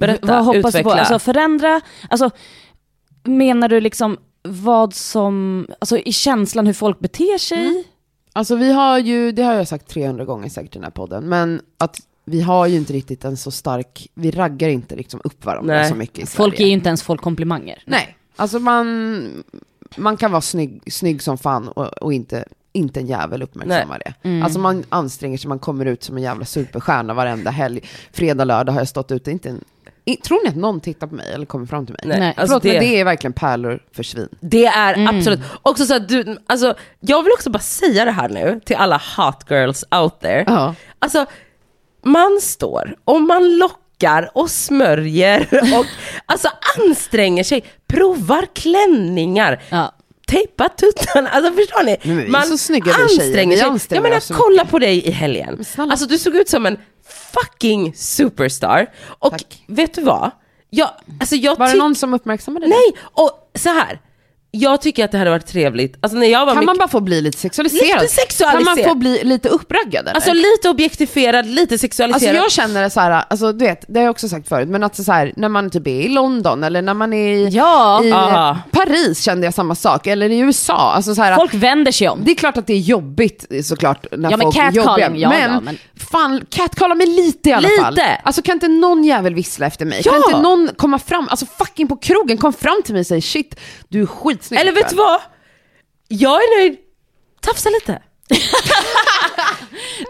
Berätta, 0.00 0.26
vad 0.26 0.44
hoppas 0.44 0.54
du 0.54 0.60
på? 0.60 0.68
utveckla. 0.78 0.92
Alltså 0.92 1.18
förändra, 1.18 1.80
alltså 2.10 2.30
menar 3.24 3.68
du 3.68 3.80
liksom 3.80 4.18
vad 4.42 4.94
som, 4.94 5.66
alltså 5.78 5.98
i 5.98 6.12
känslan 6.12 6.66
hur 6.66 6.74
folk 6.74 6.98
beter 6.98 7.38
sig? 7.38 7.84
Alltså 8.32 8.56
vi 8.56 8.72
har 8.72 8.98
ju, 8.98 9.32
det 9.32 9.42
har 9.42 9.54
jag 9.54 9.68
sagt 9.68 9.88
300 9.88 10.24
gånger 10.24 10.48
säkert 10.48 10.76
i 10.76 10.78
den 10.78 10.84
här 10.84 10.90
podden, 10.90 11.28
men 11.28 11.60
att 11.78 12.00
vi 12.30 12.40
har 12.40 12.66
ju 12.66 12.76
inte 12.76 12.92
riktigt 12.92 13.24
en 13.24 13.36
så 13.36 13.50
stark, 13.50 14.08
vi 14.14 14.30
raggar 14.30 14.68
inte 14.68 14.96
liksom 14.96 15.20
upp 15.24 15.44
varandra 15.44 15.74
Nej. 15.74 15.88
så 15.88 15.94
mycket 15.94 16.18
i 16.18 16.26
Sverige. 16.26 16.36
Folk 16.36 16.58
ger 16.60 16.66
ju 16.66 16.72
inte 16.72 16.88
ens 16.88 17.02
folk 17.02 17.20
komplimanger. 17.20 17.82
Nej, 17.86 18.16
alltså 18.36 18.58
man, 18.58 19.44
man 19.96 20.16
kan 20.16 20.30
vara 20.32 20.40
snygg, 20.40 20.92
snygg 20.92 21.22
som 21.22 21.38
fan 21.38 21.68
och, 21.68 21.86
och 21.86 22.12
inte, 22.12 22.44
inte 22.72 23.00
en 23.00 23.06
jävel 23.06 23.42
uppmärksammar 23.42 24.02
det. 24.04 24.28
Mm. 24.28 24.42
Alltså 24.42 24.58
man 24.58 24.84
anstränger 24.88 25.38
sig, 25.38 25.48
man 25.48 25.58
kommer 25.58 25.86
ut 25.86 26.02
som 26.02 26.16
en 26.16 26.22
jävla 26.22 26.44
superstjärna 26.44 27.14
varenda 27.14 27.50
helg. 27.50 27.80
Fredag, 28.12 28.44
lördag 28.44 28.72
har 28.72 28.80
jag 28.80 28.88
stått 28.88 29.12
ute, 29.12 29.30
inte 29.30 29.48
en, 29.48 29.64
i, 30.04 30.16
tror 30.16 30.42
ni 30.44 30.48
att 30.48 30.56
någon 30.56 30.80
tittar 30.80 31.06
på 31.06 31.14
mig 31.14 31.32
eller 31.32 31.46
kommer 31.46 31.66
fram 31.66 31.86
till 31.86 31.92
mig? 31.92 32.02
Nej, 32.04 32.20
Nej. 32.20 32.28
Alltså 32.36 32.46
Förlåt, 32.46 32.62
det, 32.62 32.72
men 32.72 32.80
det 32.80 33.00
är 33.00 33.04
verkligen 33.04 33.32
pärlor 33.32 33.82
för 33.92 34.02
svin. 34.02 34.28
det 34.40 34.66
är 34.66 34.94
Mm. 34.94 35.16
absolut, 35.16 35.40
också 35.62 35.84
så 35.86 35.94
att 35.96 36.08
du, 36.08 36.36
alltså 36.46 36.74
jag 37.00 37.22
vill 37.22 37.32
också 37.32 37.50
bara 37.50 37.58
säga 37.58 38.04
det 38.04 38.10
här 38.10 38.28
nu 38.28 38.60
till 38.64 38.76
alla 38.76 39.02
hot 39.16 39.44
girls 39.50 39.84
out 39.90 40.20
there. 40.20 40.44
Ja. 40.46 40.74
Alltså, 40.98 41.26
man 42.02 42.40
står 42.40 42.96
och 43.04 43.22
man 43.22 43.56
lockar 43.58 44.30
och 44.34 44.50
smörjer 44.50 45.48
och 45.78 45.86
alltså 46.26 46.48
anstränger 46.78 47.44
sig, 47.44 47.64
provar 47.86 48.46
klänningar, 48.54 49.62
Ja. 49.70 49.94
tejpa 50.26 50.68
tuttarna, 50.68 51.28
alltså 51.30 51.52
förstår 51.52 51.82
ni? 51.82 51.92
Är 52.34 52.40
så 52.42 52.58
snygga 52.58 52.92
anstränger 52.94 53.56
sig. 53.56 53.66
anstränger 53.66 54.02
Jag 54.04 54.10
menar 54.10 54.34
kolla 54.34 54.64
på 54.64 54.78
dig 54.78 55.06
i 55.06 55.10
helgen. 55.10 55.64
Alltså 55.76 56.06
du 56.06 56.18
såg 56.18 56.36
ut 56.36 56.48
som 56.48 56.66
en 56.66 56.78
fucking 57.32 57.94
superstar. 57.94 58.86
Och 59.06 59.30
Tack. 59.30 59.64
vet 59.66 59.94
du 59.94 60.02
vad? 60.02 60.30
Jag, 60.70 60.90
alltså 61.20 61.36
jag 61.36 61.58
Var 61.58 61.68
det 61.68 61.74
någon 61.74 61.94
som 61.94 62.14
uppmärksammade 62.14 62.66
det? 62.66 62.70
Nej, 62.70 63.02
och 63.12 63.50
så 63.54 63.68
här. 63.68 64.00
Jag 64.52 64.80
tycker 64.80 65.04
att 65.04 65.12
det 65.12 65.18
hade 65.18 65.30
varit 65.30 65.46
trevligt, 65.46 65.96
alltså 66.00 66.18
när 66.18 66.26
jag 66.26 66.40
var 66.46 66.46
Kan 66.46 66.56
mycket, 66.56 66.66
man 66.66 66.76
bara 66.78 66.88
få 66.88 67.00
bli 67.00 67.20
lite 67.20 67.38
sexualiserad? 67.38 68.02
Lite 68.02 68.14
sexualiserad. 68.14 68.64
Kan 68.76 68.84
man 68.84 68.88
få 68.92 68.94
bli 68.94 69.24
lite 69.24 69.48
uppraggad 69.48 70.02
eller? 70.04 70.14
alltså 70.14 70.32
lite 70.32 70.68
objektifierad, 70.70 71.46
lite 71.46 71.60
Alltså 71.62 71.78
sexualiserad. 71.78 72.36
jag 72.36 72.52
känner 72.52 72.82
det 72.82 72.90
så 72.90 73.00
här, 73.00 73.24
alltså 73.30 73.52
du 73.52 73.64
vet, 73.64 73.84
det 73.88 73.98
har 73.98 74.04
jag 74.04 74.10
också 74.10 74.28
sagt 74.28 74.48
förut, 74.48 74.68
men 74.68 74.82
att 74.84 75.04
så 75.04 75.12
här, 75.12 75.32
när 75.36 75.48
man 75.48 75.70
typ 75.70 75.86
är 75.86 75.90
i 76.00 76.08
London 76.08 76.64
eller 76.64 76.82
när 76.82 76.94
man 76.94 77.12
är 77.12 77.32
i, 77.34 77.48
Ja, 77.48 78.04
i 78.04 78.12
Ah. 78.12 78.56
Paris 78.70 79.22
kände 79.22 79.46
jag 79.46 79.54
samma 79.54 79.74
sak, 79.74 80.06
eller 80.06 80.30
i 80.30 80.38
USA. 80.38 80.92
Alltså 80.92 81.14
så 81.14 81.22
här, 81.22 81.36
folk 81.36 81.54
vänder 81.54 81.92
sig 81.92 82.08
om. 82.08 82.20
Det 82.24 82.30
är 82.30 82.34
klart 82.34 82.56
att 82.56 82.66
det 82.66 82.72
är 82.74 82.78
jobbigt 82.78 83.46
såklart 83.64 84.06
när 84.12 84.30
Ja, 84.30 84.38
folk 84.38 84.56
är 84.56 84.72
jobbiga. 84.72 85.10
ja, 85.14 85.28
men, 85.28 85.40
ja, 85.52 85.60
men- 85.60 85.78
fan, 86.12 86.44
catcalla 86.50 86.94
mig 86.94 87.06
lite 87.06 87.48
i 87.48 87.52
alla 87.52 87.68
Lite. 87.68 87.82
fall. 87.82 87.98
Alltså 88.24 88.42
kan 88.42 88.52
inte 88.52 88.68
någon 88.68 89.04
jävel 89.04 89.34
vissla 89.34 89.66
efter 89.66 89.86
mig? 89.86 90.02
Kan 90.02 90.12
Ja. 90.12 90.22
inte 90.26 90.40
någon 90.40 90.68
komma 90.76 90.98
fram, 90.98 91.28
alltså 91.30 91.46
fucking 91.58 91.88
på 91.88 91.96
krogen, 91.96 92.38
kom 92.38 92.52
fram 92.52 92.82
till 92.84 92.94
mig 92.94 93.00
och 93.00 93.06
säg 93.06 93.20
shit, 93.22 93.60
du 93.88 94.02
är 94.02 94.06
skitsnygg 94.40 94.60
Eller 94.60 94.72
vet 94.72 94.88
du 94.88 94.94
ikväll." 94.94 94.96
vad? 95.06 95.20
Jag 96.08 96.32
är 96.42 96.58
nöjd. 96.60 96.76
Tafsa 97.40 97.68
lite. 97.68 98.02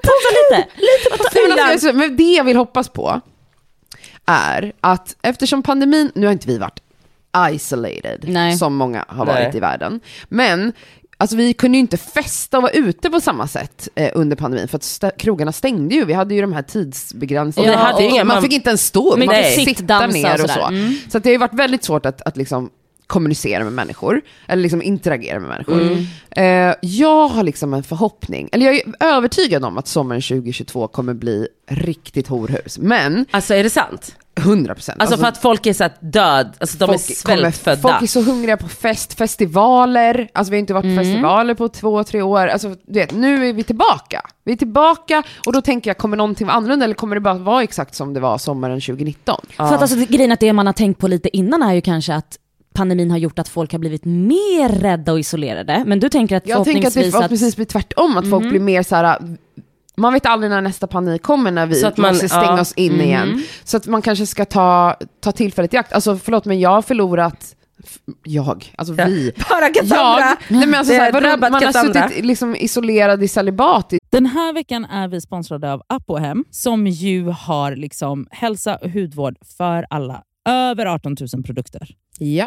Prova 0.02 0.30
lite. 0.40 0.68
Lite 0.76 1.18
på 1.18 1.24
fyllan. 1.32 1.96
men 1.96 2.16
det 2.16 2.22
jag 2.34 2.44
vill 2.44 2.56
hoppas 2.56 2.88
på 2.88 3.20
är 4.26 4.72
att 4.80 5.16
eftersom 5.22 5.62
pandemin, 5.62 6.12
nu 6.14 6.26
har 6.26 6.32
inte 6.32 6.46
vi 6.46 6.58
varit 6.58 6.80
isolated 7.54 8.24
Nej. 8.28 8.56
som 8.56 8.74
många 8.76 9.04
har 9.08 9.26
varit 9.26 9.48
Nej. 9.48 9.56
i 9.56 9.60
världen, 9.60 10.00
men 10.28 10.72
Alltså 11.22 11.36
vi 11.36 11.52
kunde 11.52 11.76
ju 11.78 11.80
inte 11.80 11.96
festa 11.96 12.56
och 12.56 12.62
vara 12.62 12.72
ute 12.72 13.10
på 13.10 13.20
samma 13.20 13.48
sätt 13.48 13.88
eh, 13.94 14.10
under 14.14 14.36
pandemin 14.36 14.68
för 14.68 14.76
att 14.76 14.82
stä- 14.82 15.16
krogarna 15.18 15.52
stängde 15.52 15.94
ju. 15.94 16.04
Vi 16.04 16.12
hade 16.12 16.34
ju 16.34 16.40
de 16.40 16.52
här 16.52 16.62
tidsbegränsningarna. 16.62 18.00
Inga- 18.00 18.24
man, 18.24 18.26
man- 18.26 18.42
fick 18.42 18.52
inte 18.52 18.68
ens 18.70 18.86
stå 18.86 19.12
upp, 19.12 19.24
man 19.24 19.34
fick 19.44 19.68
sitta 19.78 20.06
ner 20.06 20.44
och 20.44 20.50
så. 20.50 20.66
Mm. 20.66 20.94
Så 21.10 21.18
det 21.18 21.28
har 21.28 21.32
ju 21.32 21.38
varit 21.38 21.54
väldigt 21.54 21.84
svårt 21.84 22.06
att, 22.06 22.22
att 22.22 22.36
liksom 22.36 22.70
kommunicera 23.10 23.64
med 23.64 23.72
människor, 23.72 24.20
eller 24.46 24.62
liksom 24.62 24.82
interagera 24.82 25.40
med 25.40 25.48
människor. 25.48 25.80
Mm. 25.82 26.04
Eh, 26.70 26.74
jag 26.82 27.28
har 27.28 27.42
liksom 27.42 27.74
en 27.74 27.82
förhoppning, 27.82 28.48
eller 28.52 28.66
jag 28.66 28.74
är 28.74 28.82
övertygad 29.00 29.64
om 29.64 29.78
att 29.78 29.88
sommaren 29.88 30.22
2022 30.22 30.88
kommer 30.88 31.14
bli 31.14 31.48
riktigt 31.70 32.28
horhus. 32.28 32.78
Men 32.78 33.26
Alltså 33.30 33.54
är 33.54 33.62
det 33.62 33.70
sant? 33.70 34.16
100 34.34 34.74
procent. 34.74 35.00
Alltså, 35.00 35.16
för 35.16 35.26
att 35.26 35.38
folk 35.38 35.66
är 35.66 35.72
så 35.72 35.88
död, 36.00 36.52
alltså 36.60 36.78
de 36.78 36.90
är 36.90 36.98
svältfödda. 36.98 37.82
Folk 37.82 38.02
är 38.02 38.06
så 38.06 38.22
hungriga 38.22 38.56
på 38.56 38.68
fest, 38.68 39.14
festivaler, 39.14 40.28
alltså 40.34 40.50
vi 40.50 40.56
har 40.56 40.60
inte 40.60 40.74
varit 40.74 40.96
på 40.96 41.02
festivaler 41.04 41.54
på 41.54 41.68
två, 41.68 42.04
tre 42.04 42.22
år. 42.22 42.46
Alltså 42.46 42.68
du 42.86 42.98
vet, 43.00 43.12
nu 43.12 43.48
är 43.48 43.52
vi 43.52 43.64
tillbaka. 43.64 44.22
Vi 44.44 44.52
är 44.52 44.56
tillbaka 44.56 45.22
och 45.46 45.52
då 45.52 45.60
tänker 45.62 45.90
jag, 45.90 45.98
kommer 45.98 46.16
någonting 46.16 46.46
vara 46.46 46.56
annorlunda 46.56 46.84
eller 46.84 46.94
kommer 46.94 47.16
det 47.16 47.20
bara 47.20 47.34
vara 47.34 47.62
exakt 47.62 47.94
som 47.94 48.14
det 48.14 48.20
var 48.20 48.38
sommaren 48.38 48.80
2019? 48.80 49.40
För 49.56 49.64
att 49.64 49.82
alltså, 49.82 49.96
det- 49.96 50.06
grejen 50.06 50.32
att 50.32 50.40
det 50.40 50.52
man 50.52 50.66
har 50.66 50.72
tänkt 50.72 50.98
på 51.00 51.08
lite 51.08 51.36
innan 51.36 51.62
är 51.62 51.74
ju 51.74 51.80
kanske 51.80 52.14
att 52.14 52.38
pandemin 52.74 53.10
har 53.10 53.18
gjort 53.18 53.38
att 53.38 53.48
folk 53.48 53.72
har 53.72 53.78
blivit 53.78 54.04
mer 54.04 54.68
rädda 54.68 55.12
och 55.12 55.18
isolerade. 55.20 55.82
Men 55.86 56.00
du 56.00 56.08
tänker 56.08 56.36
att 56.36 56.46
Jag 56.48 56.64
tänker 56.64 56.78
att 56.88 56.94
det 56.94 57.00
förhoppningsvis 57.00 57.12
förhoppningsvis 57.12 57.56
blir 57.56 57.66
tvärtom, 57.66 58.16
att 58.16 58.30
folk 58.30 58.48
blir 58.50 58.60
mer 58.60 58.82
så 58.82 58.96
här. 58.96 59.18
Man 59.96 60.12
vet 60.12 60.26
aldrig 60.26 60.50
när 60.50 60.60
nästa 60.60 60.86
panik 60.86 61.22
kommer 61.22 61.50
när 61.50 61.66
vi 61.66 61.74
Så 61.74 61.86
att 61.86 61.96
man- 61.96 62.10
måste 62.10 62.28
stänga 62.28 62.44
ja. 62.44 62.60
oss 62.60 62.72
in 62.72 63.00
igen. 63.00 63.42
Så 63.64 63.76
att 63.76 63.86
man 63.86 64.02
kanske 64.02 64.26
ska 64.26 64.44
ta, 64.44 64.96
ta 65.20 65.32
tillfället 65.32 65.74
i 65.74 65.76
akt. 65.76 65.92
Alltså 65.92 66.16
förlåt 66.16 66.44
men 66.44 66.60
jag 66.60 66.70
har 66.70 66.82
förlorat, 66.82 67.54
jag, 68.24 68.72
alltså 68.78 68.94
Ja. 68.94 69.04
vi. 69.06 69.32
Bara 69.50 69.68
Cassandra! 69.68 70.20
Jag, 70.24 70.36
nej 70.48 70.66
men 70.66 70.74
alltså 70.74 70.92
Det 70.92 70.98
så 70.98 71.02
här, 71.04 71.12
har 71.12 71.20
vadå, 71.20 71.26
drabbat 71.26 71.52
man 71.52 71.62
har 71.62 71.72
Cassandra. 71.72 72.08
suttit 72.08 72.24
liksom 72.24 72.56
isolerad 72.56 73.22
i 73.22 73.28
celibat 73.28 73.92
Den 74.10 74.26
här 74.26 74.52
veckan 74.52 74.84
är 74.84 75.08
vi 75.08 75.20
sponsrade 75.20 75.72
av 75.72 75.82
Apohem 75.86 76.44
som 76.50 76.86
ju 76.86 77.24
har 77.28 77.76
liksom 77.76 78.26
hälsa 78.30 78.76
och 78.76 78.90
hudvård 78.90 79.36
för 79.58 79.86
alla. 79.90 80.22
Över 80.48 80.86
18 80.86 81.16
000 81.34 81.42
produkter. 81.42 81.88
Ja. 82.18 82.46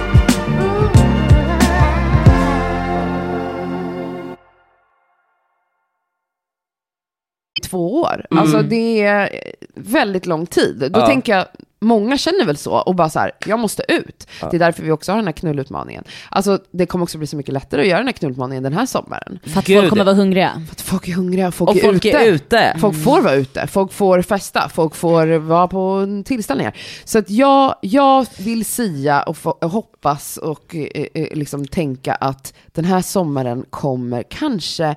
Två 7.71 8.01
år. 8.01 8.25
Mm. 8.31 8.41
Alltså 8.43 8.61
det 8.61 9.01
är 9.01 9.29
väldigt 9.75 10.25
lång 10.25 10.45
tid. 10.45 10.91
Då 10.91 10.99
Ja. 10.99 11.07
tänker 11.07 11.37
jag, 11.37 11.45
många 11.83 12.17
känner 12.17 12.45
väl 12.45 12.57
så 12.57 12.71
och 12.71 12.95
bara 12.95 13.09
så 13.09 13.19
här, 13.19 13.31
jag 13.47 13.59
måste 13.59 13.83
ut. 13.87 14.27
Ja. 14.41 14.47
Det 14.51 14.57
är 14.57 14.59
därför 14.59 14.83
vi 14.83 14.91
också 14.91 15.11
har 15.11 15.17
den 15.17 15.25
här 15.25 15.31
knullutmaningen. 15.33 16.03
Alltså 16.29 16.59
det 16.71 16.85
kommer 16.85 17.03
också 17.03 17.17
bli 17.17 17.27
så 17.27 17.35
mycket 17.35 17.53
lättare 17.53 17.81
att 17.81 17.87
göra 17.87 17.97
den 17.97 18.07
här 18.07 18.13
knullutmaningen 18.13 18.63
den 18.63 18.73
här 18.73 18.85
sommaren. 18.85 19.39
För 19.43 19.59
att 19.59 19.65
Gud. 19.65 19.77
folk 19.79 19.89
kommer 19.89 20.03
vara 20.03 20.15
hungriga. 20.15 20.51
För 20.67 20.71
att 20.71 20.81
folk 20.81 21.07
är 21.07 21.13
hungriga, 21.13 21.51
folk, 21.51 21.69
Och 21.69 21.77
är, 21.77 21.81
folk 21.81 22.05
ute. 22.05 22.17
är 22.17 22.25
ute. 22.25 22.75
Folk 22.79 23.03
får 23.03 23.21
vara 23.21 23.33
ute, 23.33 23.67
folk 23.67 23.93
får 23.93 24.21
festa, 24.21 24.69
folk 24.69 24.95
får 24.95 25.27
vara 25.37 25.67
på 25.67 26.07
tillställningar. 26.25 26.77
Så 27.03 27.19
att 27.19 27.29
jag, 27.29 27.75
jag 27.81 28.25
vill 28.39 28.65
sia 28.65 29.23
och, 29.23 29.37
få, 29.37 29.49
och 29.49 29.69
hoppas 29.69 30.37
och 30.37 30.75
eh, 30.75 31.05
eh, 31.13 31.27
liksom 31.37 31.67
tänka 31.67 32.13
att 32.13 32.53
den 32.71 32.85
här 32.85 33.01
sommaren 33.01 33.65
kommer 33.69 34.23
kanske 34.29 34.95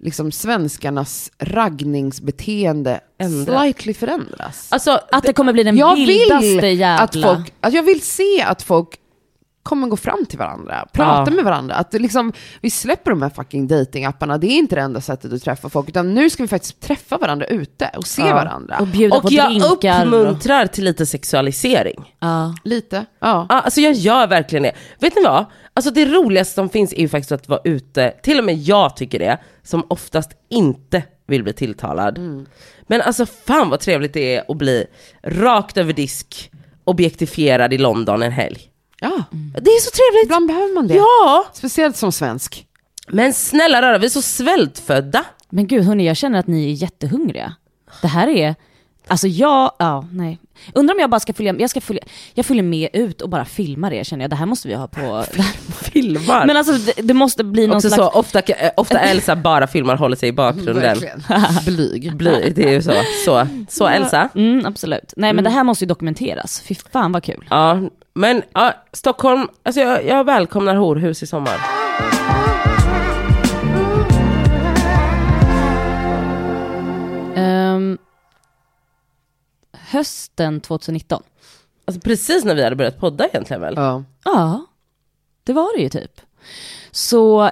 liksom 0.00 0.32
svenskarnas 0.32 1.30
raggningsbeteende 1.38 3.00
Ändra. 3.18 3.58
slightly 3.60 3.94
förändras. 3.94 4.66
Alltså, 4.72 5.00
Att 5.12 5.24
det 5.24 5.32
kommer 5.32 5.52
bli 5.52 5.62
den 5.62 5.76
jag 5.76 5.96
vildaste 5.96 6.46
vill 6.60 6.78
jävla... 6.78 7.04
att 7.04 7.22
folk, 7.22 7.52
att 7.60 7.72
jag 7.72 7.82
vill 7.82 8.00
se 8.02 8.42
att 8.42 8.62
folk 8.62 8.88
kommer 9.62 9.86
gå 9.88 9.96
fram 9.96 10.26
till 10.26 10.38
varandra, 10.38 10.86
prata 10.92 11.30
Ja. 11.30 11.36
med 11.36 11.44
varandra. 11.44 11.74
Att 11.74 11.92
liksom, 11.92 12.32
vi 12.60 12.70
släpper 12.70 13.10
de 13.10 13.22
här 13.22 13.30
fucking 13.30 13.66
datingapparna, 13.66 14.38
det 14.38 14.46
är 14.46 14.58
inte 14.58 14.74
det 14.74 14.80
enda 14.80 15.00
sättet 15.00 15.32
att 15.32 15.42
träffa 15.42 15.68
folk, 15.68 15.88
utan 15.88 16.14
nu 16.14 16.30
ska 16.30 16.42
vi 16.42 16.48
faktiskt 16.48 16.80
träffa 16.80 17.18
varandra 17.18 17.46
ute 17.46 17.90
och 17.96 18.06
se 18.06 18.22
Ja. 18.22 18.34
varandra. 18.34 18.76
och 18.80 18.86
bjuda 18.86 19.20
på 19.20 19.26
och 19.26 19.32
jag 19.32 19.48
drinkar. 19.50 19.66
Och, 20.06 20.12
uppmuntrar 20.22 20.66
till 20.66 20.84
lite 20.84 21.06
sexualisering. 21.06 22.14
ja. 22.20 22.54
Lite, 22.64 22.96
ja. 23.20 23.46
Ja, 23.48 23.60
alltså 23.60 23.80
jag 23.80 23.92
gör 23.92 24.26
verkligen 24.26 24.62
det. 24.62 24.72
Vet 25.00 25.16
ni 25.16 25.22
vad? 25.24 25.44
Alltså 25.76 25.90
det 25.90 26.04
roligaste 26.04 26.54
som 26.54 26.68
finns 26.68 26.92
är 26.92 27.00
ju 27.00 27.08
faktiskt 27.08 27.32
att 27.32 27.48
vara 27.48 27.60
ute, 27.64 28.14
till 28.22 28.38
och 28.38 28.44
med 28.44 28.56
jag 28.56 28.96
tycker 28.96 29.18
det, 29.18 29.38
som 29.62 29.86
oftast 29.88 30.30
inte 30.48 31.02
vill 31.26 31.42
bli 31.42 31.52
tilltalad. 31.52 32.18
Men 32.86 33.00
alltså 33.00 33.26
fan 33.26 33.70
vad 33.70 33.80
trevligt 33.80 34.12
det 34.12 34.34
är 34.34 34.44
att 34.50 34.56
bli 34.56 34.86
rakt 35.22 35.76
över 35.76 35.92
disk 35.92 36.50
objektifierad 36.84 37.72
i 37.72 37.78
London 37.78 38.22
en 38.22 38.32
helg. 38.32 38.60
ja. 39.00 39.24
Det 39.52 39.70
är 39.70 39.80
så 39.80 39.90
trevligt! 39.90 40.24
Ibland 40.24 40.46
behöver 40.46 40.74
man 40.74 40.86
det. 40.88 40.94
Ja! 40.94 41.46
Speciellt 41.52 41.96
som 41.96 42.12
svensk. 42.12 42.66
Men 43.08 43.32
snälla 43.34 43.82
rara, 43.82 43.98
vi 43.98 44.06
är 44.06 44.10
så 44.10 44.22
svältfödda. 44.22 45.24
Men 45.50 45.66
gud 45.66 45.84
hörni, 45.84 46.06
jag 46.06 46.16
känner 46.16 46.38
att 46.38 46.46
ni 46.46 46.72
är 46.72 46.74
jättehungriga. 46.74 47.54
Det 48.02 48.08
här 48.08 48.28
är, 48.28 48.54
alltså 49.08 49.28
jag, 49.28 49.72
ja 49.78 50.04
nej. 50.12 50.38
Undrar 50.74 50.94
om 50.94 51.00
jag 51.00 51.10
bara 51.10 51.20
ska 51.20 51.32
följa, 51.32 51.54
jag 51.58 51.70
ska 51.70 51.80
följa, 51.80 52.02
jag 52.34 52.46
följer 52.46 52.62
med 52.62 52.88
ut 52.92 53.22
och 53.22 53.28
bara 53.28 53.44
filmar 53.44 53.90
det 53.90 54.06
känner 54.06 54.24
jag. 54.24 54.30
Det 54.30 54.36
här 54.36 54.46
måste 54.46 54.68
vi 54.68 54.74
ha 54.74 54.86
på, 54.88 55.24
Filmar. 55.92 56.46
men 56.46 56.56
alltså 56.56 56.72
det, 56.72 57.02
det 57.02 57.14
måste 57.14 57.44
bli 57.44 57.66
någon 57.66 57.76
Också 57.76 57.88
slags, 57.90 58.12
så, 58.12 58.18
ofta, 58.18 58.40
eh, 58.40 58.70
ofta 58.76 58.98
Elsa 59.00 59.36
bara 59.36 59.66
filmar, 59.66 59.96
håller 59.96 60.16
sig 60.16 60.28
i 60.28 60.32
bakgrunden. 60.32 60.98
Blyg. 61.66 62.16
Blir, 62.16 62.50
det 62.54 62.64
är 62.68 62.72
ju 62.72 62.82
så. 62.82 62.92
Så, 63.24 63.46
så 63.68 63.86
Elsa. 63.86 64.28
mm, 64.34 64.66
absolut. 64.66 65.12
Nej 65.16 65.32
men 65.32 65.44
det 65.44 65.50
här 65.50 65.64
måste 65.64 65.84
ju 65.84 65.88
dokumenteras, 65.88 66.62
fy 66.68 66.74
fan 66.74 67.12
vad 67.12 67.22
kul. 67.22 67.44
Ja, 67.50 67.80
men 68.14 68.42
ja, 68.52 68.72
Stockholm, 68.92 69.48
alltså 69.62 69.80
jag, 69.80 70.06
jag 70.06 70.24
välkomnar 70.24 70.74
horhus 70.74 71.22
i 71.22 71.26
sommar. 71.26 71.60
Ehm, 77.36 77.98
hösten 79.90 80.60
2019. 80.60 81.22
Alltså 81.84 82.00
precis 82.00 82.44
när 82.44 82.54
vi 82.54 82.62
hade 82.64 82.76
börjat 82.76 82.98
podda 82.98 83.26
egentligen 83.26 83.60
väl? 83.60 83.74
Ja. 83.76 84.04
Ja, 84.24 84.66
det 85.44 85.52
var 85.52 85.76
det 85.76 85.82
ju 85.82 85.88
typ. 85.88 86.20
Så 86.90 87.50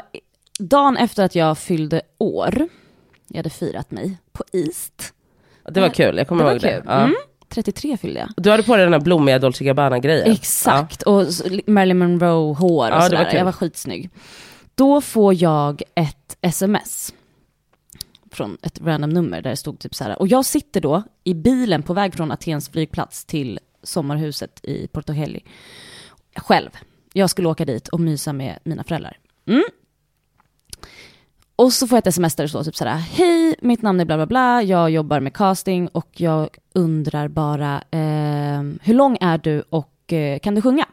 dagen 0.58 0.96
efter 0.96 1.24
att 1.24 1.34
jag 1.34 1.58
fyllde 1.58 2.02
år, 2.18 2.68
jag 3.28 3.36
hade 3.36 3.50
firat 3.50 3.90
mig 3.90 4.16
på 4.32 4.44
East. 4.52 5.12
Det 5.70 5.80
var 5.80 5.88
kul, 5.88 6.16
jag 6.18 6.28
kommer 6.28 6.42
Det 6.42 6.44
var 6.44 6.52
ihåg 6.52 6.60
det. 6.62 6.72
kul. 6.72 6.82
Ja. 6.86 6.92
Mm. 7.00 7.14
33 7.48 7.96
fyllde 7.96 8.20
jag. 8.20 8.28
Du 8.36 8.50
hade 8.50 8.62
på 8.62 8.76
dig 8.76 8.84
den 8.86 8.92
här 8.92 9.00
blommiga 9.00 9.38
Dolce 9.38 9.64
Gabbana-grejen. 9.64 10.30
Exakt, 10.32 11.02
och 11.02 11.22
s- 11.22 11.42
Marilyn 11.66 11.98
Monroe-hår 11.98 12.78
och 12.78 12.84
Ja, 12.86 12.88
det 12.90 12.94
var 12.94 13.08
sådär. 13.08 13.30
kul. 13.30 13.38
jag 13.38 13.44
var 13.44 13.52
skitsnygg. 13.52 14.10
Då 14.74 15.00
får 15.00 15.34
jag 15.34 15.82
ett 15.94 16.36
sms 16.40 17.14
från 18.34 18.58
ett 18.62 18.80
random 18.80 19.10
nummer 19.10 19.42
där 19.42 19.50
det 19.50 19.56
stod 19.56 19.78
typ 19.78 19.94
så 19.94 20.04
här. 20.04 20.18
Och 20.18 20.28
jag 20.28 20.44
sitter 20.44 20.80
då 20.80 21.02
i 21.24 21.34
bilen 21.34 21.82
på 21.82 21.94
väg 21.94 22.14
från 22.14 22.30
Atens 22.32 22.68
flygplats 22.68 23.24
till 23.24 23.60
sommarhuset 23.82 24.60
i 24.62 24.86
Porto 24.86 25.12
Heli. 25.12 25.44
Själv. 26.36 26.70
Jag 27.12 27.30
skulle 27.30 27.48
åka 27.48 27.64
dit 27.64 27.88
och 27.88 28.00
mysa 28.00 28.32
med 28.32 28.58
mina 28.64 28.84
föräldrar. 28.84 29.18
Mm. 29.46 29.64
Och 31.56 31.72
så 31.72 31.86
får 31.86 31.96
jag 31.96 32.00
ett 32.00 32.06
sms 32.06 32.34
där 32.34 32.44
det 32.44 32.48
står 32.48 32.64
typ 32.64 32.76
så 32.76 32.84
här. 32.84 32.96
Hej, 32.96 33.56
mitt 33.60 33.82
namn 33.82 34.00
är 34.00 34.04
bla 34.04 34.16
bla 34.16 34.26
bla. 34.26 34.62
Jag 34.62 34.90
jobbar 34.90 35.20
med 35.20 35.34
casting 35.34 35.88
och 35.88 36.20
jag 36.20 36.48
undrar 36.72 37.28
bara 37.28 37.82
eh, 37.90 38.62
hur 38.82 38.94
lång 38.94 39.18
är 39.20 39.38
du 39.38 39.64
och 39.68 40.12
eh, 40.12 40.38
kan 40.38 40.54
du 40.54 40.62
sjunga? 40.62 40.86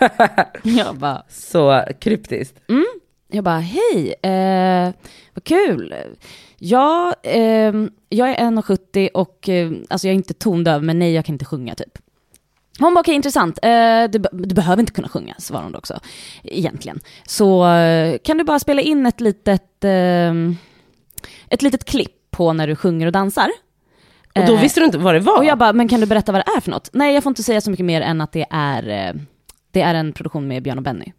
jag 0.62 0.96
bara, 0.96 1.22
Så 1.28 1.82
kryptiskt. 2.00 2.60
Jag 3.36 3.44
bara, 3.44 3.58
hej, 3.58 4.14
eh, 4.22 4.92
vad 5.34 5.44
kul. 5.44 5.94
Ja, 6.58 7.14
eh, 7.22 7.72
jag 8.08 8.28
är 8.30 8.36
1,70 8.50 9.08
och 9.14 9.48
eh, 9.48 9.70
alltså 9.90 10.06
jag 10.06 10.12
är 10.12 10.16
inte 10.16 10.34
tondöv, 10.34 10.82
men 10.82 10.98
nej, 10.98 11.12
jag 11.14 11.24
kan 11.24 11.34
inte 11.34 11.44
sjunga 11.44 11.74
typ. 11.74 11.98
Hon 12.78 12.94
bara, 12.94 13.00
okej, 13.00 13.14
intressant. 13.14 13.58
Eh, 13.62 14.04
du, 14.10 14.18
du 14.32 14.54
behöver 14.54 14.80
inte 14.80 14.92
kunna 14.92 15.08
sjunga, 15.08 15.34
svarade 15.38 15.64
hon 15.64 15.72
då 15.72 15.78
också, 15.78 16.00
egentligen. 16.42 17.00
Så 17.26 17.66
eh, 17.68 18.18
kan 18.18 18.38
du 18.38 18.44
bara 18.44 18.58
spela 18.58 18.82
in 18.82 19.06
ett 19.06 19.20
litet, 19.20 19.84
eh, 19.84 20.34
ett 21.48 21.62
litet 21.62 21.84
klipp 21.84 22.30
på 22.30 22.52
när 22.52 22.66
du 22.66 22.76
sjunger 22.76 23.06
och 23.06 23.12
dansar? 23.12 23.48
Och 24.34 24.46
då 24.46 24.54
Eh, 24.54 24.60
visste 24.60 24.80
du 24.80 24.84
inte 24.86 24.98
vad 24.98 25.14
det 25.14 25.20
var? 25.20 25.38
och 25.38 25.44
jag 25.44 25.58
bara, 25.58 25.72
men 25.72 25.88
kan 25.88 26.00
du 26.00 26.06
berätta 26.06 26.32
vad 26.32 26.40
det 26.46 26.52
är 26.56 26.60
för 26.60 26.70
något? 26.70 26.90
Nej, 26.92 27.14
jag 27.14 27.22
får 27.22 27.30
inte 27.30 27.42
säga 27.42 27.60
så 27.60 27.70
mycket 27.70 27.86
mer 27.86 28.00
än 28.00 28.20
att 28.20 28.32
det 28.32 28.46
är, 28.50 28.82
det 29.70 29.80
är 29.80 29.94
en 29.94 30.12
produktion 30.12 30.48
med 30.48 30.62
Björn 30.62 30.78
och 30.78 30.84
Benny. 30.84 31.12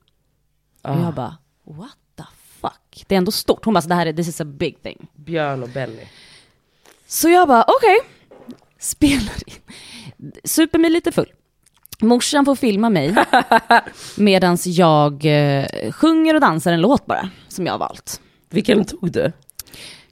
Och 0.83 0.89
Ah, 0.89 1.01
jag 1.03 1.13
bara, 1.13 1.37
what 1.65 1.97
Det 3.07 3.15
är 3.15 3.17
ändå 3.17 3.31
stort. 3.31 3.65
Hon 3.65 3.73
bara, 3.73 3.81
så 3.81 3.89
det 3.89 3.95
här 3.95 4.05
är, 4.05 4.13
this 4.13 4.27
is 4.27 4.41
a 4.41 4.45
big 4.45 4.83
thing. 4.83 5.07
Björn 5.15 5.63
och 5.63 5.69
Benny. 5.69 6.03
Så 7.07 7.29
jag 7.29 7.47
bara, 7.47 7.65
okej. 7.67 7.97
Spelar 8.79 9.33
in. 9.45 9.53
Super 10.43 10.79
mig 10.79 10.89
lite 10.89 11.11
full. 11.11 11.31
Morsan 12.01 12.45
får 12.45 12.55
filma 12.55 12.89
mig 12.89 13.15
medan 14.17 14.57
jag 14.65 15.25
eh, 15.25 15.91
sjunger 15.91 16.33
och 16.33 16.41
dansar 16.41 16.71
en 16.73 16.81
låt 16.81 17.05
bara, 17.05 17.29
som 17.47 17.65
jag 17.65 17.73
har 17.73 17.79
valt. 17.79 18.21
Vilken 18.49 18.85
tog 18.85 19.11
du? 19.11 19.31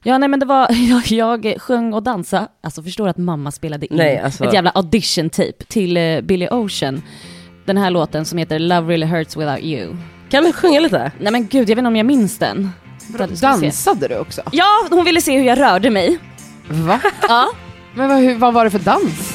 Ja, 0.02 0.18
nej 0.18 0.28
men 0.28 0.40
det 0.40 0.46
var, 0.46 0.68
jag, 0.88 1.10
jag 1.10 1.60
sjöng 1.62 1.94
och 1.94 2.02
dansade, 2.02 2.48
alltså 2.60 2.82
förstår 2.82 3.08
att 3.08 3.16
mamma 3.16 3.52
spelade 3.52 3.86
in 3.86 3.96
Nej, 3.96 4.18
alltså- 4.18 4.44
ett 4.44 4.54
jävla 4.54 4.70
audition 4.70 5.30
tape 5.30 5.64
till 5.68 5.96
uh, 5.96 6.20
Billy 6.20 6.48
Ocean. 6.50 7.02
Den 7.64 7.76
här 7.76 7.90
låten 7.90 8.24
som 8.24 8.38
heter 8.38 8.58
Love 8.58 8.92
Really 8.92 9.06
Hurts 9.06 9.36
Without 9.36 9.60
You. 9.62 9.96
Kan 10.30 10.44
du 10.44 10.52
sjunga 10.52 10.80
lite? 10.80 11.12
Nej 11.20 11.32
men 11.32 11.46
gud, 11.46 11.60
jag 11.70 11.76
vet 11.76 11.78
inte 11.78 11.88
om 11.88 11.96
jag 11.96 12.06
minns 12.06 12.38
den. 12.38 12.70
Vänta, 13.08 13.26
du 13.26 13.36
ska 13.36 13.54
se. 13.54 13.66
Dansade 13.66 14.08
du 14.08 14.18
också? 14.18 14.42
Ja, 14.52 14.86
hon 14.90 15.04
ville 15.04 15.20
se 15.20 15.38
hur 15.38 15.44
jag 15.44 15.60
rörde 15.60 15.90
mig. 15.90 16.18
Va? 16.68 17.00
Ja. 17.28 17.48
Men 17.94 18.08
vad, 18.08 18.18
hur, 18.18 18.34
vad 18.34 18.54
var 18.54 18.64
det 18.64 18.70
för 18.70 18.78
dans? 18.78 19.32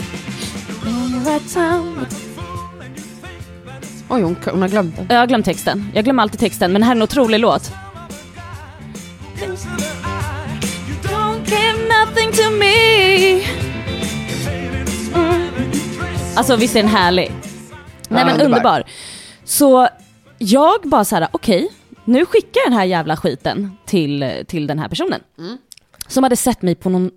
Oj, 4.09 4.21
hon, 4.21 4.35
hon 4.51 4.61
har 4.61 4.69
glömt 4.69 4.95
den. 4.97 5.05
Jag 5.09 5.17
har 5.19 5.27
glömt 5.27 5.45
texten. 5.45 5.91
Jag 5.93 6.03
glömmer 6.03 6.23
alltid 6.23 6.39
texten, 6.39 6.71
men 6.71 6.81
det 6.81 6.85
här 6.85 6.93
är 6.93 6.95
en 6.95 7.01
otrolig 7.01 7.39
låt. 7.39 7.71
Don't 11.03 11.45
give 11.45 11.77
nothing 11.87 12.31
to 12.31 12.49
me 12.59 13.41
Mm. 15.15 15.41
Alltså 16.35 16.55
visst 16.55 16.75
är 16.75 16.81
den 16.81 16.91
härlig? 16.91 17.31
Nej 18.09 18.25
men 18.25 18.33
underbar. 18.33 18.45
underbar. 18.45 18.83
Så 19.43 19.87
jag 20.43 20.81
bara 20.83 21.05
så 21.05 21.15
här: 21.15 21.27
okej, 21.31 21.69
nu 22.05 22.25
skickar 22.25 22.61
jag 22.65 22.71
den 22.71 22.77
här 22.79 22.85
jävla 22.85 23.17
skiten 23.17 23.77
till, 23.85 24.43
till 24.47 24.67
den 24.67 24.79
här 24.79 24.87
personen. 24.89 25.21
Som 26.07 26.23
hade 26.23 26.35
sett 26.35 26.61
mig 26.61 26.75
på 26.75 26.89
någon 26.89 27.11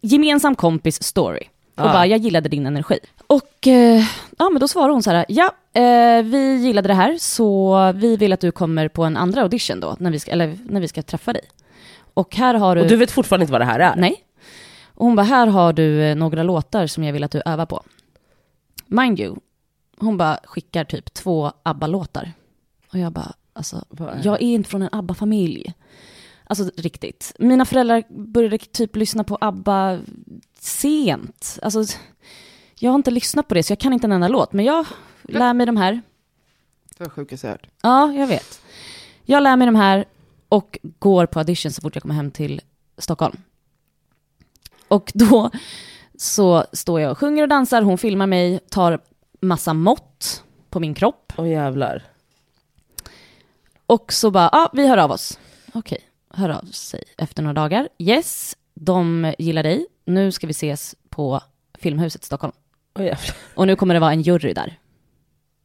gemensam 0.00 0.54
kompis 0.54 1.02
story. 1.02 1.40
Och 1.74 1.82
Ja. 1.86 1.92
bara, 1.92 2.06
jag 2.06 2.18
gillade 2.18 2.48
din 2.48 2.66
energi. 2.66 2.98
Och 3.26 3.66
eh, 3.66 4.04
ja, 4.38 4.50
men 4.50 4.60
då 4.60 4.68
svarade 4.68 4.92
hon 4.92 5.02
så 5.02 5.10
här, 5.10 5.24
ja, 5.28 5.44
eh, 5.72 6.22
vi 6.22 6.56
gillade 6.56 6.88
det 6.88 6.94
här, 6.94 7.16
så 7.18 7.76
vi 7.94 8.16
vill 8.16 8.32
att 8.32 8.40
du 8.40 8.52
kommer 8.52 8.88
på 8.88 9.04
en 9.04 9.16
andra 9.16 9.42
audition 9.42 9.80
då, 9.80 9.96
när 9.98 10.10
vi 10.10 10.18
ska, 10.18 10.30
eller 10.30 10.58
när 10.64 10.80
vi 10.80 10.88
ska 10.88 11.02
träffa 11.02 11.32
dig. 11.32 11.42
Och 12.14 12.36
här 12.36 12.54
har 12.54 12.76
du... 12.76 12.80
Och 12.82 12.88
du 12.88 12.96
vet 12.96 13.10
fortfarande 13.10 13.42
inte 13.42 13.52
vad 13.52 13.60
det 13.60 13.64
här 13.64 13.80
är? 13.80 13.96
Nej. 13.96 14.24
Och 14.84 15.06
hon 15.06 15.16
bara, 15.16 15.22
här 15.22 15.46
har 15.46 15.72
du 15.72 16.02
eh, 16.02 16.16
några 16.16 16.42
låtar 16.42 16.86
som 16.86 17.04
jag 17.04 17.12
vill 17.12 17.24
att 17.24 17.30
du 17.30 17.42
övar 17.46 17.66
på. 17.66 17.82
Mind 18.86 19.20
you, 19.20 19.36
hon 19.98 20.16
bara 20.16 20.38
skickar 20.44 20.84
typ 20.84 21.14
två 21.14 21.52
ABBA-låtar. 21.62 22.32
Och 22.96 23.02
jag 23.02 23.12
bara, 23.12 23.32
alltså, 23.52 23.84
är 23.98 24.20
jag 24.24 24.34
är 24.34 24.46
inte 24.46 24.70
från 24.70 24.82
en 24.82 24.88
ABBA-familj. 24.92 25.74
Alltså 26.44 26.70
riktigt. 26.76 27.32
Mina 27.38 27.64
föräldrar 27.64 28.04
började 28.08 28.58
typ 28.58 28.96
lyssna 28.96 29.24
på 29.24 29.38
ABBA 29.40 30.00
sent. 30.58 31.58
Alltså, 31.62 31.84
jag 32.78 32.90
har 32.90 32.94
inte 32.94 33.10
lyssnat 33.10 33.48
på 33.48 33.54
det, 33.54 33.62
så 33.62 33.72
jag 33.72 33.78
kan 33.78 33.92
inte 33.92 34.06
en 34.06 34.12
enda 34.12 34.28
låt. 34.28 34.52
Men 34.52 34.64
jag 34.64 34.86
lär 35.22 35.54
mig 35.54 35.66
de 35.66 35.76
här. 35.76 36.02
Det 36.98 37.04
var 37.04 37.10
sjukaste 37.10 37.46
jag 37.46 37.52
hört. 37.52 37.66
Ja, 37.82 38.12
jag 38.12 38.26
vet. 38.26 38.60
Jag 39.24 39.42
lär 39.42 39.56
mig 39.56 39.66
de 39.66 39.76
här 39.76 40.04
och 40.48 40.78
går 40.82 41.26
på 41.26 41.38
audition 41.38 41.72
så 41.72 41.82
fort 41.82 41.96
jag 41.96 42.02
kommer 42.02 42.14
hem 42.14 42.30
till 42.30 42.60
Stockholm. 42.98 43.36
Och 44.88 45.12
då 45.14 45.50
så 46.16 46.64
står 46.72 47.00
jag 47.00 47.10
och 47.10 47.18
sjunger 47.18 47.42
och 47.42 47.48
dansar, 47.48 47.82
hon 47.82 47.98
filmar 47.98 48.26
mig, 48.26 48.58
tar 48.70 49.00
massa 49.40 49.74
mått 49.74 50.44
på 50.70 50.80
min 50.80 50.94
kropp. 50.94 51.32
Åh 51.36 51.48
jävlar. 51.48 52.15
Och 53.86 54.12
så 54.12 54.30
bara, 54.30 54.48
ja, 54.52 54.70
vi 54.72 54.88
hör 54.88 54.98
av 54.98 55.10
oss. 55.10 55.38
Okej, 55.72 55.98
hör 56.30 56.48
av 56.48 56.64
sig 56.64 57.02
efter 57.18 57.42
några 57.42 57.54
dagar. 57.54 57.88
Yes, 57.98 58.56
de 58.74 59.34
gillar 59.38 59.62
dig. 59.62 59.86
Nu 60.04 60.32
ska 60.32 60.46
vi 60.46 60.50
ses 60.50 60.94
på 61.08 61.40
Filmhuset 61.78 62.22
i 62.22 62.26
Stockholm. 62.26 62.52
Jävlar. 62.98 63.36
Och 63.54 63.66
nu 63.66 63.76
kommer 63.76 63.94
det 63.94 64.00
vara 64.00 64.12
en 64.12 64.22
jury 64.22 64.52
där. 64.52 64.78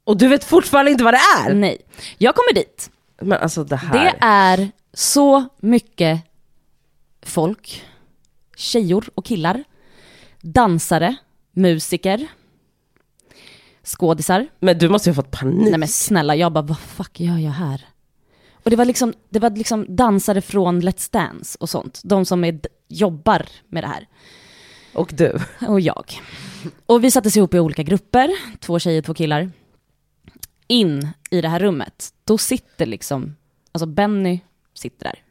Och 0.04 0.18
du 0.18 0.28
vet 0.28 0.44
fortfarande 0.44 0.92
inte 0.92 1.04
vad 1.04 1.14
det 1.14 1.20
är? 1.40 1.54
Nej, 1.54 1.78
jag 2.18 2.36
kommer 2.36 2.54
dit. 2.54 2.92
Men 3.22 3.40
alltså 3.40 3.64
det 3.64 3.76
här. 3.76 4.04
Det 4.04 4.16
är 4.22 4.72
så 4.94 5.48
mycket 5.60 6.22
folk, 7.22 7.84
tjejor 8.58 9.10
och 9.16 9.26
killar, 9.26 9.64
dansare, 10.42 11.16
musiker, 11.52 12.28
skådisar. 13.84 14.48
Men 14.60 14.78
du 14.78 14.90
måste 14.90 15.10
ju 15.10 15.16
ha 15.16 15.24
fått 15.24 15.32
panik. 15.32 15.70
Nej 15.70 15.80
men 15.80 15.88
snälla, 15.88 16.36
jag 16.36 16.52
bara 16.52 16.62
vad 16.62 16.80
fuck 16.80 17.20
gör 17.20 17.38
jag 17.38 17.52
här? 17.52 17.86
Och 18.64 18.70
det 18.70 18.76
var 18.76 18.86
liksom, 18.86 19.14
det 19.30 19.40
var 19.40 19.50
liksom 19.50 19.86
dansare 19.90 20.42
från 20.42 20.82
Let's 20.82 21.12
Dance 21.12 21.58
och 21.60 21.70
sånt, 21.70 22.02
de 22.04 22.26
som 22.26 22.44
är, 22.44 22.60
jobbar 22.88 23.46
med 23.68 23.84
det 23.84 23.88
här. 23.88 24.08
Och 24.94 25.12
du. 25.14 25.40
Och 25.68 25.82
jag. 25.82 26.06
Och 26.86 27.04
vi 27.04 27.12
sattes 27.12 27.38
ihop 27.38 27.54
i 27.54 27.60
olika 27.60 27.84
grupper, 27.84 28.32
två 28.60 28.80
tjejer, 28.80 29.02
två 29.02 29.14
killar. 29.14 29.52
In 30.68 31.08
i 31.30 31.42
det 31.42 31.50
här 31.50 31.60
rummet, 31.60 32.14
då 32.24 32.38
sitter 32.38 32.86
liksom, 32.86 33.36
alltså 33.72 33.86
Benny 33.86 34.40
sitter 34.74 35.04
där. 35.04 35.24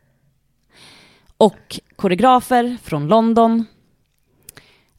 Och 1.36 1.80
koreografer 1.96 2.78
från 2.82 3.06
London. 3.06 3.64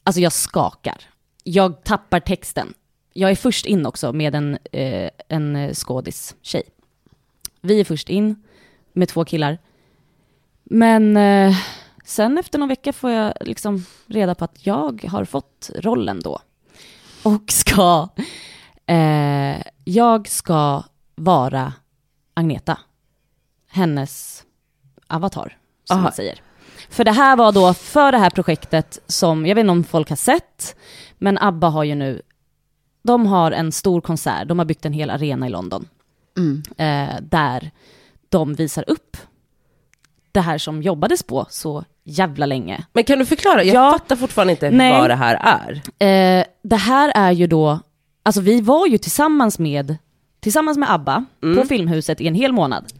Alltså 0.04 0.20
jag 0.20 0.32
skakar. 0.32 1.02
Jag 1.44 1.84
tappar 1.84 2.20
texten. 2.20 2.74
Jag 3.12 3.30
är 3.30 3.34
först 3.34 3.66
in 3.66 3.86
också 3.86 4.12
med 4.12 4.34
en, 4.34 4.58
eh, 4.72 5.10
en 5.28 5.56
eh, 5.56 5.72
skådis-tjej. 5.72 6.62
Vi 7.62 7.80
är 7.80 7.84
först 7.84 8.08
in 8.08 8.42
med 8.92 9.08
två 9.08 9.24
killar. 9.24 9.58
Men 10.64 11.16
eh, 11.16 11.56
sen 12.04 12.38
efter 12.38 12.58
någon 12.58 12.68
vecka 12.68 12.92
får 12.92 13.10
jag 13.10 13.32
liksom 13.40 13.84
reda 14.06 14.34
på 14.34 14.44
att 14.44 14.66
jag 14.66 15.04
har 15.04 15.24
fått 15.24 15.70
rollen 15.74 16.20
då. 16.20 16.40
Och 17.22 17.52
ska, 17.52 18.08
eh, 18.86 19.62
jag 19.84 20.28
ska 20.28 20.82
vara 21.14 21.72
Agneta. 22.34 22.78
Hennes 23.68 24.44
avatar, 25.06 25.58
som 25.84 25.96
Aha. 25.96 26.04
man 26.04 26.12
säger. 26.12 26.40
För 26.88 27.04
det 27.04 27.12
här 27.12 27.36
var 27.36 27.52
då 27.52 27.74
för 27.74 28.12
det 28.12 28.18
här 28.18 28.30
projektet 28.30 28.98
som, 29.06 29.46
jag 29.46 29.54
vet 29.54 29.62
inte 29.62 29.70
om 29.70 29.84
folk 29.84 30.08
har 30.08 30.16
sett, 30.16 30.76
men 31.18 31.38
ABBA 31.38 31.68
har 31.68 31.84
ju 31.84 31.94
nu, 31.94 32.22
de 33.02 33.26
har 33.26 33.52
en 33.52 33.72
stor 33.72 34.00
konsert, 34.00 34.48
de 34.48 34.58
har 34.58 34.66
byggt 34.66 34.84
en 34.84 34.92
hel 34.92 35.10
arena 35.10 35.46
i 35.46 35.50
London, 35.50 35.88
Mm. 36.36 36.62
eh, 36.76 37.20
där 37.22 37.70
de 38.28 38.54
visar 38.54 38.84
upp 38.90 39.16
det 40.32 40.40
här 40.40 40.58
som 40.58 40.82
jobbades 40.82 41.22
på 41.22 41.46
så 41.50 41.84
jävla 42.04 42.46
länge. 42.46 42.84
Men 42.92 43.04
kan 43.04 43.18
du 43.18 43.26
förklara? 43.26 43.64
Jag 43.64 43.74
Ja. 43.74 43.92
fattar 43.92 44.16
fortfarande 44.16 44.50
inte 44.52 44.70
Nej. 44.70 44.92
vad 45.00 45.10
det 45.10 45.14
här 45.14 45.34
är. 45.34 45.72
Eh, 46.38 46.44
det 46.62 46.76
här 46.76 47.12
är 47.14 47.32
ju 47.32 47.46
då, 47.46 47.80
alltså 48.22 48.40
vi 48.40 48.60
var 48.60 48.86
ju 48.86 48.98
tillsammans 48.98 49.58
med, 49.58 49.96
tillsammans 50.40 50.78
med 50.78 50.90
ABBA 50.92 51.24
på 51.56 51.64
Filmhuset 51.68 52.20
i 52.20 52.26
en 52.28 52.34
hel 52.34 52.52
månad. 52.52 52.92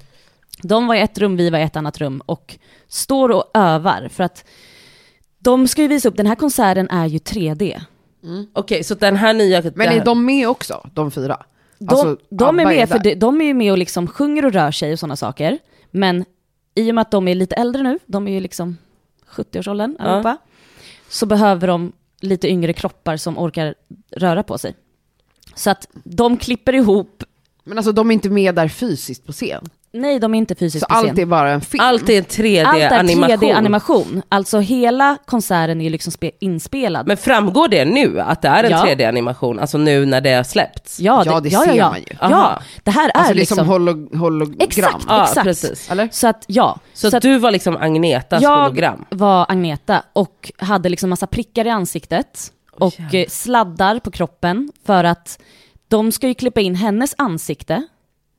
De 0.62 0.86
var 0.86 0.94
i 0.94 1.00
ett 1.00 1.18
rum, 1.18 1.36
vi 1.36 1.50
var 1.50 1.58
i 1.58 1.62
ett 1.62 1.76
annat 1.76 1.98
rum 1.98 2.22
och 2.26 2.58
står 2.88 3.28
och 3.28 3.50
övar 3.54 4.08
för 4.08 4.24
att 4.24 4.44
de 5.38 5.68
ska 5.68 5.82
ju 5.82 5.88
visa 5.88 6.08
upp, 6.08 6.16
den 6.16 6.26
här 6.26 6.34
konserten 6.34 6.90
är 6.90 7.06
ju 7.06 7.18
3D. 7.18 7.80
Okej, 8.52 8.84
så 8.84 8.94
den 8.94 9.16
här 9.16 9.34
nya... 9.34 9.62
Men 9.74 9.88
är 9.88 10.04
de 10.04 10.24
med 10.24 10.48
också, 10.48 10.88
de 10.94 11.10
fyra? 11.10 11.42
De, 11.86 11.94
Alltså, 11.94 12.16
de 12.30 12.60
är 12.60 12.64
med, 12.64 12.88
för 12.88 12.98
de, 12.98 13.14
de 13.14 13.40
är 13.40 13.44
ju 13.44 13.54
med 13.54 13.72
och 13.72 13.78
liksom 13.78 14.06
sjunger 14.06 14.44
och 14.44 14.52
rör 14.52 14.70
sig 14.70 14.92
och 14.92 14.98
sådana 14.98 15.16
saker. 15.16 15.58
Men 15.90 16.24
i 16.74 16.90
och 16.90 16.94
med 16.94 17.02
att 17.02 17.10
de 17.10 17.28
är 17.28 17.34
lite 17.34 17.54
äldre 17.54 17.82
nu, 17.82 17.98
de 18.06 18.28
är 18.28 18.32
ju 18.32 18.40
liksom 18.40 18.78
70-årsåldern 19.30 19.96
Ja. 19.98 20.04
allihopa, 20.04 20.36
så 21.08 21.26
behöver 21.26 21.66
de 21.68 21.92
lite 22.20 22.48
yngre 22.48 22.72
kroppar 22.72 23.16
som 23.16 23.38
orkar 23.38 23.74
röra 24.10 24.42
på 24.42 24.58
sig. 24.58 24.74
Så 25.54 25.70
att 25.70 25.88
de 26.04 26.36
klipper 26.36 26.72
ihop, 26.74 27.24
Men 27.64 27.78
alltså 27.78 27.92
de 27.92 28.10
är 28.10 28.14
inte 28.14 28.30
med 28.30 28.54
där 28.54 28.68
fysiskt 28.68 29.26
på 29.26 29.32
scen. 29.32 29.68
Nej 29.92 30.18
de 30.20 30.34
är 30.34 30.38
inte 30.38 30.54
fysiskt 30.54 30.86
Så 30.88 30.94
allt 30.94 31.18
är 31.18 31.26
bara 31.26 31.50
en 31.50 31.60
film. 31.60 31.84
Allt 31.84 32.08
är 32.08 32.12
en 32.12 32.24
Allt 32.24 32.38
är 32.38 32.42
3D-animation. 32.42 33.38
3D-animation. 33.38 34.22
Alltså 34.28 34.58
hela 34.58 35.16
konserten 35.24 35.80
är 35.80 35.84
ju 35.84 35.90
liksom 35.90 36.10
spe- 36.10 36.30
inspelad. 36.40 37.06
Men 37.06 37.16
framgår 37.16 37.68
det 37.68 37.84
nu 37.84 38.20
att 38.20 38.42
det 38.42 38.48
är 38.48 38.64
en 38.64 38.70
Ja. 38.70 38.84
3D-animation? 38.86 39.60
Alltså 39.60 39.78
nu 39.78 40.06
när 40.06 40.20
det 40.20 40.32
har 40.32 40.42
släppts? 40.42 41.00
ja, 41.00 41.22
Ja, 41.26 41.40
det 41.40 41.48
ja, 41.48 41.60
ser 41.60 41.68
ja, 41.68 41.74
ja. 41.74 41.88
man 41.90 41.98
ju. 41.98 42.04
Ja, 42.20 42.58
det 42.82 42.90
här 42.90 43.08
är 43.08 43.12
Alltså 43.16 43.32
det 43.32 43.38
är 43.38 43.40
liksom... 43.40 43.56
som 43.56 43.66
holo 43.68 44.16
hologram. 44.18 44.56
Exakt. 44.60 45.04
Ja, 45.08 45.22
exakt. 45.22 45.44
precis. 45.44 45.90
Eller? 45.90 46.08
Så 46.12 46.28
att 46.28 46.44
ja, 46.46 46.78
Så, 46.94 47.00
så 47.00 47.06
att 47.08 47.14
att 47.14 47.22
du 47.22 47.38
var 47.38 47.50
liksom 47.50 47.76
Agnetas 47.76 48.42
jag 48.42 48.62
hologram? 48.62 49.04
var 49.10 49.46
Agneta 49.48 50.02
och 50.12 50.52
hade 50.58 50.88
liksom 50.88 51.10
massa 51.10 51.26
prickar 51.26 51.66
i 51.66 51.70
ansiktet 51.70 52.52
och 52.72 53.14
eh, 53.14 53.26
sladdar 53.28 53.98
på 53.98 54.10
kroppen 54.10 54.70
för 54.86 55.04
att 55.04 55.38
de 55.88 56.12
ska 56.12 56.28
ju 56.28 56.34
klippa 56.34 56.60
in 56.60 56.74
hennes 56.74 57.14
ansikte 57.18 57.82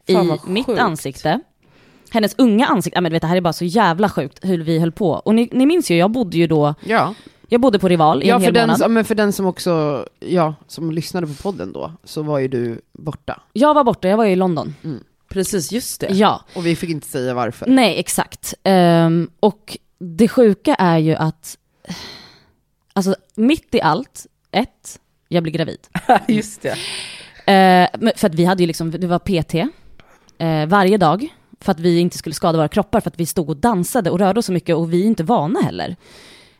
Fan, 0.07 0.25
i 0.47 0.49
mitt 0.51 0.69
ansikte. 0.69 1.39
Hennes 2.11 2.35
unga 2.37 2.65
ansikte, 2.67 2.97
ja 2.97 3.01
men 3.01 3.11
du 3.11 3.13
vet 3.15 3.21
det 3.21 3.27
här 3.27 3.35
är 3.37 3.41
bara 3.41 3.53
så 3.53 3.65
jävla 3.65 4.09
sjukt 4.09 4.39
hur 4.41 4.57
vi 4.63 4.79
höll 4.79 4.91
på. 4.91 5.09
Och 5.11 5.35
ni, 5.35 5.49
ni 5.51 5.65
minns 5.65 5.91
ju, 5.91 5.95
jag 5.97 6.11
bodde 6.11 6.37
ju 6.37 6.47
då, 6.47 6.75
Ja, 6.85 7.13
jag 7.49 7.61
bodde 7.61 7.79
på 7.79 7.87
Rival 7.87 8.23
i 8.23 8.27
ja 8.27 8.35
en 8.35 8.41
för, 8.41 8.45
hel 8.45 8.53
den, 8.53 8.67
månad. 8.67 8.81
ja, 8.81 8.87
men 8.87 9.05
för 9.05 9.15
den 9.15 9.33
som 9.33 9.45
också, 9.45 10.05
ja, 10.19 10.55
som 10.67 10.91
lyssnade 10.91 11.27
på 11.27 11.33
podden 11.33 11.73
då, 11.73 11.91
så 12.03 12.21
var 12.23 12.39
ju 12.39 12.47
du 12.47 12.81
borta. 12.93 13.41
Jag 13.53 13.73
var 13.73 13.83
borta, 13.83 14.07
jag 14.07 14.17
var 14.17 14.25
ju 14.25 14.31
i 14.31 14.35
London. 14.35 14.75
Precis, 15.29 15.71
just 15.71 16.01
det. 16.01 16.07
Ja, 16.11 16.41
Och 16.55 16.65
vi 16.65 16.75
fick 16.75 16.89
inte 16.89 17.07
säga 17.07 17.33
varför. 17.33 17.65
nej 17.67 17.99
exakt. 17.99 18.53
Ehm, 18.63 19.29
och 19.39 19.77
det 19.99 20.27
sjuka 20.27 20.75
är 20.75 20.97
ju 20.97 21.15
att, 21.15 21.57
alltså 22.93 23.15
mitt 23.35 23.75
i 23.75 23.81
allt, 23.81 24.25
ett, 24.51 24.99
jag 25.27 25.43
blir 25.43 25.53
gravid. 25.53 25.79
just 26.27 26.61
det. 26.61 26.75
Men 27.99 28.11
för 28.15 28.27
att 28.27 28.35
vi 28.35 28.45
hade 28.45 28.63
ju 28.63 28.67
liksom, 28.67 28.91
det 28.91 29.07
var 29.07 29.19
PT 29.19 29.73
eh, 30.43 30.65
varje 30.67 30.97
dag. 30.97 31.27
För 31.59 31.71
att 31.71 31.79
vi 31.79 31.99
inte 31.99 32.17
skulle 32.17 32.35
skada 32.35 32.57
våra 32.57 32.67
kroppar, 32.67 33.01
för 33.01 33.09
att 33.09 33.19
vi 33.19 33.25
stod 33.25 33.49
och 33.49 33.57
dansade 33.57 34.09
och 34.09 34.19
rörde 34.19 34.39
oss 34.39 34.45
så 34.45 34.51
mycket 34.51 34.75
och 34.75 34.93
vi 34.93 35.01
är 35.03 35.07
inte 35.07 35.23
vana 35.23 35.61
heller. 35.61 35.95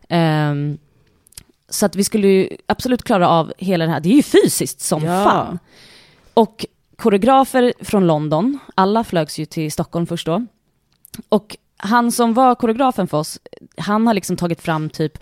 Ehm, 0.10 0.78
så 1.70 1.86
att 1.86 1.96
vi 1.96 2.04
skulle 2.04 2.28
ju 2.28 2.50
absolut 2.66 3.04
klara 3.04 3.30
av 3.30 3.54
hela 3.58 3.86
det 3.86 3.92
här, 3.92 4.00
det 4.00 4.10
är 4.10 4.16
ju 4.16 4.24
fysiskt 4.24 4.82
som 4.82 5.04
Ja. 5.04 5.24
fan. 5.24 5.60
Och 6.34 6.66
koreografer 6.96 7.74
från 7.80 8.08
London, 8.08 8.60
alla 8.76 9.04
flögs 9.04 9.40
ju 9.40 9.46
till 9.46 9.72
Stockholm 9.72 10.08
först 10.08 10.26
då. 10.26 10.46
Och 11.30 11.58
han 11.78 12.12
som 12.12 12.34
var 12.34 12.56
koreografen 12.56 13.08
för 13.08 13.18
oss, 13.18 13.40
han 13.78 14.08
har 14.08 14.14
liksom 14.14 14.36
tagit 14.38 14.62
fram 14.62 14.90
typ, 14.90 15.18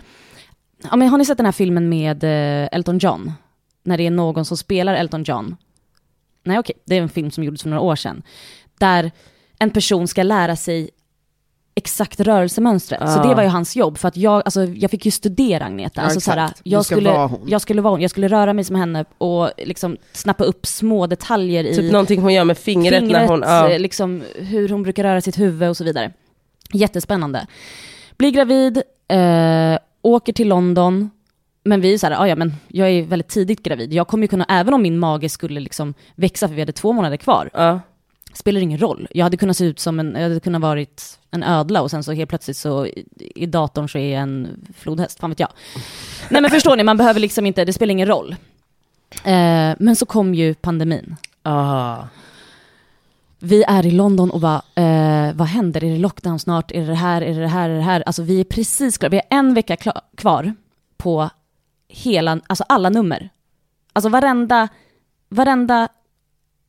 ja 0.90 0.96
men 0.96 1.08
har 1.08 1.18
ni 1.18 1.24
sett 1.24 1.36
den 1.36 1.46
här 1.46 1.52
filmen 1.52 1.88
med 1.88 2.24
eh, 2.24 2.68
Elton 2.72 2.98
John? 2.98 3.32
När 3.82 3.98
det 3.98 4.06
är 4.06 4.10
någon 4.10 4.44
som 4.44 4.56
spelar 4.56 4.94
Elton 4.94 5.22
John. 5.24 5.56
Nej 6.44 6.58
okej, 6.58 6.74
det 6.86 6.96
är 6.98 7.02
en 7.02 7.08
film 7.08 7.30
som 7.30 7.44
gjordes 7.44 7.62
för 7.62 7.68
några 7.68 7.82
år 7.82 7.96
sedan. 7.96 8.22
Där 8.78 9.10
en 9.58 9.70
person 9.70 10.08
ska 10.08 10.22
lära 10.22 10.56
sig 10.56 10.90
exakt 11.74 12.20
rörelsemönstret. 12.20 13.00
Så 13.00 13.20
Ah. 13.20 13.28
det 13.28 13.34
var 13.34 13.42
ju 13.42 13.48
hans 13.48 13.76
jobb, 13.76 13.98
för 13.98 14.08
att 14.08 14.16
jag, 14.16 14.42
alltså, 14.44 14.64
jag 14.64 14.90
fick 14.90 15.04
ju 15.04 15.10
studera 15.10 15.64
Agneta. 15.64 16.00
Ja, 16.00 16.02
alltså, 16.04 16.20
såhär, 16.20 16.50
jag, 16.62 16.84
skulle, 16.84 17.10
vara 17.10 17.26
hon. 17.26 17.40
jag 17.46 17.60
skulle 17.60 17.82
vara 17.82 17.92
hon, 17.92 18.00
jag 18.00 18.10
skulle 18.10 18.28
röra 18.28 18.52
mig 18.52 18.64
som 18.64 18.76
henne 18.76 19.04
och 19.18 19.50
liksom 19.58 19.96
snappa 20.12 20.44
upp 20.44 20.66
små 20.66 21.06
detaljer 21.06 21.64
i 21.64 21.76
Typ 21.76 21.92
någonting 21.92 22.20
hon 22.22 22.34
gör 22.34 22.44
med 22.44 22.58
fingret, 22.58 22.98
fingret, 23.00 23.20
när 23.20 23.28
hon... 23.28 23.40
Ja. 23.46 23.68
eh, 23.70 23.78
liksom, 23.78 24.22
hur 24.36 24.68
hon 24.68 24.82
brukar 24.82 25.02
röra 25.02 25.20
sitt 25.20 25.38
huvud 25.38 25.68
och 25.68 25.76
så 25.76 25.84
vidare. 25.84 26.12
Jättespännande. 26.72 27.46
Blir 28.16 28.30
gravid, 28.30 28.82
eh, 29.08 29.78
åker 30.02 30.32
till 30.32 30.48
London, 30.48 31.10
men 31.64 31.80
vi 31.80 31.94
är 31.94 31.98
så 31.98 32.06
här, 32.06 32.22
"Ah, 32.22 32.26
ja 32.28 32.36
men 32.36 32.54
jag 32.68 32.90
är 32.90 33.02
väldigt 33.02 33.28
tidigt 33.28 33.62
gravid. 33.62 33.92
Jag 33.92 34.08
kommer 34.08 34.24
ju 34.24 34.28
kunna, 34.28 34.44
även 34.48 34.74
om 34.74 34.82
min 34.82 34.98
mage 34.98 35.28
skulle 35.28 35.60
liksom 35.60 35.94
växa, 36.14 36.48
för 36.48 36.54
vi 36.54 36.60
hade 36.62 36.72
två 36.72 36.92
månader 36.92 37.16
kvar, 37.16 37.50
Ja. 37.54 37.80
spelar 38.34 38.60
ingen 38.60 38.78
roll. 38.78 39.08
Jag 39.10 39.24
hade 39.24 39.36
kunnat 39.36 39.56
se 39.56 39.64
ut 39.64 39.80
som 39.80 40.00
en, 40.00 40.12
jag 40.14 40.22
hade 40.22 40.40
kunnat 40.40 40.62
varit 40.62 41.18
en 41.30 41.42
ödla 41.42 41.82
och 41.82 41.90
sen 41.90 42.04
så 42.04 42.12
helt 42.12 42.28
plötsligt 42.30 42.56
så 42.56 42.86
i, 42.86 43.04
i 43.34 43.46
datorn 43.46 43.88
så 43.88 43.98
är 43.98 44.12
jag 44.12 44.22
en 44.22 44.48
flodhäst, 44.78 45.20
fan 45.20 45.30
vet 45.30 45.40
jag. 45.40 45.48
Nej 46.30 46.42
men 46.42 46.50
förstår 46.50 46.76
ni, 46.76 46.82
man 46.82 46.96
behöver 46.96 47.20
liksom 47.20 47.46
inte, 47.46 47.64
det 47.64 47.72
spelar 47.72 47.92
ingen 47.92 48.08
roll. 48.08 48.36
Eh, 49.24 49.72
men 49.78 49.96
så 49.96 50.06
kom 50.06 50.34
ju 50.34 50.54
pandemin. 50.54 51.16
Ah. 51.42 51.96
Vi 53.38 53.62
är 53.62 53.86
i 53.86 53.90
London 53.90 54.30
och 54.30 54.40
bara, 54.40 54.62
eh, 54.74 55.34
vad 55.34 55.48
händer? 55.48 55.84
Är 55.84 55.90
det 55.92 55.98
lockdown 55.98 56.38
snart? 56.38 56.72
Är 56.72 56.86
det 56.86 56.94
här? 56.94 57.22
Är 57.22 57.40
det 57.40 57.48
här? 57.48 57.70
Är 57.70 57.76
det 57.76 57.82
här? 57.82 58.02
Alltså 58.06 58.22
vi 58.22 58.40
är 58.40 58.44
precis 58.44 58.98
klara. 58.98 59.10
Vi 59.10 59.16
har 59.16 59.38
en 59.38 59.54
vecka 59.54 59.76
kvar 60.16 60.54
på 60.96 61.30
hela, 61.92 62.40
alltså 62.46 62.64
alla 62.68 62.90
nummer. 62.90 63.30
Alltså 63.92 64.08
varenda, 64.08 64.68
varenda 65.28 65.88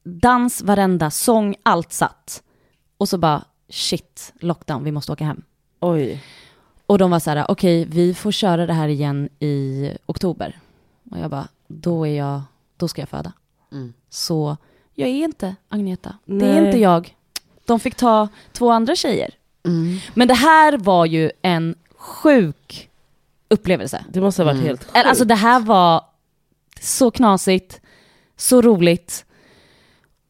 dans, 0.03 0.61
varenda 0.61 1.11
sång, 1.11 1.55
allt 1.63 1.91
satt. 1.91 2.43
Och 2.97 3.09
så 3.09 3.17
bara, 3.17 3.43
shit, 3.69 4.33
lockdown, 4.39 4.83
vi 4.83 4.91
måste 4.91 5.11
åka 5.11 5.23
hem. 5.25 5.41
Oj. 5.79 6.23
Och 6.85 6.97
de 6.97 7.11
var 7.11 7.19
så 7.19 7.29
här, 7.29 7.51
okej, 7.51 7.85
vi 7.85 8.13
får 8.13 8.31
köra 8.31 8.65
det 8.65 8.73
här 8.73 8.87
igen 8.87 9.29
i 9.39 9.89
oktober. 10.05 10.59
Och 11.11 11.19
jag 11.19 11.29
bara, 11.29 11.47
då 11.67 12.07
är 12.07 12.17
jag, 12.17 12.41
då 12.77 12.87
ska 12.87 13.01
jag 13.01 13.09
föda. 13.09 13.33
Mm. 13.71 13.93
Så 14.09 14.57
jag 14.93 15.09
är 15.09 15.23
inte 15.23 15.55
Agneta. 15.69 16.17
Det 16.25 16.33
Nej. 16.33 16.57
är 16.57 16.65
inte 16.65 16.77
jag. 16.77 17.15
De 17.65 17.79
fick 17.79 17.95
ta 17.95 18.27
två 18.51 18.71
andra 18.71 18.95
tjejer. 18.95 19.29
Mm. 19.65 19.97
Men 20.13 20.27
det 20.27 20.33
här 20.33 20.77
var 20.77 21.05
ju 21.05 21.31
en 21.41 21.75
sjuk 21.95 22.89
upplevelse. 23.49 24.05
Det 24.09 24.21
måste 24.21 24.41
ha 24.41 24.45
varit 24.45 24.55
Mm. 24.55 24.67
helt 24.67 24.83
sjukt. 24.83 24.95
Alltså 25.05 25.25
det 25.25 25.35
här 25.35 25.59
var 25.59 26.01
så 26.81 27.11
knasigt, 27.11 27.81
så 28.37 28.61
roligt 28.61 29.25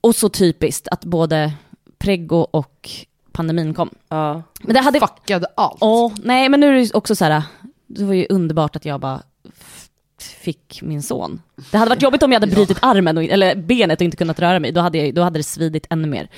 och 0.01 0.16
så 0.16 0.30
typiskt 0.30 0.88
att 0.88 1.05
både 1.05 1.53
preggo 1.97 2.47
och 2.51 2.89
pandemin 3.32 3.74
kom. 3.74 3.89
Ja. 4.09 4.43
Men 4.61 4.74
det 4.74 4.80
hade... 4.82 4.99
Fuckade 4.99 5.47
allt. 5.55 5.78
Åh, 5.82 6.11
nej 6.24 6.49
men 6.49 6.59
nu 6.59 6.68
är 6.68 6.74
det 6.74 6.82
ju 6.82 6.89
också 6.93 7.16
så 7.16 7.26
här, 7.26 7.43
det 7.88 8.03
var 8.03 8.14
ju 8.14 8.26
underbart 8.30 8.76
att 8.76 8.86
jag 8.86 8.99
bara 8.99 9.22
fick 10.20 10.80
min 10.82 11.03
son. 11.03 11.41
Det 11.72 11.78
hade 11.78 11.89
varit 11.89 12.01
jobbigt 12.01 12.24
om 12.24 12.32
jag 12.32 12.39
hade 12.39 12.55
brutit 12.55 12.78
armen, 12.82 13.18
och, 13.18 13.24
eller 13.24 13.55
benet 13.55 13.99
och 14.01 14.05
inte 14.05 14.18
kunnat 14.18 14.39
röra 14.39 14.59
mig, 14.59 14.72
då 14.72 14.82
hade, 14.82 14.97
jag, 14.97 15.14
då 15.16 15.22
hade 15.22 15.39
det 15.39 15.43
svidit 15.43 15.88
ännu 15.89 16.07
mer. 16.07 16.30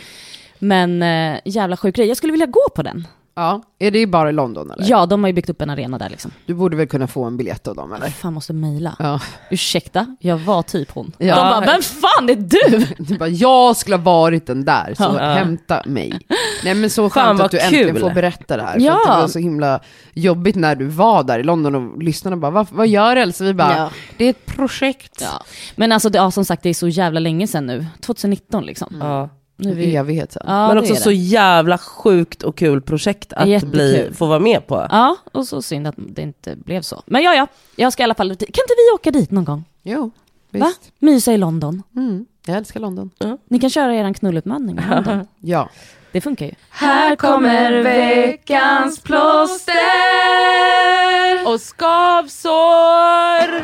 Men 0.59 1.01
äh, 1.03 1.39
jävla 1.45 1.77
sjuk 1.77 1.95
grej, 1.95 2.07
jag 2.07 2.17
skulle 2.17 2.31
vilja 2.31 2.45
gå 2.45 2.69
på 2.75 2.83
den. 2.83 3.07
Ja, 3.37 3.61
är 3.79 3.91
det 3.91 4.07
bara 4.07 4.29
i 4.29 4.33
London 4.33 4.71
eller? 4.71 4.85
Ja, 4.89 5.05
de 5.05 5.23
har 5.23 5.27
ju 5.27 5.33
byggt 5.33 5.49
upp 5.49 5.61
en 5.61 5.69
arena 5.69 5.97
där 5.97 6.09
liksom. 6.09 6.31
Du 6.45 6.53
borde 6.53 6.77
väl 6.77 6.87
kunna 6.87 7.07
få 7.07 7.23
en 7.23 7.37
biljett 7.37 7.67
av 7.67 7.75
dem 7.75 7.93
eller? 7.93 8.07
Fan 8.09 8.33
måste 8.33 8.53
mejla. 8.53 8.95
Ja. 8.99 9.19
Ursäkta, 9.51 10.15
jag 10.19 10.37
var 10.37 10.61
typ 10.61 10.91
hon. 10.91 11.11
Ja. 11.17 11.35
De 11.35 11.41
bara, 11.41 11.59
vem 11.61 11.81
fan 11.81 12.29
är 12.29 12.35
du? 12.35 12.85
Du 13.03 13.17
bara, 13.17 13.29
jag 13.29 13.77
skulle 13.77 13.95
ha 13.95 14.03
varit 14.03 14.47
den 14.47 14.65
där, 14.65 14.93
så 14.97 15.03
Ja. 15.03 15.17
hämta 15.33 15.81
mig. 15.85 16.19
Nej 16.63 16.75
men 16.75 16.89
så 16.89 17.09
skönt 17.09 17.41
att 17.41 17.51
du 17.51 17.59
äntligen 17.59 17.91
kul. 17.91 17.99
får 18.01 18.09
berätta 18.11 18.57
det 18.57 18.63
här. 18.63 18.79
Ja. 18.79 18.91
För 19.05 19.11
att 19.11 19.17
det 19.17 19.21
var 19.21 19.27
så 19.27 19.39
himla 19.39 19.79
jobbigt 20.13 20.55
när 20.55 20.75
du 20.75 20.85
var 20.85 21.23
där 21.23 21.39
i 21.39 21.43
London 21.43 21.75
och 21.75 22.03
lyssnarna 22.03 22.37
bara, 22.37 22.51
vad, 22.51 22.67
vad 22.71 22.87
gör 22.87 23.15
Elsa? 23.15 23.43
Vi 23.43 23.53
bara, 23.53 23.77
Ja. 23.77 23.89
det 24.17 24.25
är 24.25 24.29
ett 24.29 24.45
projekt. 24.45 25.21
Ja. 25.21 25.43
Men 25.75 25.91
alltså, 25.91 26.09
det, 26.09 26.17
ja, 26.17 26.31
som 26.31 26.45
sagt, 26.45 26.63
det 26.63 26.69
är 26.69 26.73
så 26.73 26.87
jävla 26.87 27.19
länge 27.19 27.47
sedan 27.47 27.65
nu. 27.65 27.85
2019 28.01 28.65
liksom. 28.65 28.95
Ja. 28.99 29.29
Nu 29.57 29.69
En 29.71 29.75
vi, 29.77 29.95
evighet 29.95 30.31
sedan. 30.31 30.43
ja, 30.47 30.67
Men 30.67 30.77
också 30.77 30.91
är 30.91 30.95
det. 30.95 31.01
så 31.01 31.11
jävla 31.11 31.77
sjukt 31.77 32.43
och 32.43 32.57
kul 32.57 32.81
projekt 32.81 33.33
att 33.33 33.47
Jättekul. 33.47 33.71
bli, 33.71 34.09
få 34.13 34.25
vara 34.25 34.39
med 34.39 34.67
på. 34.67 34.87
Ja, 34.89 35.17
och 35.33 35.47
så 35.47 35.61
synd 35.61 35.87
att 35.87 35.95
det 35.97 36.21
inte 36.21 36.55
blev 36.55 36.81
så. 36.81 37.03
Men 37.05 37.23
ja, 37.23 37.33
ja, 37.35 37.47
jag 37.75 37.93
ska 37.93 38.03
i 38.03 38.05
alla 38.05 38.13
fall, 38.15 38.29
kan 38.29 38.37
inte 38.39 38.73
vi 38.77 38.95
åka 38.95 39.11
dit 39.11 39.31
någon 39.31 39.45
gång? 39.45 39.63
Jo, 39.83 40.11
Va? 40.51 40.65
visst. 40.65 40.91
Mysa 40.99 41.33
i 41.33 41.37
London. 41.37 41.83
Mm, 41.95 42.25
jag 42.45 42.57
älskar 42.57 42.79
London. 42.79 43.09
Ni 43.49 43.59
kan 43.59 43.69
köra 43.69 43.95
er 43.95 44.13
knulluppmaning 44.13 44.79
i 44.79 44.81
London. 44.89 45.27
Ja. 45.39 45.69
Det 46.11 46.21
funkar 46.21 46.45
ju. 46.45 46.51
Här 46.69 47.15
kommer 47.15 47.83
veckans 47.83 48.99
plåster 48.99 49.73
och 51.45 51.61
skavsår. 51.61 53.55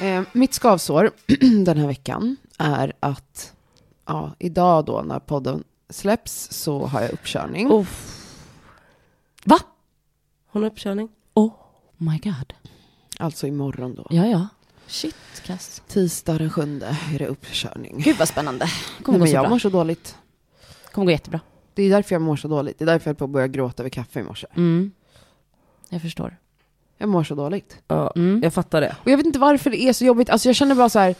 Eh, 0.00 0.22
mitt 0.32 0.54
skavsår 0.54 1.10
den 1.64 1.78
här 1.78 1.86
veckan 1.86 2.36
är 2.58 2.92
att, 3.00 3.52
ja, 4.10 4.30
idag 4.38 4.84
då 4.84 5.02
när 5.02 5.18
podden 5.18 5.64
släpps 5.88 6.48
så 6.52 6.86
har 6.86 7.00
jag 7.02 7.10
uppkörning. 7.12 7.72
Uff. 7.72 8.16
Va? 9.44 9.58
Hon 10.46 10.62
har 10.62 10.70
uppkörning. 10.70 11.08
Oh 11.34 11.52
my 11.96 12.18
god. 12.18 12.54
Alltså 13.18 13.46
imorgon 13.46 13.94
då. 13.94 14.06
Ja, 14.10 14.26
ja. 14.26 14.48
Shit, 14.86 15.16
kass. 15.46 15.82
Tisdag 15.88 16.38
den 16.38 16.50
sjunde 16.50 16.96
är 17.14 17.18
det 17.18 17.26
uppkörning. 17.26 18.00
Gud 18.04 18.16
vad 18.16 18.28
spännande. 18.28 18.64
Nej, 18.64 19.04
Kommer 19.04 19.18
gå 19.18 19.22
men 19.24 19.28
så 19.28 19.34
jag 19.34 19.42
bra. 19.42 19.50
mår 19.50 19.58
så 19.58 19.68
dåligt. 19.68 20.16
Kommer 20.92 21.04
gå 21.04 21.10
jättebra. 21.10 21.40
Det 21.74 21.82
är 21.82 21.90
därför 21.90 22.14
jag 22.14 22.22
mår 22.22 22.36
så 22.36 22.48
dåligt. 22.48 22.78
Det 22.78 22.84
är 22.84 22.86
därför 22.86 23.10
jag 23.10 23.14
höll 23.14 23.18
på 23.18 23.24
att 23.24 23.30
börja 23.30 23.48
gråta 23.48 23.82
vid 23.82 23.92
kaffe 23.92 24.20
i 24.20 24.22
morse. 24.22 24.46
Mm. 24.56 24.90
Jag 25.88 26.02
förstår. 26.02 26.36
Jag 26.96 27.08
mår 27.08 27.24
så 27.24 27.34
dåligt. 27.34 27.78
Ja, 27.88 28.12
Mm. 28.16 28.40
jag 28.42 28.54
fattar 28.54 28.80
det. 28.80 28.96
Och 29.02 29.10
jag 29.10 29.16
vet 29.16 29.26
inte 29.26 29.38
varför 29.38 29.70
det 29.70 29.82
är 29.82 29.92
så 29.92 30.04
jobbigt. 30.04 30.30
Alltså 30.30 30.48
jag 30.48 30.56
känner 30.56 30.74
bara 30.74 30.88
så 30.88 30.98
här. 30.98 31.14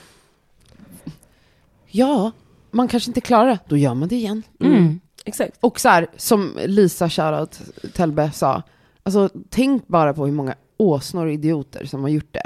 Ja, 1.87 2.33
man 2.73 2.89
kanske 2.89 3.11
inte 3.11 3.21
klarar 3.21 3.47
det. 3.51 3.59
Då 3.69 3.77
gör 3.77 3.95
man 3.95 4.09
det 4.09 4.15
igen. 4.17 4.43
Mm. 4.65 5.01
Exakt. 5.25 5.53
Och 5.61 5.81
så 5.81 5.89
här, 5.89 6.07
som 6.17 6.59
Lisa 6.67 7.11
shoutout 7.11 7.61
Telbe 7.95 8.31
sa. 8.33 8.63
Alltså 9.03 9.29
tänk 9.51 9.87
bara 9.87 10.15
på 10.15 10.27
hur 10.27 10.33
många 10.33 10.55
åsnor 10.77 11.27
och 11.27 11.33
idioter 11.33 11.85
som 11.85 12.03
har 12.03 12.09
gjort 12.09 12.29
det. 12.33 12.43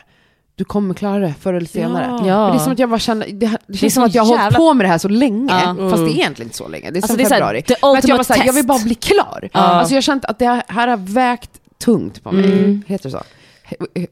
Du 0.56 0.64
kommer 0.64 0.94
klara 0.94 1.18
det 1.18 1.34
förr 1.40 1.54
eller 1.54 1.66
senare. 1.66 2.04
Ja. 2.28 2.42
Men 2.44 2.52
det 2.52 2.58
är 2.58 2.64
som 2.64 2.72
att 2.72 2.78
jag 2.78 2.90
bara 2.90 2.98
känner, 2.98 3.26
det, 3.32 3.58
det 3.66 3.76
känns 3.76 3.94
så 3.94 4.00
som 4.00 4.04
att 4.04 4.14
jag 4.14 4.24
har 4.24 4.38
hållit 4.38 4.56
på 4.56 4.74
med 4.74 4.84
det 4.86 4.88
här 4.90 4.98
så 4.98 5.08
länge, 5.08 5.52
Ja. 5.52 5.60
fast 5.66 5.78
det 5.78 5.84
Mm. 5.96 6.04
är 6.06 6.10
egentligen 6.10 6.46
inte 6.46 6.56
så 6.56 6.68
länge. 6.68 6.90
Det 6.90 6.98
är 6.98 7.02
Alltså, 7.02 7.06
som 7.08 7.16
det 7.16 7.22
är 7.22 7.28
så 7.28 7.34
här, 7.34 7.40
februari. 7.40 7.62
the 7.62 7.74
Men 7.82 7.96
att 7.96 8.08
jag, 8.08 8.18
bara, 8.18 8.24
så 8.24 8.32
här, 8.32 8.46
jag 8.46 8.52
vill 8.52 8.66
bara 8.66 8.78
bli 8.84 8.94
klar. 8.94 9.48
Ja. 9.52 9.60
Alltså 9.60 9.92
jag 9.94 9.96
har 9.96 10.02
känt 10.02 10.24
att 10.24 10.38
det 10.38 10.62
här 10.68 10.88
har 10.88 10.96
vägt 10.96 11.50
tungt 11.84 12.22
på 12.22 12.32
mig. 12.32 12.44
Mm. 12.52 12.82
Heter 12.86 13.04
det 13.04 13.10
så? 13.10 13.22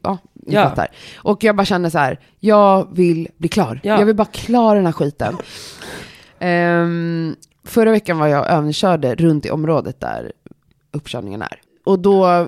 Ja, 0.01 0.17
ni 0.47 0.53
Ja. 0.55 0.63
fattar. 0.69 0.87
Och 1.17 1.43
jag 1.43 1.55
bara 1.55 1.65
känner 1.65 1.89
så 1.89 1.97
här, 1.97 2.19
jag 2.39 2.87
vill 2.95 3.27
bli 3.37 3.49
klar. 3.49 3.79
Ja. 3.83 3.99
Jag 3.99 4.05
vill 4.05 4.15
bara 4.15 4.25
klara 4.27 4.75
den 4.75 4.85
här 4.85 4.93
skiten. 4.93 5.37
Ehm, 6.39 7.35
förra 7.63 7.91
veckan 7.91 8.17
var 8.19 8.27
jag 8.27 8.39
och 8.41 8.47
övningskörde 8.49 9.15
runt 9.15 9.45
i 9.45 9.49
området 9.51 9.99
där 9.99 10.31
uppkörningen 10.91 11.41
är. 11.41 11.61
Och 11.85 11.99
då 11.99 12.47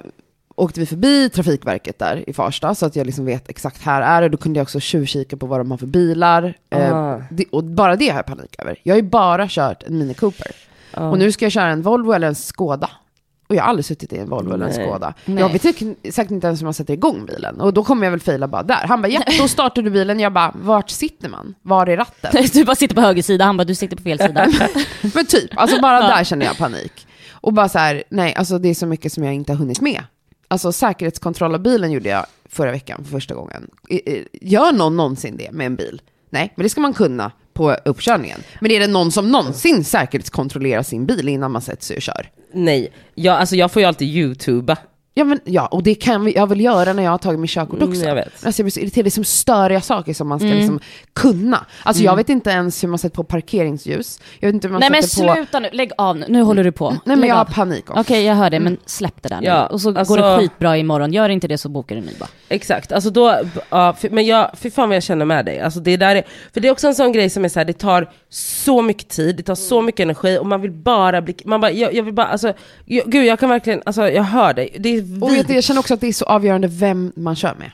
åkte 0.55 0.79
vi 0.79 0.85
förbi 0.85 1.29
Trafikverket 1.29 1.99
där 1.99 2.29
i 2.29 2.33
Farsta, 2.33 2.75
så 2.75 2.85
att 2.85 2.95
jag 2.95 3.05
liksom 3.05 3.25
vet 3.25 3.49
exakt 3.49 3.81
här 3.81 4.01
är 4.01 4.21
det. 4.21 4.29
Då 4.29 4.37
kunde 4.37 4.59
jag 4.59 4.63
också 4.63 4.79
tjuvkika 4.79 5.37
på 5.37 5.45
vad 5.45 5.59
de 5.59 5.71
har 5.71 5.77
för 5.77 5.85
bilar. 5.85 6.53
Ah. 6.71 7.17
det, 7.31 7.45
och 7.51 7.63
bara 7.63 7.95
det 7.95 8.09
har 8.09 8.15
jag 8.15 8.25
panik 8.25 8.55
över. 8.59 8.79
Jag 8.83 8.93
har 8.93 9.01
ju 9.01 9.09
bara 9.09 9.47
kört 9.49 9.83
en 9.83 9.97
Mini 9.97 10.13
Cooper. 10.13 10.51
Ja. 10.93 11.09
Och 11.09 11.19
nu 11.19 11.31
ska 11.31 11.45
jag 11.45 11.51
köra 11.51 11.67
en 11.67 11.81
Volvo 11.81 12.11
eller 12.11 12.27
en 12.27 12.35
Skoda. 12.35 12.89
Och 13.47 13.55
jag 13.55 13.63
har 13.63 13.69
aldrig 13.69 13.85
suttit 13.85 14.13
i 14.13 14.17
en 14.17 14.29
Volvo 14.29 14.53
eller 14.53 14.65
en. 14.65 14.73
Skoda. 14.73 15.13
Nej. 15.25 15.39
Jag 15.43 15.49
vet 15.49 15.61
säkert- 15.61 16.31
inte 16.31 16.47
ens 16.47 16.61
hur 16.61 16.63
man 16.65 16.73
sätter 16.73 16.93
igång 16.93 17.25
bilen. 17.25 17.61
Och 17.61 17.73
då 17.73 17.83
kommer 17.83 18.05
jag 18.05 18.11
väl 18.11 18.19
fejla 18.19 18.47
bara 18.47 18.63
där. 18.63 18.85
Han 18.87 19.01
bara, 19.01 19.07
ja, 19.07 19.21
då 19.39 19.47
startar 19.47 19.81
du 19.81 19.89
bilen. 19.89 20.19
Jag 20.19 20.33
bara, 20.33 20.51
vart 20.55 20.89
sitter 20.89 21.29
man? 21.29 21.55
Var 21.61 21.87
är 21.87 21.97
ratten? 21.97 22.31
Du 22.53 22.65
bara 22.65 22.75
sitter 22.75 22.95
på 22.95 23.01
höger 23.01 23.21
sida, 23.21 23.45
han 23.45 23.57
bara 23.57 23.63
du 23.63 23.75
sitter 23.75 23.97
på 23.97 24.03
fel 24.03 24.19
sida. 24.19 24.47
Men 25.15 25.25
typ, 25.25 25.49
alltså 25.57 25.81
bara 25.81 25.99
där 26.07 26.23
känner 26.23 26.45
jag 26.45 26.57
panik. 26.57 27.07
Och 27.31 27.53
bara 27.53 27.69
så 27.69 27.79
här, 27.79 28.03
nej, 28.09 28.33
alltså 28.35 28.57
det 28.59 28.69
är 28.69 28.73
så 28.73 28.85
mycket 28.85 29.13
som 29.13 29.23
jag 29.23 29.33
inte 29.33 29.51
har 29.51 29.57
hunnit 29.57 29.81
med. 29.81 30.03
Alltså 30.47 30.71
säkerhetskontroll 30.71 31.53
av 31.55 31.61
bilen 31.61 31.91
gjorde 31.91 32.09
jag 32.09 32.25
förra 32.49 32.71
veckan 32.71 33.03
för 33.03 33.11
första 33.11 33.35
gången. 33.35 33.67
Gör 34.41 34.71
någon 34.71 34.97
någonsin 34.97 35.37
det 35.37 35.51
med 35.51 35.65
en 35.65 35.75
bil? 35.75 36.01
Nej, 36.29 36.53
men 36.55 36.63
det 36.63 36.69
ska 36.69 36.81
man 36.81 36.93
kunna 36.93 37.31
på 37.55 37.71
uppkörningen. 37.85 38.39
Men 38.61 38.71
är 38.71 38.79
det 38.79 38.87
någon 38.87 39.11
som 39.11 39.31
någonsin 39.31 39.83
säkerhetskontrollerar 39.83 40.83
sin 40.83 41.05
bil 41.05 41.29
innan 41.29 41.51
man 41.51 41.61
sätter 41.61 41.83
sig 41.83 41.95
och 41.95 42.01
kör? 42.01 42.29
Nej, 42.53 42.91
jag, 43.15 43.37
alltså 43.37 43.55
jag 43.55 43.71
får 43.71 43.81
ju 43.81 43.87
alltid 43.87 44.07
youtuba. 44.07 44.77
Ja, 45.17 45.23
men, 45.23 45.39
ja 45.45 45.65
och 45.65 45.83
det 45.83 45.95
kan 45.95 46.25
vi- 46.25 46.35
jag 46.35 46.47
väl 46.49 46.61
göra 46.61 46.93
när 46.93 47.03
jag 47.03 47.11
har 47.11 47.17
tagit 47.17 47.39
min 47.39 47.47
körkort 47.47 47.79
Mm, 47.81 47.89
också. 47.89 48.05
jag 48.05 48.15
vet. 48.15 48.45
Alltså 48.45 48.59
jag 48.61 48.65
blir 48.65 48.71
så 48.71 48.79
irriterad, 48.79 49.05
det 49.05 49.09
är 49.09 49.11
som 49.11 49.23
störiga 49.23 49.81
saker 49.81 50.13
som 50.13 50.27
man 50.27 50.39
ska 50.39 50.45
Mm. 50.47 50.57
liksom 50.57 50.79
kunna. 51.13 51.65
Alltså 51.83 52.03
jag 52.03 52.15
vet 52.15 52.29
inte 52.29 52.49
ens 52.49 52.83
hur 52.83 52.87
man 52.87 52.99
sätter 52.99 53.15
på 53.15 53.23
parkeringsljus. 53.23 54.19
Jag 54.39 54.47
vet 54.47 54.53
inte 54.53 54.67
hur 54.67 54.71
man 54.71 54.79
Nej 54.79 54.89
men 54.91 55.03
sätter 55.03 55.27
på... 55.27 55.33
sluta 55.35 55.59
nu, 55.59 55.69
lägg 55.71 55.91
av 55.97 56.17
nu, 56.17 56.25
nu 56.29 56.41
håller 56.41 56.63
du 56.63 56.71
på. 56.71 56.89
Nej 56.89 56.99
men 57.05 57.19
Lägg 57.19 57.29
jag 57.29 57.35
har 57.35 57.41
av. 57.41 57.53
panik 57.53 57.89
också. 57.89 58.01
Okej 58.01 58.23
jag 58.23 58.35
hör 58.35 58.49
det, 58.49 58.59
men 58.59 58.77
släpp 58.85 59.21
det 59.21 59.29
där 59.29 59.41
nu. 59.41 59.47
Ja, 59.47 59.65
och 59.67 59.81
så 59.81 59.97
alltså- 59.97 60.15
går 60.15 60.21
det 60.21 60.37
skitbra 60.37 60.77
imorgon, 60.77 61.13
gör 61.13 61.29
inte 61.29 61.47
det 61.47 61.57
så 61.57 61.69
bokar 61.69 61.95
du 61.95 61.99
en 62.01 62.07
ny 62.07 62.13
bara. 62.19 62.29
Exakt, 62.49 62.91
alltså 62.91 63.09
då, 63.09 63.35
ja, 63.69 63.93
för, 63.93 64.09
men 64.09 64.25
jag, 64.25 64.51
fy 64.57 64.71
fan 64.71 64.89
vad 64.89 64.95
jag 64.95 65.03
känner 65.03 65.25
med 65.25 65.45
dig. 65.45 65.59
Alltså 65.59 65.79
det 65.79 65.97
där 65.97 66.15
är, 66.15 66.23
för 66.53 66.59
det 66.61 66.67
är 66.67 66.71
också 66.71 66.87
en 66.87 66.95
sån 66.95 67.11
grej 67.11 67.29
som 67.29 67.45
är 67.45 67.49
så 67.49 67.59
här, 67.59 67.65
det 67.65 67.73
tar 67.73 68.09
så 68.29 68.81
mycket 68.81 69.09
tid, 69.09 69.35
det 69.35 69.43
tar 69.43 69.55
så 69.55 69.81
mycket 69.81 69.99
energi 69.99 70.37
och 70.39 70.45
man 70.45 70.61
vill 70.61 70.71
bara 70.71 71.21
bli, 71.21 71.35
man 71.45 71.61
bara, 71.61 71.71
jag, 71.71 71.93
jag 71.93 72.03
vill 72.03 72.13
bara, 72.13 72.27
alltså, 72.27 72.53
jag, 72.85 73.05
gud 73.11 73.25
jag 73.25 73.39
kan 73.39 73.49
verkligen, 73.49 73.81
alltså 73.85 74.09
jag 74.09 74.23
hör 74.23 74.53
dig. 74.53 74.75
Det 74.79 74.89
är 74.97 75.04
Och 75.21 75.31
du, 75.47 75.53
jag 75.53 75.63
känner 75.63 75.79
också 75.79 75.93
att 75.93 76.01
det 76.01 76.07
är 76.07 76.13
så 76.13 76.25
avgörande 76.25 76.67
vem 76.67 77.11
man 77.15 77.35
kör 77.35 77.55
med. 77.59 77.71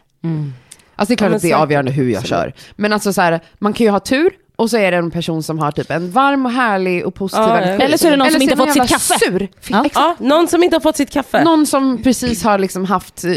Alltså 0.95 1.09
det 1.11 1.13
är 1.13 1.17
klart 1.17 1.31
Ja, 1.31 1.35
att 1.35 1.41
det 1.41 1.51
är 1.51 1.55
avgörande 1.55 1.91
hur 1.91 2.09
jag 2.09 2.25
kör. 2.25 2.53
Men 2.75 2.93
alltså 2.93 3.13
så 3.13 3.21
här, 3.21 3.39
man 3.59 3.73
kan 3.73 3.85
ju 3.85 3.91
ha 3.91 3.99
tur 3.99 4.31
och 4.55 4.69
så 4.69 4.77
är 4.77 4.91
det 4.91 4.97
en 4.97 5.11
person 5.11 5.43
som 5.43 5.59
har 5.59 5.71
typ 5.71 5.91
en 5.91 6.11
varm 6.11 6.45
och 6.45 6.51
härlig 6.51 7.05
och 7.05 7.15
positiv 7.15 7.43
Ja, 7.43 7.57
energi. 7.59 7.83
Eller 7.83 7.97
så 7.97 8.07
är 8.07 8.11
det 8.11 8.17
någon 8.17 8.31
som 8.31 8.41
inte 8.41 8.55
man 8.55 8.67
fått 8.67 8.73
sitt 8.73 8.89
kaffe. 8.89 9.19
Sur. 9.19 9.47
Ja. 9.67 9.85
Ja, 9.93 10.15
någon 10.19 10.47
som 10.47 10.63
inte 10.63 10.75
har 10.75 10.81
fått 10.81 10.97
sitt 10.97 11.11
kaffe. 11.11 11.43
Någon 11.43 11.65
som 11.65 12.03
precis 12.03 12.43
har 12.43 12.57
liksom 12.59 12.85
haft, 12.85 13.23
eh, 13.23 13.33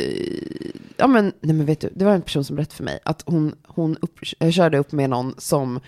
ja 0.97 1.07
men, 1.07 1.33
nej 1.41 1.55
men 1.55 1.67
vet 1.67 1.81
du, 1.81 1.91
det 1.95 2.05
var 2.05 2.13
en 2.13 2.23
person 2.23 2.45
som 2.45 2.57
berättade 2.57 2.77
för 2.77 2.85
mig 2.85 2.99
att 3.05 3.23
hon, 3.27 3.55
hon 3.67 3.97
upp, 4.01 4.19
eh, 4.39 4.51
körde 4.51 4.79
upp 4.79 4.93
med 4.93 5.11
någon 5.11 5.35
som 5.39 5.81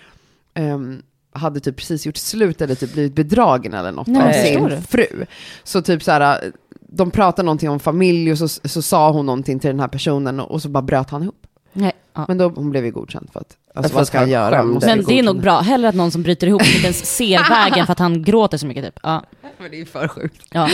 ehm, 0.54 1.02
hade 1.32 1.60
typ 1.60 1.76
precis 1.76 2.06
gjort 2.06 2.16
slut 2.16 2.60
eller 2.60 2.74
typ 2.74 2.92
blivit 2.92 3.14
bedragen 3.14 3.74
eller 3.74 3.92
något 3.92 4.06
Nej, 4.06 4.58
av 4.58 4.68
sin 4.68 4.82
fru. 4.82 5.26
Så 5.64 5.82
typ 5.82 6.02
så 6.02 6.10
här, 6.10 6.52
de 6.88 7.10
pratade 7.10 7.46
någonting 7.46 7.70
om 7.70 7.78
familj 7.80 8.32
och 8.32 8.38
så, 8.38 8.48
så 8.48 8.82
sa 8.82 9.10
hon 9.10 9.26
någonting 9.26 9.58
till 9.58 9.70
den 9.70 9.80
här 9.80 9.88
personen 9.88 10.40
och, 10.40 10.50
och 10.50 10.62
så 10.62 10.68
bara 10.68 10.82
bröt 10.82 11.10
han 11.10 11.22
ihop. 11.22 11.46
Nej, 11.72 11.92
ja. 12.12 12.24
Men 12.28 12.38
då, 12.38 12.48
hon 12.48 12.70
blev 12.70 12.84
ju 12.84 12.90
godkänd 12.90 13.28
för 13.32 13.40
att, 13.40 13.56
alltså 13.76 13.94
vad 13.94 14.02
att 14.02 14.08
ska 14.08 14.18
han 14.18 14.30
göra? 14.30 14.62
Men 14.62 15.04
det 15.04 15.18
är 15.18 15.22
nog 15.22 15.40
bra, 15.40 15.60
hellre 15.60 15.88
att 15.88 15.94
någon 15.94 16.10
som 16.10 16.22
bryter 16.22 16.46
ihop 16.46 16.62
inte 16.62 16.84
ens 16.84 17.16
ser 17.16 17.48
vägen 17.50 17.86
för 17.86 17.92
att 17.92 17.98
han 17.98 18.22
gråter 18.22 18.58
så 18.58 18.66
mycket 18.66 18.84
typ. 18.84 18.98
Ja. 19.02 19.22
Men 19.58 19.70
det 19.70 19.80
är 19.80 19.84
för 19.84 20.08
sjukt. 20.08 20.42
Ja. 20.50 20.68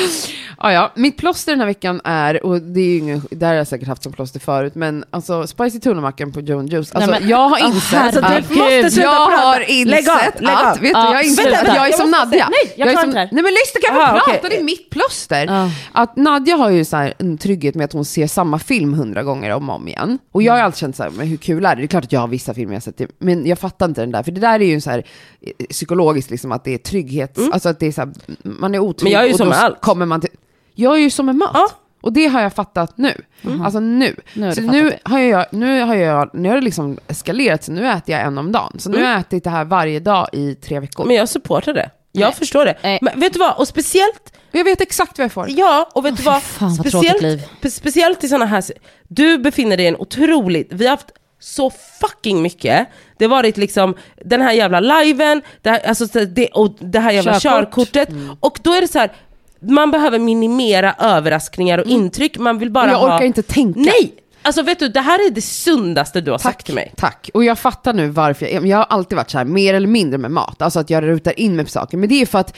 Ja, 0.59 0.72
ja, 0.72 0.92
mitt 0.96 1.16
plåster 1.16 1.53
den 1.53 1.61
här 1.61 1.66
veckan 1.66 2.00
är, 2.05 2.46
och 2.46 2.61
det 2.62 2.80
är 2.80 2.84
ju 2.84 2.98
ingen, 2.98 3.22
det 3.30 3.46
här 3.46 3.53
har 3.53 3.59
jag 3.59 3.66
säkert 3.66 3.88
haft 3.88 4.03
som 4.03 4.12
plåster 4.12 4.40
förut, 4.40 4.74
men 4.74 5.05
alltså 5.11 5.46
spicy 5.46 5.80
tuna-mackan 5.80 6.32
på 6.32 6.40
Joe 6.40 6.62
Juice. 6.62 6.92
Alltså 6.92 7.11
Nej, 7.11 7.20
men- 7.20 7.28
jag 7.28 7.48
har 7.48 7.59
insett 7.66 7.98
herregud. 7.98 8.24
att, 8.24 8.48
Du 8.48 8.55
måste 8.55 8.90
sluta 8.90 9.09
jag 9.09 9.28
prata. 9.30 9.42
har 9.42 9.61
insett 9.70 9.90
Lägg 9.90 10.09
av, 10.09 10.16
lägg 10.42 10.55
att, 10.55 10.64
av. 10.64 10.72
vet 10.72 10.80
du, 10.80 10.88
Ja, 10.88 11.05
jag 11.07 11.14
har 11.14 11.22
insett 11.24 11.68
att 11.68 11.76
jag 11.76 11.88
är 11.88 11.92
som 11.92 12.11
Jag 12.11 12.18
Nadja. 12.26 12.48
Nej, 12.50 12.74
jag 12.76 12.88
är 12.88 12.92
klarar 12.92 13.05
inte 13.07 13.16
det 13.16 13.20
här. 13.20 13.28
Nej 13.32 13.42
men 13.42 13.53
lyssna 13.53 13.80
kan 13.88 13.96
jag 13.96 14.09
Aha, 14.09 14.18
få 14.20 14.30
prata, 14.32 14.48
det 14.48 14.59
är 14.61 14.64
mitt 14.64 14.90
plåster. 14.90 15.46
Ja. 15.46 15.70
Att 15.92 16.16
Nadja 16.16 16.57
har 16.57 16.70
ju 16.70 16.84
så 16.84 16.96
här 16.96 17.14
en 17.18 17.38
trygghet 17.38 17.74
med 17.74 17.84
att 17.84 17.92
hon 17.92 18.05
ser 18.05 18.26
samma 18.26 18.59
film 18.59 18.94
hundra 18.94 19.22
gånger 19.22 19.50
om 19.50 19.70
och 19.70 19.76
om 19.76 19.88
igen. 19.88 20.18
Och 20.32 20.42
jag 20.42 20.53
har 20.53 20.61
alltid 20.61 20.78
känt 20.78 20.96
så 20.96 21.03
här, 21.03 21.11
men 21.11 21.26
hur 21.26 21.36
kul 21.36 21.64
är 21.66 21.76
det? 21.76 21.82
Det 21.82 21.86
är 21.86 21.88
klart 21.88 22.05
att 22.05 22.12
jag 22.12 22.20
har 22.20 22.28
vissa 22.28 22.55
filmer 22.55 22.74
jag 22.74 22.82
sett, 22.82 22.91
det, 22.97 23.11
men 23.18 23.47
jag 23.47 23.59
fattar 23.59 23.86
inte 23.86 24.01
den 24.01 24.12
där. 24.12 24.22
För 24.22 24.32
det 24.32 24.40
där 24.40 24.61
är 24.61 24.64
ju 24.66 24.80
så 24.80 24.90
här 24.90 25.07
eh, 25.40 25.66
psykologiskt 25.66 26.30
liksom 26.30 26.53
att 26.53 26.64
det 26.64 26.74
är 26.74 26.78
trygghet, 26.78 27.38
alltså 27.53 27.68
att 27.68 27.80
det 27.80 27.86
är 27.86 27.93
så 27.93 28.01
här, 28.01 28.12
man 28.43 28.74
är 28.74 28.78
otrygg. 28.78 29.05
Men 29.05 29.12
jag 29.12 29.22
är 29.22 29.26
ju 29.26 29.32
och 29.32 29.38
som 29.38 29.47
då 29.47 29.51
med 29.51 29.59
allt. 29.64 29.80
Kommer 29.80 30.07
man 30.07 30.20
till, 30.20 30.30
jag 30.74 30.95
är 30.95 31.01
ju 31.01 31.11
som 31.11 31.26
med 31.26 31.36
mat. 31.36 31.51
Ja. 31.55 31.68
Och 32.01 32.12
det 32.12 32.26
har 32.26 32.40
jag 32.40 32.53
fattat 32.53 32.99
nu. 32.99 33.22
Alltså 33.64 33.80
nu. 33.80 34.16
Nu 34.34 34.47
har 34.47 34.53
så 34.53 34.61
du 34.61 34.66
nu 34.66 34.93
har, 35.03 35.18
jag, 35.18 35.47
nu 35.51 35.80
har 35.80 35.95
jag, 35.95 36.30
nu 36.32 36.49
har 36.49 36.57
det 36.57 36.62
liksom 36.62 36.99
eskalerat, 37.09 37.64
så 37.64 37.72
nu 37.72 37.88
äter 37.88 38.14
jag 38.14 38.26
en 38.26 38.38
om 38.38 38.53
dagen. 38.53 38.72
Så 38.78 38.90
nu 38.90 39.03
har 39.03 39.11
jag 39.11 39.20
ätit 39.20 39.45
det 39.45 39.51
här 39.51 39.64
varje 39.64 40.01
dag 40.01 40.28
i 40.32 40.55
tre 40.55 40.80
veckor. 40.80 41.05
Men 41.05 41.16
jag 41.16 41.28
supportar 41.28 41.74
det. 41.74 41.90
Jag 42.12 42.26
Nej. 42.26 42.34
förstår 42.34 42.64
det. 42.64 42.78
Nej. 42.82 42.99
Men 43.03 43.20
vet 43.20 43.32
du 43.32 43.38
vad, 43.38 43.57
och 43.59 43.68
speciellt 43.68 44.32
jag 44.51 44.64
vet 44.64 44.80
exakt 44.80 45.18
vad 45.18 45.24
jag 45.24 45.32
får. 45.32 45.47
Ja, 45.51 45.88
och 45.95 46.05
vet 46.05 46.16
du 46.16 46.22
fy 46.22 46.26
vad? 46.26 46.43
fan, 46.43 46.76
vad 46.76 46.90
tråkigt 46.90 47.22
liv. 47.22 47.43
spe- 47.62 47.70
speciellt 47.70 48.24
i 48.24 48.28
sådana 48.28 48.47
här... 48.47 48.64
Du 49.09 49.38
befinner 49.38 49.76
dig 49.76 49.86
i 49.86 49.88
en 49.88 49.97
otroligt... 49.97 50.68
Vi 50.72 50.84
har 50.84 50.90
haft 50.90 51.11
så 51.43 51.70
fucking 52.01 52.43
mycket. 52.43 52.88
Det 53.18 53.24
har 53.24 53.30
varit 53.30 53.57
liksom 53.57 53.95
den 54.24 54.40
här 54.40 54.53
jävla 54.53 54.80
liven, 54.80 55.43
det 55.62 55.70
här, 55.70 55.80
alltså, 55.88 56.09
så 56.09 56.24
det, 56.24 56.47
och 56.47 56.74
det 56.78 56.99
här 57.01 57.12
jävla 57.12 57.40
Körkort. 57.40 57.88
körkortet. 57.93 58.09
Och 58.40 58.59
då 58.62 58.72
är 58.72 58.80
det 58.80 58.88
så 58.88 58.99
här, 58.99 59.12
man 59.61 59.90
behöver 59.90 60.18
minimera 60.18 60.95
överraskningar 60.99 61.78
och 61.78 61.86
intryck, 61.86 62.38
man 62.38 62.59
vill 62.59 62.70
bara 62.70 62.84
Och 62.84 62.90
jag 62.90 62.99
ha... 63.09 63.16
orkar 63.16 63.26
inte 63.26 63.43
tänka. 63.43 63.80
Nej! 63.80 64.14
Alltså 64.45 64.62
vet 64.62 64.78
du, 64.78 64.88
det 64.88 65.01
här 65.01 65.26
är 65.26 65.30
det 65.30 65.43
sundaste 65.43 66.20
du 66.20 66.30
har 66.30 66.38
sagt 66.38 66.66
till 66.66 66.74
mig. 66.74 66.93
Tack. 66.97 67.30
Och 67.34 67.45
jag 67.45 67.59
fattar 67.59 67.93
nu 67.93 68.09
varför 68.09 68.47
jag, 68.47 68.66
jag 68.66 68.76
har 68.76 68.84
alltid 68.84 69.16
varit 69.16 69.30
så 69.30 69.38
här 69.38 69.45
mer 69.45 69.74
eller 69.74 69.88
mindre 69.88 70.18
med 70.18 70.30
mat, 70.30 70.62
alltså 70.62 70.80
att 70.80 70.90
jag 70.90 71.05
rutar 71.05 71.40
in 71.40 71.57
mig 71.57 71.64
på 71.64 71.70
saker. 71.70 71.97
Men 71.97 72.09
det 72.09 72.14
är 72.22 72.26
för 72.26 72.38
att 72.38 72.57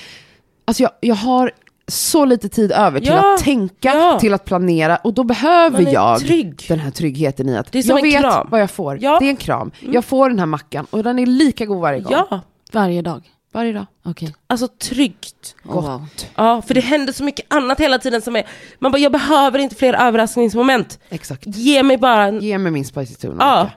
alltså 0.65 0.83
jag, 0.83 0.93
jag 1.01 1.15
har 1.15 1.53
så 1.89 2.25
lite 2.25 2.49
tid 2.49 2.73
över 2.73 3.01
till 3.01 3.09
Ja, 3.09 3.35
att 3.35 3.41
tänka, 3.45 3.95
ja. 3.95 4.19
till 4.21 4.35
att 4.35 4.45
planera 4.45 4.97
och 4.97 5.15
då 5.15 5.25
behöver 5.25 5.93
jag 5.93 6.21
trygg. 6.21 6.65
den 6.69 6.79
här 6.79 6.91
tryggheten 6.91 7.49
i 7.49 7.57
att 7.57 7.75
jag 7.75 8.03
vet 8.03 8.21
kram. 8.21 8.49
vad 8.51 8.61
jag 8.61 8.71
får. 8.71 8.99
Ja. 9.01 9.11
Mm. 9.11 9.19
Det 9.21 9.27
är 9.27 9.31
en 9.31 9.37
kram. 9.37 9.71
Jag 9.81 10.05
får 10.05 10.29
den 10.29 10.39
här 10.39 10.47
mackan 10.47 10.87
och 10.91 11.03
den 11.03 11.19
är 11.19 11.27
lika 11.27 11.65
god 11.67 11.81
varje 11.81 12.01
gång. 12.01 12.13
Ja, 12.13 12.41
Varje 12.73 13.03
dag. 13.03 13.31
Varje 13.53 13.73
dag. 13.73 13.87
Okej. 14.05 14.35
alltså 14.47 14.69
tryggt. 14.69 15.55
Oh, 15.69 15.75
wow. 15.75 16.07
Ja, 16.35 16.63
för 16.63 16.75
det 16.75 16.81
händer 16.81 17.13
så 17.13 17.25
mycket 17.25 17.47
annat 17.55 17.81
hela 17.81 17.99
tiden 17.99 18.23
som 18.23 18.37
är... 18.37 18.47
Man 18.79 18.93
bara, 18.93 18.99
jag 18.99 19.13
behöver 19.13 19.59
inte 19.59 19.75
fler 19.75 19.95
överraskningsmoment. 19.95 20.99
Exakt. 21.09 21.43
Ge 21.47 21.83
mig 21.83 21.97
bara 21.99 22.25
en 22.25 22.41
Ge 22.41 22.59
mig 22.59 22.73
min 22.73 22.85
spicy 22.85 23.15
tuna. 23.15 23.45
Ja. 23.45 23.71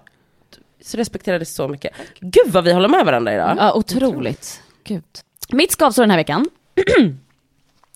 Så 0.86 0.98
respekterar 0.98 1.40
det 1.40 1.46
så 1.46 1.68
mycket. 1.68 1.94
Gud 2.20 2.54
vad 2.54 2.64
vi 2.64 2.74
håller 2.74 2.90
med 2.90 3.06
varandra 3.06 3.34
idag. 3.34 3.56
Ja, 3.60 3.74
otroligt. 3.74 4.62
Gud. 4.84 5.04
Mitt 5.50 5.72
skavsår 5.72 6.04
den 6.04 6.10
här 6.12 6.18
veckan. 6.18 6.46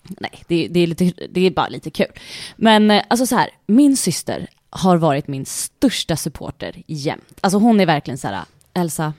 Nej, 0.02 0.44
det, 0.48 0.68
det, 0.68 0.80
är 0.80 0.86
lite, 0.86 1.12
det 1.30 1.46
är 1.46 1.50
bara 1.50 1.68
lite 1.68 1.90
kul. 1.90 2.12
Men 2.56 2.90
eh, 2.90 3.04
alltså 3.10 3.26
så 3.26 3.36
här, 3.36 3.50
min 3.66 3.96
syster 3.96 4.48
har 4.70 4.96
varit 4.96 5.28
min 5.28 5.46
största 5.46 6.16
supporter 6.16 6.82
jämt. 6.86 7.38
Alltså 7.40 7.58
hon 7.58 7.80
är 7.80 7.86
verkligen 7.86 8.18
så 8.18 8.28
här, 8.28 8.44
Elsa, 8.74 9.14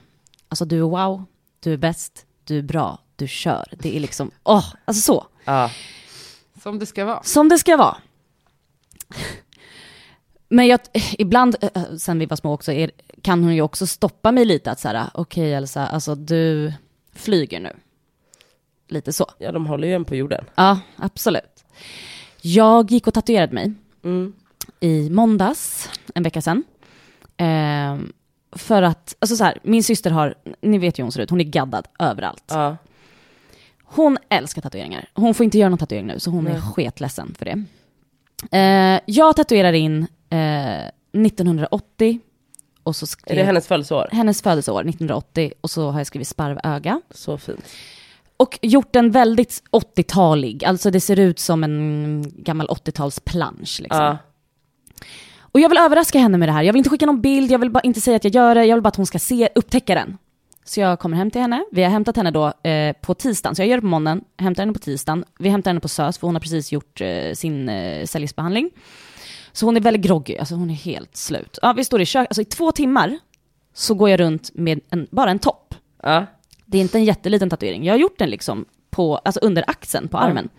alltså 0.49 0.65
du 0.65 0.77
är 0.77 0.81
wow, 0.81 1.25
du 1.59 1.73
är 1.73 1.77
bäst, 1.77 2.25
du 2.43 2.57
är 2.57 2.61
bra, 2.61 2.99
du 3.15 3.27
kör. 3.27 3.65
Det 3.71 3.95
är 3.95 3.99
liksom, 3.99 4.31
åh, 4.43 4.73
alltså 4.85 5.01
så. 5.01 5.27
Ja. 5.45 5.71
Som 6.63 6.79
det 6.79 6.85
ska 6.85 7.05
vara. 7.05 7.23
Som 7.23 7.49
det 7.49 7.57
ska 7.57 7.77
vara. 7.77 7.97
Men 10.49 10.67
jag, 10.67 10.79
ibland, 11.17 11.55
eh, 11.61 11.95
sen 11.97 12.19
vi 12.19 12.25
var 12.25 12.37
små 12.37 12.53
också, 12.53 12.71
är, 12.71 12.91
kan 13.21 13.43
hon 13.43 13.55
ju 13.55 13.61
också 13.61 13.87
stoppa 13.87 14.31
mig 14.31 14.45
lite 14.45 14.71
att 14.71 14.79
så 14.79 14.87
här, 14.87 15.09
okej 15.13 15.53
Elsa, 15.53 15.87
alltså 15.87 16.15
du 16.15 16.73
flyger 17.15 17.59
nu. 17.59 17.75
Lite 18.87 19.13
så. 19.13 19.25
ja, 19.37 19.51
de 19.51 19.65
håller 19.65 19.87
ju 19.87 19.93
en 19.93 20.05
på 20.05 20.15
jorden. 20.15 20.45
Ja, 20.55 20.79
absolut. 20.95 21.65
Jag 22.41 22.91
gick 22.91 23.07
och 23.07 23.13
tatuerade 23.13 23.53
mig 23.53 23.73
Mm. 24.03 24.33
i 24.79 25.09
måndags, 25.09 25.89
en 26.15 26.23
vecka 26.23 26.41
sedan. 26.41 26.63
Ehm, 27.37 28.13
för 28.51 28.81
att, 28.81 29.15
alltså 29.19 29.35
så 29.35 29.43
här, 29.43 29.59
min 29.63 29.83
syster 29.83 30.11
har, 30.11 30.35
ni 30.61 30.77
vet 30.77 30.99
ju 30.99 31.01
hur 31.01 31.05
hon 31.05 31.11
ser 31.11 31.21
ut, 31.21 31.29
hon 31.29 31.39
är 31.41 31.45
gaddad 31.45 31.87
överallt. 31.99 32.43
Ja. 32.47 32.77
Hon 33.83 34.17
älskar 34.29 34.61
tatueringar. 34.61 35.09
Hon 35.13 35.33
får 35.33 35.43
inte 35.43 35.57
göra 35.57 35.69
någon 35.69 35.77
tatuering 35.79 36.07
nu, 36.07 36.19
så 36.19 36.31
hon 36.31 36.47
är 36.47 36.51
Nej. 36.51 36.61
sketledsen 36.61 37.35
för 37.37 37.45
det. 37.45 37.63
Eh, 38.57 38.99
jag 39.05 39.35
tatuerar 39.35 39.73
in 39.73 40.07
eh, 40.29 40.85
1980 41.13 42.19
och 42.83 42.95
så 42.95 43.07
skrev, 43.07 43.37
Är 43.37 43.41
det 43.41 43.45
hennes 43.45 43.67
födelseår? 43.67 44.09
hennes 44.11 44.41
födelseår 44.41 44.81
1980 44.81 45.53
och 45.61 45.69
så 45.69 45.89
har 45.91 45.99
jag 45.99 46.07
skrivit 46.07 46.27
sparvöga. 46.27 47.01
Så 47.11 47.37
fint. 47.37 47.65
Och 48.43 48.59
gjort 48.61 48.93
den 48.93 49.11
väldigt 49.11 49.63
80-talig, 49.71 50.65
alltså 50.65 50.91
det 50.91 50.99
ser 50.99 51.19
ut 51.19 51.39
som 51.39 51.63
en 51.63 52.25
gammal 52.35 52.67
80-talsplansch. 52.67 53.81
Liksom. 53.81 54.03
Ja. 54.03 54.17
Och 55.39 55.59
jag 55.59 55.69
vill 55.69 55.77
överraska 55.77 56.19
henne 56.19 56.37
med 56.37 56.49
det 56.49 56.53
här. 56.53 56.63
Jag 56.63 56.73
vill 56.73 56.77
inte 56.77 56.89
skicka 56.89 57.05
någon 57.05 57.21
bild, 57.21 57.51
jag 57.51 57.59
vill 57.59 57.69
bara 57.69 57.81
inte 57.81 58.01
säga 58.01 58.15
att 58.15 58.23
jag 58.23 58.35
gör 58.35 58.55
det, 58.55 58.65
jag 58.65 58.75
vill 58.75 58.83
bara 58.83 58.87
att 58.87 58.95
hon 58.95 59.05
ska 59.05 59.19
se, 59.19 59.49
upptäcka 59.55 59.95
den. 59.95 60.17
Så 60.65 60.79
jag 60.79 60.99
kommer 60.99 61.17
hem 61.17 61.31
till 61.31 61.41
henne, 61.41 61.63
vi 61.71 61.83
har 61.83 61.89
hämtat 61.89 62.17
henne 62.17 62.31
då 62.31 62.69
eh, 62.69 62.95
på 63.01 63.13
tisdagen, 63.13 63.55
så 63.55 63.61
jag 63.61 63.69
gör 63.69 63.77
det 63.77 63.81
på 63.81 63.87
måndagen, 63.87 64.21
hämtar 64.37 64.63
henne 64.63 64.73
på 64.73 64.79
tisdagen. 64.79 65.25
Vi 65.39 65.49
hämtar 65.49 65.69
henne 65.69 65.79
på 65.79 65.87
SÖS, 65.87 66.17
för 66.17 66.27
hon 66.27 66.35
har 66.35 66.39
precis 66.39 66.71
gjort 66.71 67.01
eh, 67.01 67.33
sin 67.33 67.69
eh, 67.69 68.05
cellgiftsbehandling. 68.05 68.69
Så 69.51 69.65
hon 69.65 69.77
är 69.77 69.81
väldigt 69.81 70.03
groggy, 70.03 70.37
alltså 70.37 70.55
hon 70.55 70.69
är 70.69 70.75
helt 70.75 71.17
slut. 71.17 71.59
Ja, 71.61 71.73
vi 71.73 71.85
står 71.85 72.01
i 72.01 72.05
kök, 72.05 72.27
alltså 72.29 72.41
i 72.41 72.45
två 72.45 72.71
timmar 72.71 73.19
så 73.73 73.93
går 73.93 74.09
jag 74.09 74.19
runt 74.19 74.51
med 74.53 74.79
en, 74.89 75.07
bara 75.11 75.31
en 75.31 75.39
topp. 75.39 75.75
Ja. 76.03 76.25
Det 76.73 76.77
är 76.77 76.81
inte 76.81 76.97
en 76.97 77.03
jätteliten 77.05 77.49
tatuering. 77.49 77.83
Jag 77.85 77.93
har 77.93 77.99
gjort 77.99 78.19
den 78.19 78.29
liksom 78.29 78.65
på, 78.89 79.17
alltså 79.17 79.39
under 79.43 79.63
axeln 79.69 80.07
på 80.07 80.17
armen. 80.17 80.49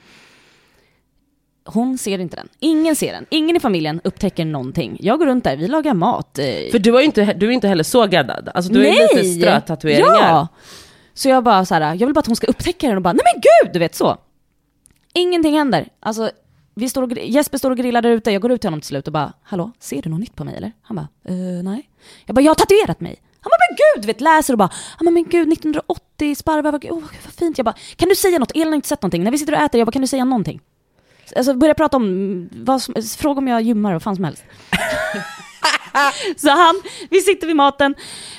Hon 1.65 1.99
ser 1.99 2.19
inte 2.19 2.37
den. 2.37 2.49
Ingen 2.59 2.97
ser 2.97 3.13
den. 3.13 3.27
Ingen 3.31 3.57
i 3.57 3.61
familjen 3.61 4.01
upptäcker 4.05 4.45
någonting. 4.45 4.97
Jag 5.01 5.19
går 5.19 5.27
runt 5.27 5.45
där, 5.45 5.57
vi 5.57 5.69
lagar 5.69 5.95
mat. 5.95 6.39
eh, 6.39 6.45
För 6.45 6.79
du, 6.79 6.91
ju 6.91 7.03
inte, 7.05 7.33
du 7.33 7.47
är 7.47 7.51
inte 7.51 7.69
heller 7.69 7.85
så 7.85 8.07
gaddad. 8.07 8.49
Alltså 8.55 8.73
du 8.73 8.79
har 8.79 8.87
ju 8.87 8.93
lite 8.93 9.25
strötatueringar. 9.41 10.07
Ja! 10.09 10.49
Så 11.15 11.29
jag 11.29 11.45
bara 11.45 11.65
så 11.65 11.75
här, 11.75 11.81
jag 11.95 12.07
vill 12.07 12.15
bara 12.15 12.21
att 12.21 12.27
hon 12.27 12.37
ska 12.37 12.47
upptäcka 12.47 12.87
den 12.89 12.97
och 12.97 13.03
bara, 13.03 13.13
nej 13.13 13.23
men 13.35 13.41
gud, 13.43 13.73
du 13.73 13.79
vet 13.79 13.95
så. 13.95 14.17
Ingenting 15.15 15.55
händer. 15.59 15.89
Alltså, 16.01 16.31
vi 16.75 16.89
står 16.89 17.03
och, 17.03 17.13
Jesper 17.19 17.59
står 17.59 17.71
och 17.71 17.77
grillar 17.77 18.03
där 18.03 18.11
ute, 18.11 18.31
jag 18.31 18.43
går 18.43 18.53
ut 18.53 18.61
till 18.61 18.69
honom 18.69 18.81
till 18.81 18.89
slut 18.89 19.07
och 19.07 19.13
bara, 19.13 19.33
hallå, 19.43 19.73
ser 19.79 20.03
du 20.03 20.11
något 20.11 20.21
nytt 20.21 20.35
på 20.37 20.45
mig 20.45 20.57
eller? 20.57 20.73
Han 20.83 20.97
bara, 20.97 21.09
eh, 21.25 21.63
nej. 21.65 21.89
Jag 22.27 22.35
bara, 22.37 22.41
jag 22.43 22.51
har 22.51 22.55
tatuerat 22.55 23.01
mig. 23.01 23.17
Han 23.41 23.51
bara, 23.51 23.59
men 23.71 23.77
gud, 23.77 24.03
du 24.03 24.07
vet, 24.07 24.21
läser 24.21 24.55
och 24.55 24.59
bara, 24.59 24.71
ja 25.01 25.11
men 25.11 25.25
gud, 25.25 25.53
1980, 25.53 26.04
sparva, 26.37 26.71
vad, 26.71 26.85
oh, 26.85 27.03
vad 27.25 27.35
fint. 27.35 27.59
Jag 27.59 27.65
bara, 27.65 27.75
kan 27.97 28.09
du 28.09 28.15
säga 28.15 28.39
något? 28.39 28.51
Elin 28.51 28.69
har 28.69 28.75
inte 28.75 28.89
sett 28.89 29.03
någonting. 29.03 29.25
När 29.25 29.31
vi 29.31 29.39
sitter 29.39 29.53
och 29.53 29.59
äter, 29.59 29.79
jag 29.79 29.87
bara, 29.87 29.93
kan 29.93 30.03
du 30.03 30.09
säga 30.09 30.25
någonting? 30.25 30.61
Alltså 31.37 31.55
börja 31.55 31.75
prata 31.75 31.97
om, 31.97 32.49
vad 32.53 32.83
som, 32.83 32.95
fråga 33.19 33.39
om 33.39 33.49
jag 33.49 33.63
gymmar, 33.63 33.93
vad 33.93 34.03
fan 34.03 34.17
som 34.17 34.25
helst. 34.25 34.45
Så 36.37 36.51
han, 36.51 36.83
vi 37.11 37.21
sitter 37.21 37.47
vid 37.47 37.57
maten, 37.57 37.95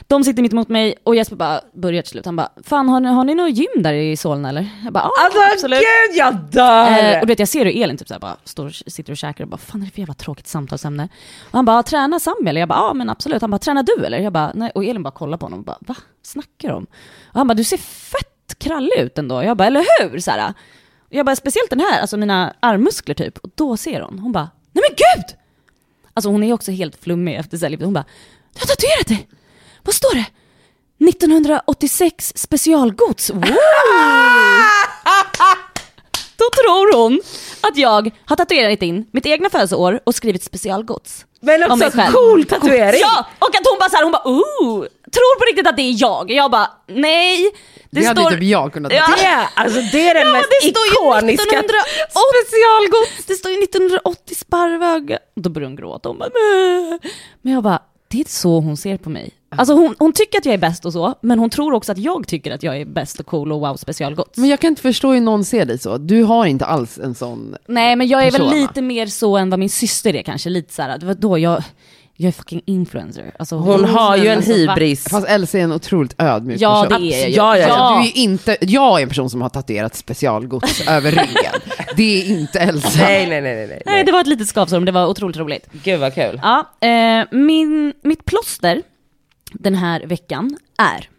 de 0.07 0.23
sitter 0.23 0.41
mitt 0.41 0.51
emot 0.53 0.69
mig 0.69 0.95
och 1.03 1.15
Jesper 1.15 1.35
bara 1.35 1.61
börjar 1.73 2.01
till 2.01 2.11
slut. 2.11 2.25
Han 2.25 2.35
bara, 2.35 2.49
fan 2.63 2.89
har 2.89 2.99
ni, 2.99 3.09
har 3.09 3.23
ni 3.23 3.35
något 3.35 3.57
gym 3.57 3.83
där 3.83 3.93
i 3.93 4.17
Solna 4.17 4.49
eller? 4.49 4.69
Jag 4.83 4.93
bara, 4.93 5.03
Alltså 5.03 5.39
absolut. 5.53 5.79
gud 5.79 6.17
jag 6.17 6.35
dör! 6.35 6.87
Eh, 7.13 7.19
och 7.19 7.25
du 7.27 7.31
vet, 7.31 7.39
jag 7.39 7.47
ser 7.47 7.65
hur 7.65 7.83
Elin 7.83 7.97
typ 7.97 8.07
såhär, 8.07 8.19
bara 8.21 8.37
står, 8.43 8.69
sitter 8.69 9.11
och 9.11 9.17
käkar 9.17 9.43
och 9.43 9.49
bara, 9.49 9.57
fan 9.57 9.81
är 9.81 9.85
det 9.85 9.91
för 9.91 9.99
jävla 9.99 10.13
tråkigt 10.13 10.47
samtalsämne? 10.47 11.09
Och 11.45 11.53
han 11.53 11.65
bara, 11.65 11.83
träna 11.83 12.19
Sami 12.19 12.49
eller? 12.49 12.59
Jag 12.61 12.69
bara, 12.69 12.79
ja 12.79 12.93
men 12.93 13.09
absolut. 13.09 13.41
Han 13.41 13.51
bara, 13.51 13.59
tränar 13.59 13.83
du 13.83 14.05
eller? 14.05 14.19
Jag 14.19 14.33
bara, 14.33 14.51
nej. 14.55 14.71
Och 14.75 14.83
Elin 14.85 15.03
bara 15.03 15.11
kollar 15.11 15.37
på 15.37 15.45
honom 15.45 15.59
och 15.59 15.65
bara, 15.65 15.77
va? 15.79 15.95
Snackar 16.23 16.69
de? 16.69 16.83
Och 17.27 17.37
han 17.37 17.47
bara, 17.47 17.53
du 17.53 17.63
ser 17.63 17.77
fett 17.77 18.55
krallig 18.57 18.97
ut 18.99 19.17
ändå. 19.17 19.43
Jag 19.43 19.57
bara, 19.57 19.67
eller 19.67 19.85
hur? 20.11 20.19
Så 20.19 20.31
här. 20.31 20.53
Jag 21.09 21.25
bara, 21.25 21.35
speciellt 21.35 21.69
den 21.69 21.79
här, 21.79 22.01
alltså 22.01 22.17
mina 22.17 22.53
armmuskler 22.59 23.15
typ. 23.15 23.37
Och 23.37 23.49
då 23.55 23.77
ser 23.77 24.01
hon. 24.01 24.19
Hon 24.19 24.31
bara, 24.31 24.49
nej 24.73 24.83
men 24.89 24.95
gud! 24.97 25.37
Alltså 26.15 26.29
hon 26.29 26.43
är 26.43 26.53
också 26.53 26.71
helt 26.71 27.03
flummig 27.03 27.35
efter 27.35 27.57
cellgiftet. 27.57 27.85
Hon 27.85 27.93
bara, 27.93 28.05
du 28.53 28.59
har 28.59 28.67
tatuerat 28.67 29.07
dig! 29.07 29.27
Vad 29.83 29.95
står 29.95 30.15
det? 30.15 30.25
1986 31.09 32.33
specialgods. 32.35 33.29
Wow! 33.29 33.43
Då 36.45 36.61
tror 36.61 37.01
hon 37.03 37.21
att 37.61 37.77
jag 37.77 38.11
har 38.25 38.35
tatuerat 38.35 38.81
in 38.81 39.05
mitt 39.11 39.25
egna 39.25 39.49
födelseår 39.49 39.99
och 40.03 40.15
skrivit 40.15 40.43
specialgods. 40.43 41.25
Men 41.39 41.71
om 41.71 41.79
mig 41.79 41.87
också 41.87 41.99
själv. 41.99 42.13
cool 42.13 42.45
tatuering! 42.45 43.01
Ja, 43.01 43.25
och 43.39 43.49
att 43.55 43.67
hon 43.69 43.77
bara 43.79 43.89
såhär, 43.89 44.03
hon 44.03 44.11
bara 44.11 44.27
ooh, 44.27 44.85
tror 45.15 45.39
på 45.39 45.45
riktigt 45.45 45.67
att 45.67 45.77
det 45.77 45.81
är 45.81 45.95
jag. 46.01 46.31
Jag 46.31 46.51
bara 46.51 46.67
nej. 46.87 47.51
Det, 47.89 48.05
hade 48.05 48.29
typ 48.29 48.43
jag 48.43 48.73
kunnat 48.73 48.93
Ja. 48.93 49.03
Det, 49.17 49.49
alltså 49.55 49.81
det 49.91 50.07
är 50.09 50.13
den 50.13 50.27
Ja, 50.27 50.33
mest 50.33 50.49
det 50.61 50.69
står 50.69 50.85
ikoniska 50.87 51.59
1980 51.59 52.45
specialgods. 52.47 53.25
Det 53.27 53.33
står 53.33 53.51
ju 53.51 53.57
1980 53.63 54.35
sparvöga. 54.35 55.19
Då 55.35 55.49
börjar 55.49 55.67
hon 55.67 55.75
gråta. 55.75 56.09
Hon 56.09 56.17
bara, 56.17 56.29
"Mäh." 56.29 56.99
men 57.41 57.53
jag 57.53 57.63
bara, 57.63 57.79
det 58.07 58.19
är 58.19 58.25
så 58.27 58.59
hon 58.59 58.77
ser 58.77 58.97
på 58.97 59.09
mig. 59.09 59.33
Alltså 59.57 59.73
hon, 59.73 59.95
hon 59.99 60.13
tycker 60.13 60.37
att 60.37 60.45
jag 60.45 60.53
är 60.53 60.57
bäst 60.57 60.85
och 60.85 60.93
så, 60.93 61.13
men 61.21 61.39
hon 61.39 61.49
tror 61.49 61.73
också 61.73 61.91
att 61.91 61.97
jag 61.97 62.27
tycker 62.27 62.51
att 62.51 62.63
jag 62.63 62.77
är 62.81 62.85
bäst 62.85 63.19
och 63.19 63.25
cool 63.25 63.51
och 63.51 63.59
wow 63.59 63.75
specialgods. 63.75 64.37
Men 64.37 64.49
jag 64.49 64.59
kan 64.59 64.67
inte 64.67 64.81
förstå 64.81 65.13
hur 65.13 65.21
någon 65.21 65.45
ser 65.45 65.65
dig 65.65 65.77
så. 65.77 65.97
Du 65.97 66.23
har 66.23 66.45
inte 66.45 66.65
alls 66.65 66.97
en 66.97 67.15
sån... 67.15 67.55
Nej 67.67 67.95
men 67.95 68.07
jag 68.07 68.21
är 68.21 68.31
väl 68.31 68.41
Persona. 68.41 68.55
lite 68.61 68.81
mer 68.81 69.07
så 69.07 69.37
än 69.37 69.49
vad 69.49 69.59
min 69.59 69.69
syster 69.69 70.15
är 70.15 70.21
kanske, 70.23 70.49
lite 70.49 70.73
såhär, 70.73 70.97
det 70.97 71.05
var 71.05 71.13
då 71.13 71.37
jag, 71.39 71.63
jag 72.17 72.27
är 72.27 72.31
fucking 72.31 72.61
influencer. 72.65 73.31
Alltså, 73.39 73.55
Hon 73.55 73.85
har 73.85 74.17
ju 74.17 74.27
en 74.27 74.37
alltså, 74.37 74.51
va- 74.51 74.57
hybris. 74.57 75.07
Fast 75.09 75.27
Elsie 75.27 75.59
är 75.59 75.63
en 75.63 75.71
otroligt 75.71 76.15
ödmjuk 76.21 76.61
Ja 76.61 76.85
person. 76.89 77.07
det 77.07 77.13
är 77.23 77.27
jag. 77.27 77.57
Ja, 77.57 77.57
ja, 77.57 77.67
ja. 77.67 78.01
Du 78.03 78.07
är 78.09 78.23
inte, 78.23 78.57
jag 78.61 78.99
är 78.99 79.03
en 79.03 79.09
person 79.09 79.29
som 79.29 79.41
har 79.41 79.49
tatuerat 79.49 79.95
specialgods 79.95 80.81
över 80.87 81.11
ryggen. 81.11 81.53
Det 81.95 82.21
är 82.21 82.29
inte 82.39 82.59
Elsa. 82.59 82.99
Nej, 83.03 83.27
nej, 83.29 83.41
nej, 83.41 83.55
nej, 83.55 83.67
nej. 83.67 83.81
Nej 83.85 84.03
det 84.03 84.11
var 84.11 84.21
ett 84.21 84.27
litet 84.27 84.47
skavsår 84.47 84.77
men 84.79 84.85
det 84.85 84.91
var 84.91 85.07
otroligt 85.07 85.37
roligt. 85.37 85.67
Gud 85.83 85.99
vad 85.99 86.13
kul. 86.15 86.39
Ja, 86.43 86.87
eh, 86.87 87.25
min, 87.31 87.93
mitt 88.03 88.25
plåster 88.25 88.81
den 89.51 89.75
här 89.75 90.01
veckan 90.05 90.57
är 90.77 91.09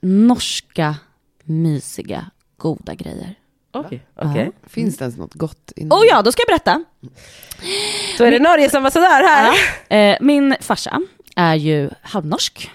norska 0.00 0.96
mysiga 1.44 2.30
goda 2.56 2.94
grejer. 2.94 3.34
Okej, 3.70 4.06
okej. 4.16 4.50
Finns 4.66 4.96
det 4.96 5.02
ens 5.04 5.16
något 5.16 5.34
gott 5.34 5.72
inom 5.76 5.98
Och 5.98 6.04
ja, 6.10 6.22
då 6.22 6.32
ska 6.32 6.42
jag 6.46 6.46
berätta. 6.48 6.84
Då 8.18 8.24
är 8.24 8.30
det 8.30 8.38
Norges 8.38 8.74
ambassadör 8.74 9.06
här. 9.24 9.54
Eh, 9.88 10.16
min 10.20 10.56
farsa 10.60 11.00
är 11.36 11.54
ju 11.54 11.90
halvnorsk. 12.02 12.70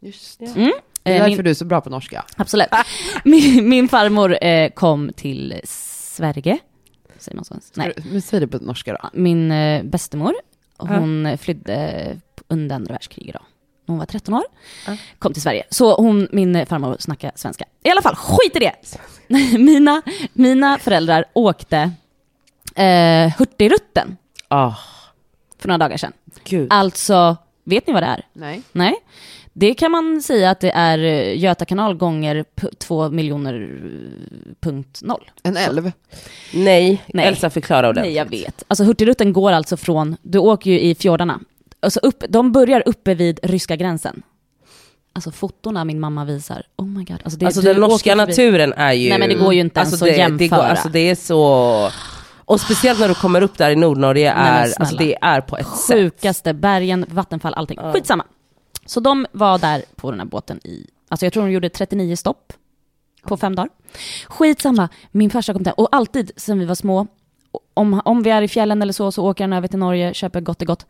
Just 0.00 0.38
det. 0.38 0.46
Mm. 0.46 0.72
Det 1.02 1.10
är 1.10 1.14
Eh, 1.14 1.18
därför 1.20 1.36
min, 1.36 1.44
du 1.44 1.50
är 1.50 1.54
så 1.54 1.64
bra 1.64 1.80
på 1.80 1.90
norska. 1.90 2.24
absolut. 2.36 2.68
min, 3.24 3.68
min 3.68 3.88
farmor 3.88 4.44
eh, 4.44 4.70
kom 4.70 5.10
till 5.16 5.60
Sverige. 5.64 6.58
Säger 7.18 7.36
man 7.36 7.44
så? 7.44 7.54
Nej. 7.74 7.92
Men 8.12 8.22
säg 8.22 8.40
det 8.40 8.48
på 8.48 8.58
norska 8.58 8.92
då. 8.92 9.10
Min 9.12 9.50
eh, 9.52 9.82
bästemor, 9.82 10.34
hon 10.78 11.38
flydde 11.38 12.16
under 12.48 12.76
andra 12.76 12.92
världskriget 12.92 13.34
då. 13.34 13.40
Hon 13.86 13.98
var 13.98 14.06
13 14.06 14.34
år, 14.34 14.42
Ja. 14.86 14.96
kom 15.18 15.32
till 15.32 15.42
Sverige. 15.42 15.64
Så 15.70 15.94
hon, 15.96 16.28
min 16.32 16.66
farmor 16.66 16.96
snackar 17.00 17.32
svenska. 17.34 17.64
I 17.82 17.90
alla 17.90 18.02
fall, 18.02 18.14
skit 18.16 18.56
i 18.56 18.58
det! 18.58 18.74
mina, 19.58 20.02
mina 20.32 20.78
föräldrar 20.78 21.24
åkte 21.32 21.90
eh, 22.76 23.32
Hurtigruten 23.38 24.16
Ah, 24.48 24.74
för 25.58 25.68
några 25.68 25.78
dagar 25.78 25.96
sedan. 25.96 26.12
gud. 26.44 26.72
Alltså, 26.72 27.36
vet 27.64 27.86
ni 27.86 27.92
vad 27.92 28.02
det 28.02 28.06
är? 28.06 28.26
Nej. 28.32 28.62
Nej. 28.72 28.94
Det 29.60 29.74
kan 29.74 29.90
man 29.90 30.22
säga 30.22 30.50
att 30.50 30.60
det 30.60 30.70
är 30.70 30.98
eh, 30.98 31.38
Göta 31.38 31.64
kanal 31.64 31.94
gånger 31.94 32.44
p- 32.54 32.66
2 32.78 33.08
miljoner 33.10 33.54
eh, 33.54 34.52
punkt 34.60 35.00
noll. 35.02 35.30
En 35.42 35.56
älv. 35.56 35.92
Nej, 36.54 37.02
Nej. 37.14 37.26
Elsa 37.26 37.50
förklara 37.50 37.88
ordentligt. 37.88 38.14
Nej, 38.14 38.16
jag 38.16 38.30
vet. 38.44 38.64
Alltså 38.68 38.84
Hurtigruten 38.84 39.32
går 39.32 39.52
alltså 39.52 39.76
från, 39.76 40.16
du 40.22 40.38
åker 40.38 40.70
ju 40.70 40.80
i 40.80 40.94
fjordarna. 40.94 41.40
Alltså 41.80 42.00
upp, 42.00 42.24
de 42.28 42.52
börjar 42.52 42.82
uppe 42.86 43.14
vid 43.14 43.40
ryska 43.42 43.76
gränsen. 43.76 44.22
Alltså 45.12 45.30
fotona 45.30 45.84
min 45.84 46.00
mamma 46.00 46.24
visar, 46.24 46.62
oh 46.76 46.86
my 46.86 47.04
god. 47.04 47.20
Alltså, 47.24 47.38
det, 47.38 47.46
Alltså 47.46 47.60
den 47.62 47.76
norska 47.80 48.14
naturen 48.14 48.72
är 48.72 48.92
ju... 48.92 49.08
Nej, 49.08 49.18
men 49.18 49.28
det 49.28 49.34
går 49.34 49.54
ju 49.54 49.60
inte 49.60 49.80
ens 49.80 49.92
alltså, 49.92 50.04
att 50.06 50.10
det, 50.10 50.16
det 50.16 50.28
går, 50.28 50.40
jämföra. 50.40 50.62
Alltså 50.70 50.88
det 50.88 51.10
är 51.10 51.14
så... 51.14 51.90
Och 52.44 52.60
speciellt 52.60 53.00
när 53.00 53.08
du 53.08 53.14
kommer 53.14 53.42
upp 53.42 53.58
där 53.58 53.70
i 53.70 53.76
Nordnorge, 53.76 54.30
är, 54.32 54.64
snälla. 54.66 54.74
alltså 54.80 54.96
det 54.96 55.16
är 55.20 55.40
på 55.40 55.56
ett 55.58 55.66
sätt. 55.66 55.96
Sjukaste, 55.96 56.54
bergen, 56.54 57.04
vattenfall, 57.08 57.54
allting. 57.54 57.78
Skitsamma. 57.92 58.24
Så 58.88 59.00
de 59.00 59.26
var 59.32 59.58
där 59.58 59.82
på 59.96 60.10
den 60.10 60.20
här 60.20 60.26
båten 60.26 60.60
i, 60.64 60.86
alltså 61.08 61.26
jag 61.26 61.32
tror 61.32 61.42
de 61.42 61.52
gjorde 61.52 61.68
39 61.68 62.16
stopp 62.16 62.52
på 63.22 63.36
fem 63.36 63.54
dagar. 63.54 63.68
Skitsamma, 64.28 64.88
min 65.10 65.30
farsa 65.30 65.52
kom 65.52 65.62
där 65.62 65.80
och 65.80 65.88
alltid 65.92 66.30
sen 66.36 66.58
vi 66.58 66.64
var 66.64 66.74
små, 66.74 67.06
om, 67.74 68.00
om 68.04 68.22
vi 68.22 68.30
är 68.30 68.42
i 68.42 68.48
fjällen 68.48 68.82
eller 68.82 68.92
så, 68.92 69.12
så 69.12 69.24
åker 69.30 69.44
han 69.44 69.52
över 69.52 69.68
till 69.68 69.78
Norge, 69.78 70.14
köper 70.14 70.40
gott 70.40 70.60
och 70.62 70.66
gott. 70.66 70.86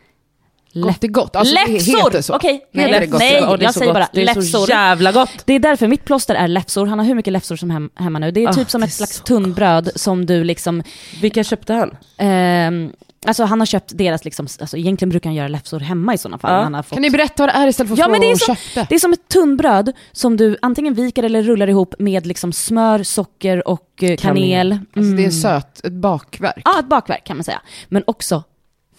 Gott 0.75 1.05
är 1.05 1.09
gott. 1.09 1.37
Alltså, 1.37 1.55
det 1.55 1.73
läfsor! 1.73 1.97
heter 2.05 2.23
så. 2.23 2.35
Okej, 2.37 2.67
nej, 2.73 3.01
det 3.01 3.07
gott? 3.07 3.21
nej 3.21 3.41
det 3.59 3.65
jag 3.65 3.75
så 3.75 3.79
säger 3.79 3.93
gott. 3.93 4.01
bara 4.01 4.09
Det 4.13 4.23
är 4.23 4.35
så 4.35 4.41
läfsor. 4.41 4.69
jävla 4.71 5.13
gott. 5.13 5.31
Det 5.45 5.53
är 5.53 5.59
därför 5.59 5.87
mitt 5.89 6.05
plåster 6.05 6.35
är 6.35 6.49
läfsor. 6.49 6.87
Han 6.87 6.99
har 6.99 7.07
hur 7.07 7.15
mycket 7.15 7.33
läfsor 7.33 7.57
som 7.57 7.71
hem, 7.71 7.91
hemma 7.95 8.19
nu. 8.19 8.31
Det 8.31 8.45
är 8.45 8.49
Ah, 8.49 8.53
typ 8.53 8.71
som 8.71 8.81
det 8.81 8.87
ett 8.87 8.93
slags 8.93 9.21
tunnbröd 9.21 9.91
som 9.95 10.27
du 10.27 10.45
liksom... 10.45 10.83
Vilka 11.21 11.45
köpte 11.45 11.73
han? 11.75 11.97
ehm, 12.17 12.93
alltså 13.27 13.45
han 13.45 13.61
har 13.61 13.67
köpt 13.67 13.99
deras, 13.99 14.25
liksom, 14.25 14.47
alltså 14.61 14.77
egentligen 14.77 15.11
brukar 15.11 15.31
han 15.31 15.35
göra 15.35 15.49
läfsor 15.49 15.81
hemma 15.81 16.15
i 16.15 16.19
sådana 16.19 16.39
fall. 16.39 16.53
Ja. 16.55 16.63
Han 16.63 16.75
har 16.75 16.83
fått, 16.83 16.93
Kan 16.97 17.03
ni 17.03 17.11
berätta 17.11 17.43
vad 17.43 17.49
det 17.49 17.53
är 17.59 17.67
istället 17.69 17.89
för 17.89 17.95
att 17.95 17.99
Ja, 17.99 18.05
fråga 18.05 18.13
men 18.13 18.21
det 18.21 18.31
är 18.31 18.37
så- 18.37 18.55
köpte? 18.55 18.87
det 18.89 18.95
är 18.95 18.99
som 18.99 19.13
ett 19.13 19.29
tunnbröd 19.29 19.93
som 20.13 20.37
du 20.37 20.57
antingen 20.63 20.95
viker 20.95 21.23
eller 21.23 21.43
rullar 21.43 21.69
ihop 21.69 21.95
med 21.99 22.27
liksom 22.27 22.53
smör, 22.53 23.03
socker 23.03 23.69
och 23.69 24.03
eh, 24.03 24.17
kanel. 24.17 24.73
Alltså, 24.73 25.01
det 25.01 25.07
är 25.07 25.19
Mm. 25.19 25.31
söt, 25.33 25.85
ett 25.85 25.93
bakverk. 25.93 26.63
Ja, 26.65 26.79
ett 26.81 26.89
bakverk 26.89 27.25
kan 27.27 27.37
man 27.37 27.45
säga. 27.45 27.63
Men 27.89 28.03
också 28.07 28.43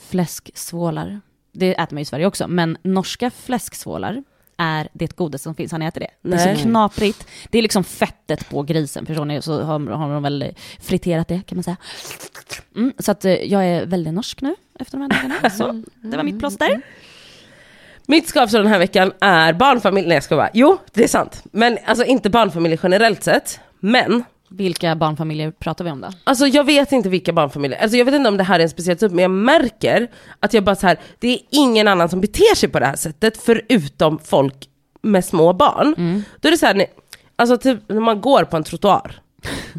fläsksvålar. 0.09 1.21
Det 1.53 1.71
äter 1.79 1.93
man 1.95 1.99
ju 1.99 2.01
i 2.01 2.05
Sverige 2.05 2.25
också, 2.25 2.47
men 2.47 2.77
norska 2.83 3.31
fläsksvålar 3.31 4.23
är 4.59 4.89
det 4.93 5.15
godaste 5.15 5.43
som 5.43 5.55
finns. 5.55 5.71
Har 5.71 5.79
ni 5.79 5.85
ätit 5.85 6.01
det? 6.01 6.29
Det 6.29 6.35
är 6.35 6.45
Nej. 6.45 6.57
så 6.57 6.61
knaprigt. 6.63 7.27
Det 7.49 7.57
är 7.57 7.61
liksom 7.61 7.83
fettet 7.83 8.49
på 8.49 8.63
grisen, 8.63 9.05
förstår 9.05 9.25
ni? 9.25 9.41
Så 9.41 9.61
har, 9.61 9.79
har 9.79 10.13
de 10.13 10.23
väl 10.23 10.55
friterat 10.79 11.27
det, 11.27 11.41
kan 11.45 11.57
man 11.57 11.63
säga. 11.63 11.77
Mm, 12.75 12.93
så 12.99 13.11
att 13.11 13.25
eh, 13.25 13.33
jag 13.33 13.65
är 13.65 13.85
väldigt 13.85 14.13
norsk 14.13 14.41
nu 14.41 14.55
efter 14.79 14.97
de 14.97 15.01
här 15.01 15.09
dagarna. 15.09 15.49
Så 15.49 15.83
det 16.01 16.17
var 16.17 16.23
mitt 16.23 16.39
plåster. 16.39 16.81
Mitt 18.05 18.27
skavsår 18.27 18.57
den 18.57 18.67
här 18.67 18.79
veckan 18.79 19.11
är 19.19 19.53
barnfamilj, 19.53 20.07
nej 20.07 20.15
jag 20.15 20.23
ska 20.23 20.35
bara, 20.35 20.49
jo 20.53 20.77
det 20.93 21.03
är 21.03 21.07
sant. 21.07 21.43
Men 21.51 21.77
alltså 21.85 22.05
inte 22.05 22.29
barnfamiljer 22.29 22.79
generellt 22.83 23.23
sett. 23.23 23.59
Men, 23.79 24.23
Vilka 24.49 24.95
barnfamiljer 24.95 25.51
pratar 25.51 25.85
vi 25.85 25.91
om 25.91 26.01
då? 26.01 26.07
alltså 26.23 26.47
jag 26.47 26.63
vet 26.63 26.91
inte 26.91 27.09
vilka 27.09 27.33
barnfamiljer, 27.33 27.81
alltså 27.81 27.97
jag 27.97 28.05
vet 28.05 28.13
inte 28.13 28.29
om 28.29 28.37
det 28.37 28.43
här 28.43 28.59
är 28.59 28.63
en 28.63 28.69
speciell 28.69 28.97
typ, 28.97 29.11
men 29.11 29.21
jag 29.21 29.31
märker 29.31 30.07
att 30.39 30.53
jag 30.53 30.63
bara 30.63 30.75
så 30.75 30.87
här, 30.87 30.99
det 31.19 31.27
är 31.27 31.39
ingen 31.49 31.87
annan 31.87 32.09
som 32.09 32.21
beter 32.21 32.55
sig 32.55 32.69
på 32.69 32.79
det 32.79 32.85
här 32.85 32.95
sättet 32.95 33.37
förutom 33.37 34.19
folk 34.19 34.69
med 35.01 35.25
små 35.25 35.53
barn. 35.53 36.23
Då 36.39 36.47
är 36.47 36.51
det 36.51 36.57
så 36.57 36.65
här, 36.65 36.85
alltså 37.35 37.57
typ 37.57 37.79
när 37.87 37.99
man 37.99 38.21
går 38.21 38.43
på 38.43 38.57
en 38.57 38.63
trottoar. 38.63 39.21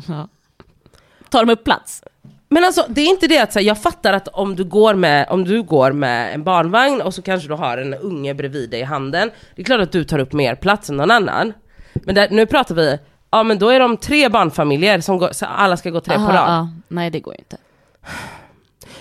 Tar 1.30 1.44
de 1.44 1.52
upp 1.52 1.64
plats? 1.64 2.02
Men 2.48 2.64
alltså 2.64 2.84
det 2.88 3.00
är 3.00 3.06
inte 3.06 3.26
det 3.26 3.38
att 3.38 3.52
så 3.52 3.58
här, 3.58 3.66
jag 3.66 3.82
fattar 3.82 4.12
att 4.12 4.28
om 4.28 4.56
du, 4.56 4.64
går 4.64 4.94
med, 4.94 5.26
om 5.28 5.44
du 5.44 5.62
går 5.62 5.92
med 5.92 6.34
en 6.34 6.44
barnvagn 6.44 7.00
och 7.00 7.14
så 7.14 7.22
kanske 7.22 7.48
du 7.48 7.54
har 7.54 7.78
en 7.78 7.94
unge 7.94 8.34
bredvid 8.34 8.70
dig 8.70 8.80
i 8.80 8.82
handen. 8.82 9.30
Det 9.56 9.62
är 9.62 9.66
klart 9.66 9.80
att 9.80 9.92
du 9.92 10.04
tar 10.04 10.18
upp 10.18 10.32
mer 10.32 10.54
plats 10.54 10.90
än 10.90 10.96
någon 10.96 11.10
annan. 11.10 11.52
Men 11.92 12.14
där, 12.14 12.28
nu 12.30 12.46
pratar 12.46 12.74
vi, 12.74 12.98
ja 13.30 13.42
men 13.42 13.58
då 13.58 13.68
är 13.68 13.80
de 13.80 13.96
tre 13.96 14.28
barnfamiljer 14.28 15.00
som 15.00 15.18
går, 15.18 15.28
så 15.32 15.46
alla 15.46 15.76
ska 15.76 15.90
gå 15.90 16.00
tre 16.00 16.14
på 16.14 16.20
Aha, 16.20 16.32
rad. 16.32 16.48
ja. 16.50 16.68
Nej 16.88 17.10
det 17.10 17.20
går 17.20 17.34
ju 17.34 17.38
inte. 17.38 17.56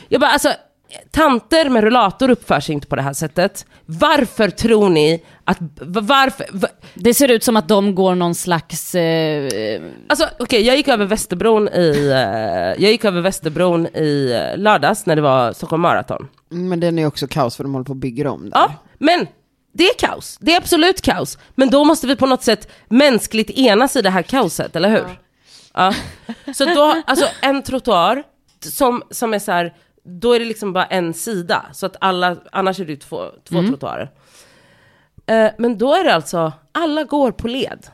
Jag 0.08 0.22
bara 0.22 0.32
alltså, 0.32 0.50
tanter 1.12 1.70
med 1.70 1.84
rullator 1.84 2.30
uppför 2.30 2.60
sig 2.60 2.74
inte 2.74 2.88
på 2.88 2.96
det 2.96 3.02
här 3.02 3.14
sättet. 3.14 3.66
Varför 3.86 4.50
tror 4.50 4.90
ni 4.90 5.24
att, 5.44 5.58
varför, 5.82 6.46
v- 6.54 6.68
Det 6.94 7.14
ser 7.14 7.32
ut 7.32 7.44
som 7.44 7.58
att 7.58 7.68
de 7.68 7.96
går 7.96 8.16
någon 8.16 8.36
slags... 8.36 8.96
Eh, 8.96 9.82
Alltså 10.08 10.28
okej, 10.40 10.62
jag 10.62 10.78
gick 10.78 10.88
över 10.88 11.06
Västerbron 11.06 11.68
i, 11.70 12.10
eh, 12.12 12.84
jag 12.84 12.92
gick 12.92 13.06
över 13.06 13.22
Västerbron 13.22 13.88
i 13.88 14.32
eh, 14.54 14.58
lördags 14.58 15.06
när 15.06 15.16
det 15.16 15.22
var 15.22 15.54
Stockholm 15.54 15.82
Marathon. 15.82 16.28
Men 16.50 16.80
den 16.80 17.00
är 17.00 17.06
också 17.08 17.28
kaos 17.28 17.56
för 17.56 17.64
de 17.64 17.74
håller 17.74 17.86
på 17.86 17.92
att 17.92 17.98
bygga 17.98 18.32
om 18.32 18.50
där. 18.50 18.58
Ja, 18.60 18.74
men 18.98 19.28
det 19.80 19.90
är 19.90 19.94
kaos. 20.00 20.38
Det 20.42 20.54
är 20.54 20.58
absolut 20.58 21.02
kaos. 21.02 21.38
Men 21.56 21.70
då 21.70 21.84
måste 21.84 22.08
vi 22.08 22.16
på 22.16 22.26
något 22.26 22.44
sätt 22.44 22.72
mänskligt 22.88 23.50
enas 23.50 23.96
i 23.96 24.02
det 24.02 24.10
här 24.10 24.22
kaoset, 24.22 24.76
eller 24.76 24.90
hur? 24.90 25.06
Ja. 25.74 25.94
Så 26.56 26.66
då, 26.66 27.02
alltså 27.08 27.26
en 27.42 27.64
trottoar 27.64 28.24
som, 28.66 29.04
som 29.12 29.34
är 29.34 29.40
så 29.40 29.52
här, 29.52 29.74
då 30.04 30.34
är 30.34 30.40
det 30.40 30.46
liksom 30.46 30.74
bara 30.74 30.86
en 30.86 31.14
sida. 31.14 31.66
Så 31.74 31.86
att 31.86 31.96
alla, 32.02 32.36
annars 32.52 32.80
är 32.80 32.86
det 32.86 32.92
ju 32.92 32.98
två, 32.98 33.26
två 33.50 33.62
trottoarer. 33.68 34.12
Eh, 35.26 35.52
men 35.58 35.78
då 35.78 35.94
är 35.96 36.04
det 36.04 36.14
alltså, 36.16 36.54
alla 36.72 37.04
går 37.04 37.32
på 37.32 37.48
led. 37.48 37.88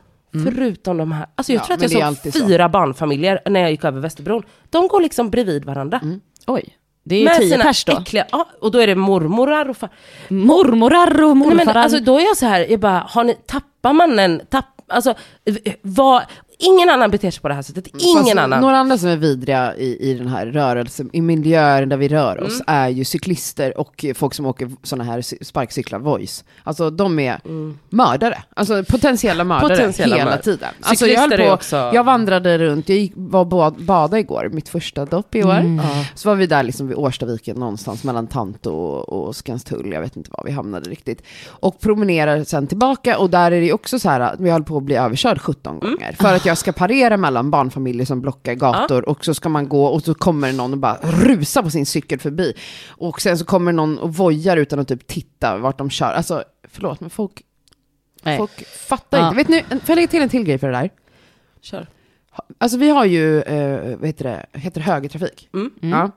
Förutom 0.43 0.97
de 0.97 1.11
här, 1.11 1.27
alltså 1.35 1.53
jag 1.53 1.61
Ja, 1.61 1.65
tror 1.65 1.75
att 1.75 1.81
jag 1.81 1.91
såg 1.91 2.01
alltid 2.01 2.33
så. 2.33 2.47
fyra 2.47 2.69
barnfamiljer 2.69 3.39
när 3.49 3.59
jag 3.59 3.71
gick 3.71 3.83
över 3.83 3.99
Västerbron. 4.01 4.43
De 4.69 4.87
går 4.87 5.01
liksom 5.01 5.29
bredvid 5.29 5.65
varandra. 5.65 6.01
oj, 6.47 6.77
det 7.07 7.15
är 7.15 7.19
ju 7.19 7.39
tio 7.39 7.49
sina 7.49 7.63
pers 7.63 7.85
då. 7.85 7.97
äckliga, 7.97 8.25
ja, 8.31 8.47
och 8.61 8.71
då 8.71 8.79
är 8.79 8.87
det 8.87 8.95
mormorar 8.95 9.69
och 9.69 9.77
far, 9.77 9.89
Mormorar 10.27 11.23
och 11.23 11.37
Nej, 11.37 11.47
morfarar. 11.47 11.65
men 11.65 11.77
alltså 11.77 11.99
då 11.99 12.17
är 12.19 12.23
jag 12.25 12.37
så 12.37 12.45
här, 12.45 12.65
jag 12.69 12.79
bara, 12.79 13.05
har 13.09 13.23
ni, 13.23 13.33
tappar 13.45 13.93
man 13.93 14.19
en, 14.19 14.41
tapp, 14.49 14.65
alltså, 14.87 15.13
vad, 15.81 16.23
ingen 16.59 16.89
annan 16.89 17.11
beter 17.11 17.31
sig 17.31 17.41
på 17.41 17.47
det 17.47 17.53
här 17.53 17.61
sättet, 17.61 17.87
ingen 17.97 18.23
Fast 18.25 18.35
annan. 18.37 18.61
Några 18.61 18.77
andra 18.77 18.97
som 18.97 19.09
är 19.09 19.17
vidriga 19.17 19.75
i, 19.75 20.09
i 20.11 20.13
den 20.13 20.27
här 20.27 20.45
rörelsen, 20.45 21.09
i 21.13 21.21
miljöer 21.21 21.85
där 21.85 21.97
vi 21.97 22.07
rör 22.07 22.43
oss, 22.43 22.53
Mm. 22.53 22.63
är 22.83 22.89
ju 22.89 23.05
cyklister 23.05 23.77
och 23.79 24.05
folk 24.15 24.33
som 24.33 24.45
åker 24.45 24.71
sådana 24.83 25.03
här 25.11 25.21
cy- 25.21 25.43
sparkcyklar, 25.43 25.99
voice. 25.99 26.43
Alltså 26.63 26.89
de 26.89 27.19
är 27.19 27.39
mördare, 27.89 28.43
alltså 28.55 28.83
potentiella 28.83 29.43
mördare 29.43 29.65
Mm. 29.73 29.77
Potentiella 29.77 30.15
hela 30.15 30.25
mördare. 30.25 30.43
tiden. 30.43 30.69
Alltså, 30.81 31.07
jag, 31.07 31.19
höll 31.21 31.37
på, 31.37 31.51
också- 31.51 31.91
jag 31.93 32.03
vandrade 32.03 32.57
runt, 32.57 32.89
jag 32.89 32.97
gick, 32.97 33.11
var 33.15 33.45
bad, 33.45 33.85
bada 33.85 34.19
igår, 34.19 34.49
mitt 34.53 34.69
första 34.69 35.05
dopp 35.05 35.35
i 35.35 35.43
år. 35.43 35.79
Så 36.17 36.29
var 36.29 36.35
vi 36.35 36.47
där 36.47 36.63
liksom 36.63 36.87
vid 36.87 36.97
Årstaviken 36.97 37.55
någonstans 37.57 38.03
mellan 38.03 38.27
Tanto 38.27 38.71
och, 38.71 39.09
och 39.27 39.35
Skanstull, 39.35 39.91
jag 39.91 40.01
vet 40.01 40.15
inte 40.17 40.29
var 40.33 40.43
vi 40.45 40.51
hamnade 40.51 40.89
riktigt. 40.89 41.21
Och 41.47 41.79
promenerar 41.79 42.43
sen 42.43 42.67
tillbaka 42.67 43.17
och 43.17 43.29
där 43.29 43.51
är 43.51 43.59
det 43.59 43.65
ju 43.65 43.73
också 43.73 43.99
så 43.99 44.09
här 44.09 44.19
att 44.19 44.39
vi 44.39 44.49
håller 44.51 44.65
på 44.65 44.77
att 44.77 44.83
bli 44.83 44.95
överkörd 44.95 45.41
17 45.41 45.79
Mm. 45.81 45.95
gånger. 45.95 46.15
För 46.19 46.33
att 46.35 46.44
jag 46.45 46.57
ska 46.57 46.71
parera 46.71 47.17
mellan 47.17 47.51
barnfamiljer 47.51 48.05
som 48.05 48.21
blockar 48.21 48.53
gator 48.53 49.09
och 49.09 49.25
så 49.25 49.33
ska 49.33 49.49
man 49.49 49.69
gå 49.69 49.85
och 49.85 50.01
så 50.03 50.13
kommer 50.13 50.53
någon 50.53 50.71
och 50.73 50.77
bara 50.79 50.97
rusar 51.01 51.61
på 51.63 51.69
sin 51.69 51.85
cykel 51.85 52.19
förbi. 52.19 52.53
Och 52.89 53.21
sen 53.21 53.37
så 53.37 53.45
kommer 53.45 53.71
någon 53.71 53.97
och 53.99 54.13
vojar 54.15 54.57
utan 54.57 54.79
att 54.79 54.87
typ 54.87 55.07
titta 55.07 55.57
vart 55.57 55.77
de 55.77 55.89
kör. 55.89 56.13
Alltså 56.13 56.43
förlåt 56.69 56.99
men 56.99 57.09
folk, 57.09 57.41
Nej. 58.23 58.37
folk 58.37 58.67
fattar 58.67 59.17
Ja. 59.19 59.25
inte. 59.27 59.37
Vet 59.37 59.47
ni, 59.47 59.63
får 59.69 59.79
jag 59.87 59.95
lägga 59.95 60.07
till 60.07 60.21
en 60.21 60.29
till 60.29 60.43
grej 60.43 60.57
för 60.57 60.67
det 60.67 60.73
där? 60.77 60.89
Kör. 61.61 61.87
Alltså 62.57 62.77
vi 62.77 62.89
har 62.89 63.05
ju, 63.05 63.41
eh, 63.41 63.97
vad 63.97 64.07
heter 64.07 64.23
det, 64.23 64.59
heter 64.59 64.79
det 64.81 64.85
högertrafik? 64.85 65.49
Mm. 65.53 65.71
Ja. 65.79 66.11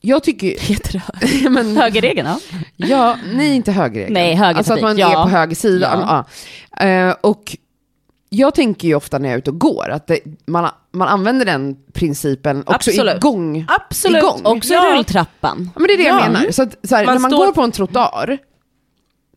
Jag 0.00 0.22
tycker 0.24 0.60
Heter 0.60 1.02
det 1.42 1.50
men, 1.50 1.76
högerregeln? 1.76 2.28
Ja. 2.28 2.38
Ja, 2.76 3.16
nej 3.34 3.54
inte 3.56 3.72
högerregeln. 3.72 4.14
Nej, 4.14 4.34
högertrafik, 4.34 4.58
Alltså 4.58 4.72
att 4.72 4.80
man 4.82 4.98
ja. 4.98 5.20
är 5.20 5.24
på 5.24 5.28
höger 5.30 5.54
sida. 5.56 5.90
Ja. 6.06 6.24
Ja. 6.80 6.86
Eh, 6.86 7.14
och 7.20 7.56
jag 8.36 8.54
tänker 8.54 8.88
ju 8.88 8.94
ofta 8.94 9.18
när 9.18 9.28
jag 9.28 9.34
är 9.34 9.38
ute 9.38 9.50
och 9.50 9.58
går 9.60 9.88
att 9.90 10.06
det, 10.06 10.18
man, 10.46 10.70
man 10.92 11.08
använder 11.08 11.44
den 11.46 11.76
principen 11.92 12.60
också 12.66 12.74
Absolut. 12.90 13.16
igång. 13.16 13.66
Absolut. 13.68 14.22
igång. 14.22 14.40
Också 14.44 14.72
Ja. 14.74 14.92
rulltrappan. 14.96 15.70
Ja, 15.74 15.80
men 15.80 15.86
det 15.86 15.92
är 15.94 15.98
det 15.98 16.02
Ja. 16.04 16.20
jag 16.24 16.32
menar. 16.32 16.50
Så, 16.50 16.62
att, 16.62 16.76
så 16.82 16.96
här, 16.96 17.06
Man 17.06 17.14
när 17.14 17.20
man 17.20 17.30
står- 17.30 17.46
går 17.46 17.52
på 17.52 17.62
en 17.62 17.72
trottoar, 17.72 18.38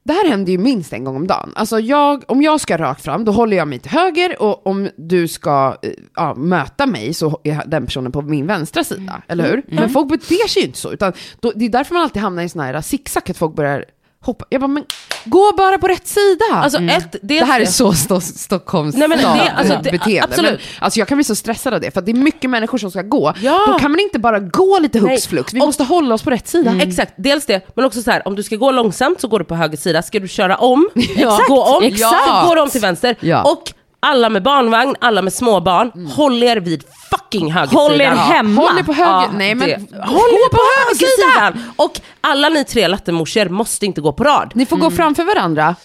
det 0.04 0.14
här 0.14 0.30
händer 0.30 0.52
ju 0.52 0.58
minst 0.58 0.94
en 0.94 1.04
gång 1.04 1.16
om 1.16 1.28
dagen. 1.28 1.52
Alltså 1.56 1.80
jag, 1.80 2.24
om 2.28 2.42
jag 2.42 2.60
ska 2.62 2.78
rakt 2.78 3.02
fram, 3.04 3.26
då 3.26 3.32
håller 3.32 3.58
jag 3.58 3.68
mig 3.68 3.80
till 3.80 3.92
höger 3.92 4.42
och 4.42 4.68
om 4.68 4.90
du 4.98 5.28
ska 5.28 5.76
eh, 5.82 5.90
ja, 6.16 6.34
möta 6.36 6.86
mig 6.86 7.14
så 7.14 7.40
är 7.44 7.64
den 7.68 7.86
personen 7.86 8.12
på 8.12 8.22
min 8.22 8.48
vänstra 8.48 8.84
sida, 8.84 9.22
eller 9.28 9.50
hur? 9.50 9.64
Men 9.68 9.90
folk 9.90 10.10
beter 10.10 10.48
sig 10.48 10.62
ju 10.62 10.66
inte 10.68 10.80
så, 10.80 10.92
utan 10.92 11.14
då, 11.40 11.52
det 11.56 11.66
är 11.66 11.70
därför 11.70 11.94
man 11.94 12.04
alltid 12.04 12.22
hamnar 12.22 12.44
i 12.44 12.50
sån 12.50 12.62
här 12.62 12.82
zigzag, 12.82 13.24
att 13.30 13.38
folk 13.38 13.56
börjar 13.56 13.86
hoppa. 14.22 14.46
Jag 14.50 14.62
bara, 14.62 14.68
men 14.68 14.84
gå 15.26 15.52
bara 15.58 15.78
på 15.78 15.88
rätt 15.88 16.08
sida! 16.08 16.46
Alltså 16.54 16.80
ett, 16.82 17.16
det 17.22 17.44
här 17.44 17.60
är 17.62 17.66
så 17.66 17.94
sto 17.94 18.22
Stockholms 18.22 18.96
Nej, 18.96 19.08
men 19.08 19.18
det- 19.18 19.52
alltså, 19.56 19.80
det- 19.84 19.92
beteende. 19.92 20.24
absolut. 20.24 20.52
Men, 20.52 20.60
alltså 20.80 21.00
jag 21.00 21.08
kan 21.08 21.18
bli 21.18 21.24
så 21.24 21.36
stressad 21.36 21.74
av 21.74 21.82
det, 21.82 21.92
för 21.92 22.02
det 22.02 22.12
är 22.12 22.16
mycket 22.16 22.50
människor 22.50 22.78
som 22.78 22.92
ska 22.92 23.02
gå. 23.02 23.34
Ja. 23.42 23.66
Då 23.68 23.80
kan 23.80 23.92
man 23.92 24.00
inte 24.00 24.20
bara 24.20 24.40
gå 24.40 24.80
lite 24.80 25.00
hux 25.00 25.28
flux, 25.28 25.54
vi 25.54 25.62
Och- 25.62 25.66
måste 25.66 25.84
hålla 25.84 26.16
oss 26.16 26.24
på 26.24 26.30
rätt 26.30 26.48
sida. 26.48 26.76
Exakt, 26.82 27.14
dels 27.18 27.46
det, 27.46 27.68
men 27.76 27.86
också 27.86 28.02
så 28.02 28.12
här, 28.12 28.28
om 28.28 28.36
du 28.36 28.44
ska 28.44 28.56
gå 28.56 28.72
långsamt 28.72 29.22
så 29.22 29.28
går 29.28 29.40
du 29.40 29.46
på 29.46 29.56
höger 29.56 29.78
sida, 29.78 30.02
ska 30.02 30.20
du 30.20 30.28
köra 30.28 30.58
om, 30.58 30.90
Exakt, 30.96 31.48
gå 31.48 31.64
om, 31.64 31.84
exakt. 31.84 32.26
så 32.28 32.48
går 32.48 32.56
du 32.56 32.62
om 32.62 32.70
till 32.70 32.82
vänster. 32.82 33.16
Ja. 33.20 33.44
Och 33.52 33.74
alla 34.08 34.30
med 34.30 34.44
barnvagn, 34.44 34.96
alla 35.02 35.22
med 35.22 35.34
småbarn, 35.34 36.08
håll 36.16 36.44
er 36.44 36.58
vid 36.58 36.84
fucking 37.12 37.52
högersidan. 37.52 37.82
Håll 37.92 38.02
er 38.02 38.12
hemma. 38.16 38.62
Håll 38.62 38.80
er 38.80 38.84
på 38.84 38.94
höger... 38.94 39.12
Ja, 39.12 39.30
Nej 39.34 39.56
men 39.56 39.68
det. 39.70 39.76
håll 40.06 40.34
er 40.46 40.50
på 40.50 40.62
högersidan! 40.78 41.64
Och 41.76 42.00
alla 42.22 42.50
ni 42.50 42.64
tre 42.66 42.88
lattemorsor 42.88 43.50
måste 43.50 43.86
inte 43.86 44.02
gå 44.02 44.14
på 44.14 44.24
rad. 44.24 44.52
Ni 44.56 44.66
får 44.66 44.78
gå 44.78 44.92
framför 44.92 45.24
varandra. 45.24 45.76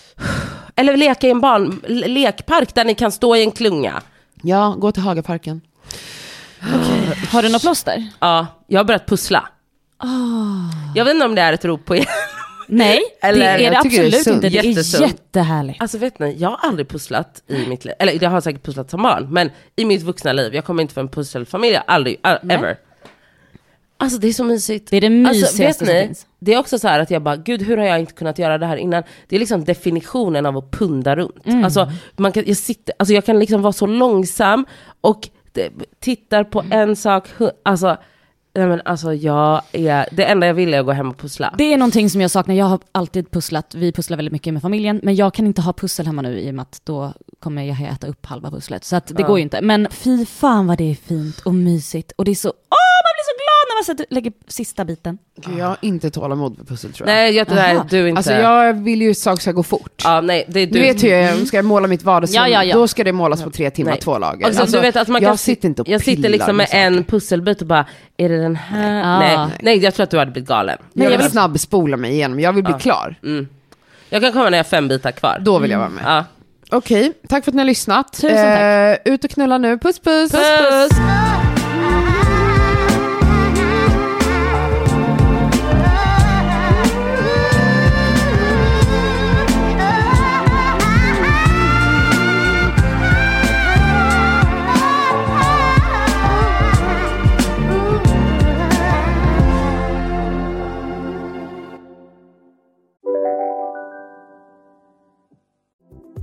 Eller 0.77 0.97
leka 0.97 1.27
i 1.27 1.31
en 1.31 1.41
barn, 1.41 1.81
le- 1.89 2.07
lekpark 2.09 2.75
där 2.75 2.85
ni 2.85 2.95
kan 2.95 3.13
stå 3.13 3.37
i 3.37 3.43
en 3.43 3.51
klunga. 3.53 4.01
Ja, 4.43 4.75
gå 4.79 4.93
till 4.93 5.03
Hagaparken. 5.03 5.61
Har 7.33 7.43
du 7.43 7.49
något 7.49 7.63
plåster? 7.63 8.09
Ja, 8.19 8.47
jag 8.67 8.79
har 8.81 8.85
börjat 8.85 9.07
pussla. 9.07 9.49
Jag 10.95 11.05
vet 11.05 11.15
inte 11.15 11.27
om 11.27 11.35
det 11.35 11.43
är 11.43 11.53
ett 11.53 11.65
rop 11.65 11.85
på 11.85 11.97
er. 11.97 12.07
Nej, 12.75 13.01
Eller- 13.23 13.59
det 13.59 13.65
är 13.67 13.71
det 13.71 13.83
tycker 13.83 13.97
det 14.03 14.03
är 14.03 14.07
absolut 14.19 14.27
inte. 14.27 14.49
Det 14.49 14.59
är 14.59 15.03
jättehärligt. 15.03 15.83
Alltså 15.83 15.99
vet 15.99 16.19
ni, 16.19 16.37
jag 16.39 16.49
har 16.49 16.69
aldrig 16.69 16.89
pusslat 16.89 17.43
i 17.47 17.67
mitt 17.67 17.85
liv. 17.85 17.95
Eller 17.99 18.23
jag 18.23 18.31
har 18.31 18.41
säkert 18.41 18.63
pusslat 18.63 18.91
som 18.91 19.03
barn, 19.03 19.29
men 19.31 19.51
i 19.77 19.85
mitt 19.85 20.03
vuxna 20.03 20.33
liv, 20.33 20.55
jag 20.55 20.65
kommer 20.65 20.83
inte 20.83 20.95
från 20.95 21.05
en 21.05 21.09
pusselfamilj, 21.09 21.79
aldrig, 21.87 22.17
all, 22.23 22.39
ever. 22.51 22.77
Alltså 23.97 24.19
det 24.19 24.29
är 24.29 24.33
så 24.33 24.45
mysigt. 24.45 24.91
Det 24.91 24.97
är 24.97 25.01
det 25.01 25.07
Alltså, 25.29 25.33
mysigaste 25.33 25.63
vet 25.67 25.77
som 25.77 25.87
ni, 25.87 26.07
finns. 26.07 26.27
det 26.39 26.55
är 26.55 26.59
också 26.59 26.79
så 26.79 26.89
här 26.89 27.01
att 27.01 27.11
jag 27.11 27.23
bara, 27.23 27.37
gud 27.37 27.63
hur 27.63 27.77
har 27.77 27.85
jag 27.85 28.01
inte 28.01 28.13
kunnat 28.13 28.39
göra 28.39 28.59
det 28.59 28.67
här 28.67 28.77
innan? 28.77 29.03
Det 29.29 29.37
är 29.37 29.41
liksom 29.41 29.65
definitionen 29.65 30.47
av 30.47 30.57
att 30.57 30.71
punda 30.71 31.17
runt. 31.17 31.47
Mm. 31.47 31.65
Alltså, 31.65 31.91
man 32.17 32.33
kan, 32.33 32.43
jag, 32.47 32.57
sitter, 32.57 32.95
alltså 32.99 33.15
jag 33.15 33.25
kan 33.25 33.39
liksom 33.39 33.63
vara 33.63 33.73
så 33.73 33.87
långsam 33.87 34.67
och 35.01 35.29
det, 35.53 35.71
tittar 36.01 36.45
på 36.45 36.65
en 36.71 36.97
sak, 36.97 37.29
alltså, 37.63 37.97
nej 38.55 38.67
men 38.67 38.81
alltså 38.85 39.15
jag 39.15 39.63
är, 39.73 40.09
det 40.13 40.25
enda 40.25 40.47
jag 40.47 40.55
vill 40.55 40.75
är 40.75 40.81
att 40.81 40.87
gå 40.87 40.93
hem 40.93 41.11
och 41.11 41.19
pussla. 41.19 41.55
Det 41.59 41.73
är 41.73 41.79
någonting 41.79 42.11
som 42.11 42.21
jag 42.21 42.31
saknar. 42.31 42.55
Jag 42.55 42.67
har 42.67 42.81
alltid 42.93 43.31
pusslat. 43.31 43.75
Vi 43.75 43.93
pusslar 43.93 44.17
väldigt 44.17 44.33
mycket 44.33 44.53
med 44.53 44.63
familjen. 44.63 45.01
Men 45.03 45.15
jag 45.15 45.35
kan 45.35 45.47
inte 45.47 45.63
ha 45.63 45.73
pussel 45.73 46.07
hemma 46.07 46.23
nu 46.23 46.41
i 46.41 46.51
och 46.51 46.55
med 46.55 46.63
att 46.63 46.81
då 46.85 47.13
kommer 47.43 47.63
jag 47.63 47.81
äta 47.93 48.07
upp 48.07 48.27
halva 48.27 48.51
pusslet. 48.51 48.85
Så 48.85 48.97
att 48.97 49.07
det 49.07 49.15
Ja. 49.19 49.27
går 49.27 49.39
ju 49.39 49.43
inte. 49.43 49.61
Men 49.63 49.89
fy 49.91 50.27
fan 50.27 50.67
vad 50.67 50.79
det 50.79 50.91
är 50.91 50.95
fint 50.95 51.41
och 51.41 51.55
mysigt. 51.55 52.13
Och 52.17 52.25
det 52.25 52.31
är 52.31 52.35
så, 52.35 52.49
åh 52.49 52.55
man 53.05 53.13
blir 53.15 53.25
så 53.25 53.37
glad 53.43 53.69
när 53.69 53.77
man 53.79 53.85
sätter, 53.85 54.15
lägger 54.15 54.33
sista 54.49 54.85
biten. 54.85 55.19
Gud, 55.37 55.59
jag 55.59 55.67
har 55.67 55.77
inte 55.81 56.11
tålamod 56.11 56.57
för 56.57 56.65
pussel 56.65 56.93
tror 56.93 57.09
jag. 57.09 57.15
Nej, 57.15 57.35
jag, 57.37 57.47
nej 57.51 57.79
du 57.91 58.09
inte. 58.09 58.19
Alltså 58.19 58.33
jag 58.33 58.73
vill 58.75 59.03
ju 59.03 59.11
att 59.11 59.19
saker 59.19 59.43
ska 59.43 59.53
gå 59.53 59.63
fort. 59.63 60.03
Ja, 60.05 60.21
nej, 60.21 60.45
det 60.49 60.61
är 60.61 60.67
Du 60.67 60.73
du. 60.73 60.81
vet 60.81 61.03
hur 61.03 61.09
jag 61.09 61.47
ska 61.47 61.57
jag 61.57 61.65
måla 61.65 61.89
mitt 61.89 62.03
vardagsrum, 62.03 62.43
Ja, 62.43 62.49
ja, 62.49 62.65
ja. 62.65 62.75
då 62.77 62.89
ska 62.89 63.05
det 63.05 63.13
målas 63.13 63.43
på 63.43 63.51
tre 63.51 63.71
timmar, 63.71 63.91
Nej. 63.93 64.01
två 64.01 64.19
lager. 64.19 64.47
Alltså, 64.47 64.67
du 64.67 64.81
vet 64.81 64.97
att 64.97 65.09
man 65.09 65.23
jag 65.23 65.31
kan, 65.31 65.39
sitter 65.39 65.69
inte 65.69 65.83
och 65.83 65.89
jag 65.89 66.01
sitter 66.03 66.29
liksom 66.29 66.57
med 66.57 66.69
saker. 66.69 66.81
en 66.81 67.05
pusselbit 67.05 67.61
och 67.61 67.67
bara, 67.67 67.87
är 68.17 68.29
det 68.29 68.43
den 68.43 68.57
här? 68.57 69.03
Ah. 69.05 69.19
Nej, 69.19 69.59
nej, 69.63 69.79
jag 69.79 69.95
tror 69.95 70.05
att 70.05 70.11
du 70.11 70.19
hade 70.19 70.31
blivit 70.31 70.49
galen. 70.49 70.79
Jag 70.93 71.05
jag 71.05 71.11
vill 71.11 71.19
vill- 71.21 71.31
snabbspola 71.31 71.97
mig 71.97 72.13
igenom, 72.13 72.41
jag 72.41 72.53
vill 72.53 72.65
bli 72.65 72.73
Ja. 72.73 72.79
klar. 72.79 73.15
Mm. 73.23 73.49
Jag 74.09 74.23
kan 74.23 74.33
komma 74.33 74.45
när 74.51 74.59
jag 74.59 74.65
har 74.65 74.69
fem 74.69 74.89
bitar 74.89 75.13
kvar. 75.13 75.39
Då 75.41 75.59
vill 75.59 75.71
jag 75.71 75.79
vara 75.79 75.89
med. 75.89 76.05
Ja. 76.07 76.25
Okej, 76.73 77.13
tack 77.29 77.45
för 77.45 77.51
att 77.51 77.55
ni 77.55 77.61
har 77.61 77.67
lyssnat. 77.67 78.13
Tusen 78.13 78.37
tack. 78.37 78.61
Eh, 79.07 79.13
ut 79.13 79.25
och 79.25 79.31
knulla 79.31 79.59
nu, 79.59 79.79
puss 79.79 79.99
puss! 79.99 80.33
Puss! 80.33 81.42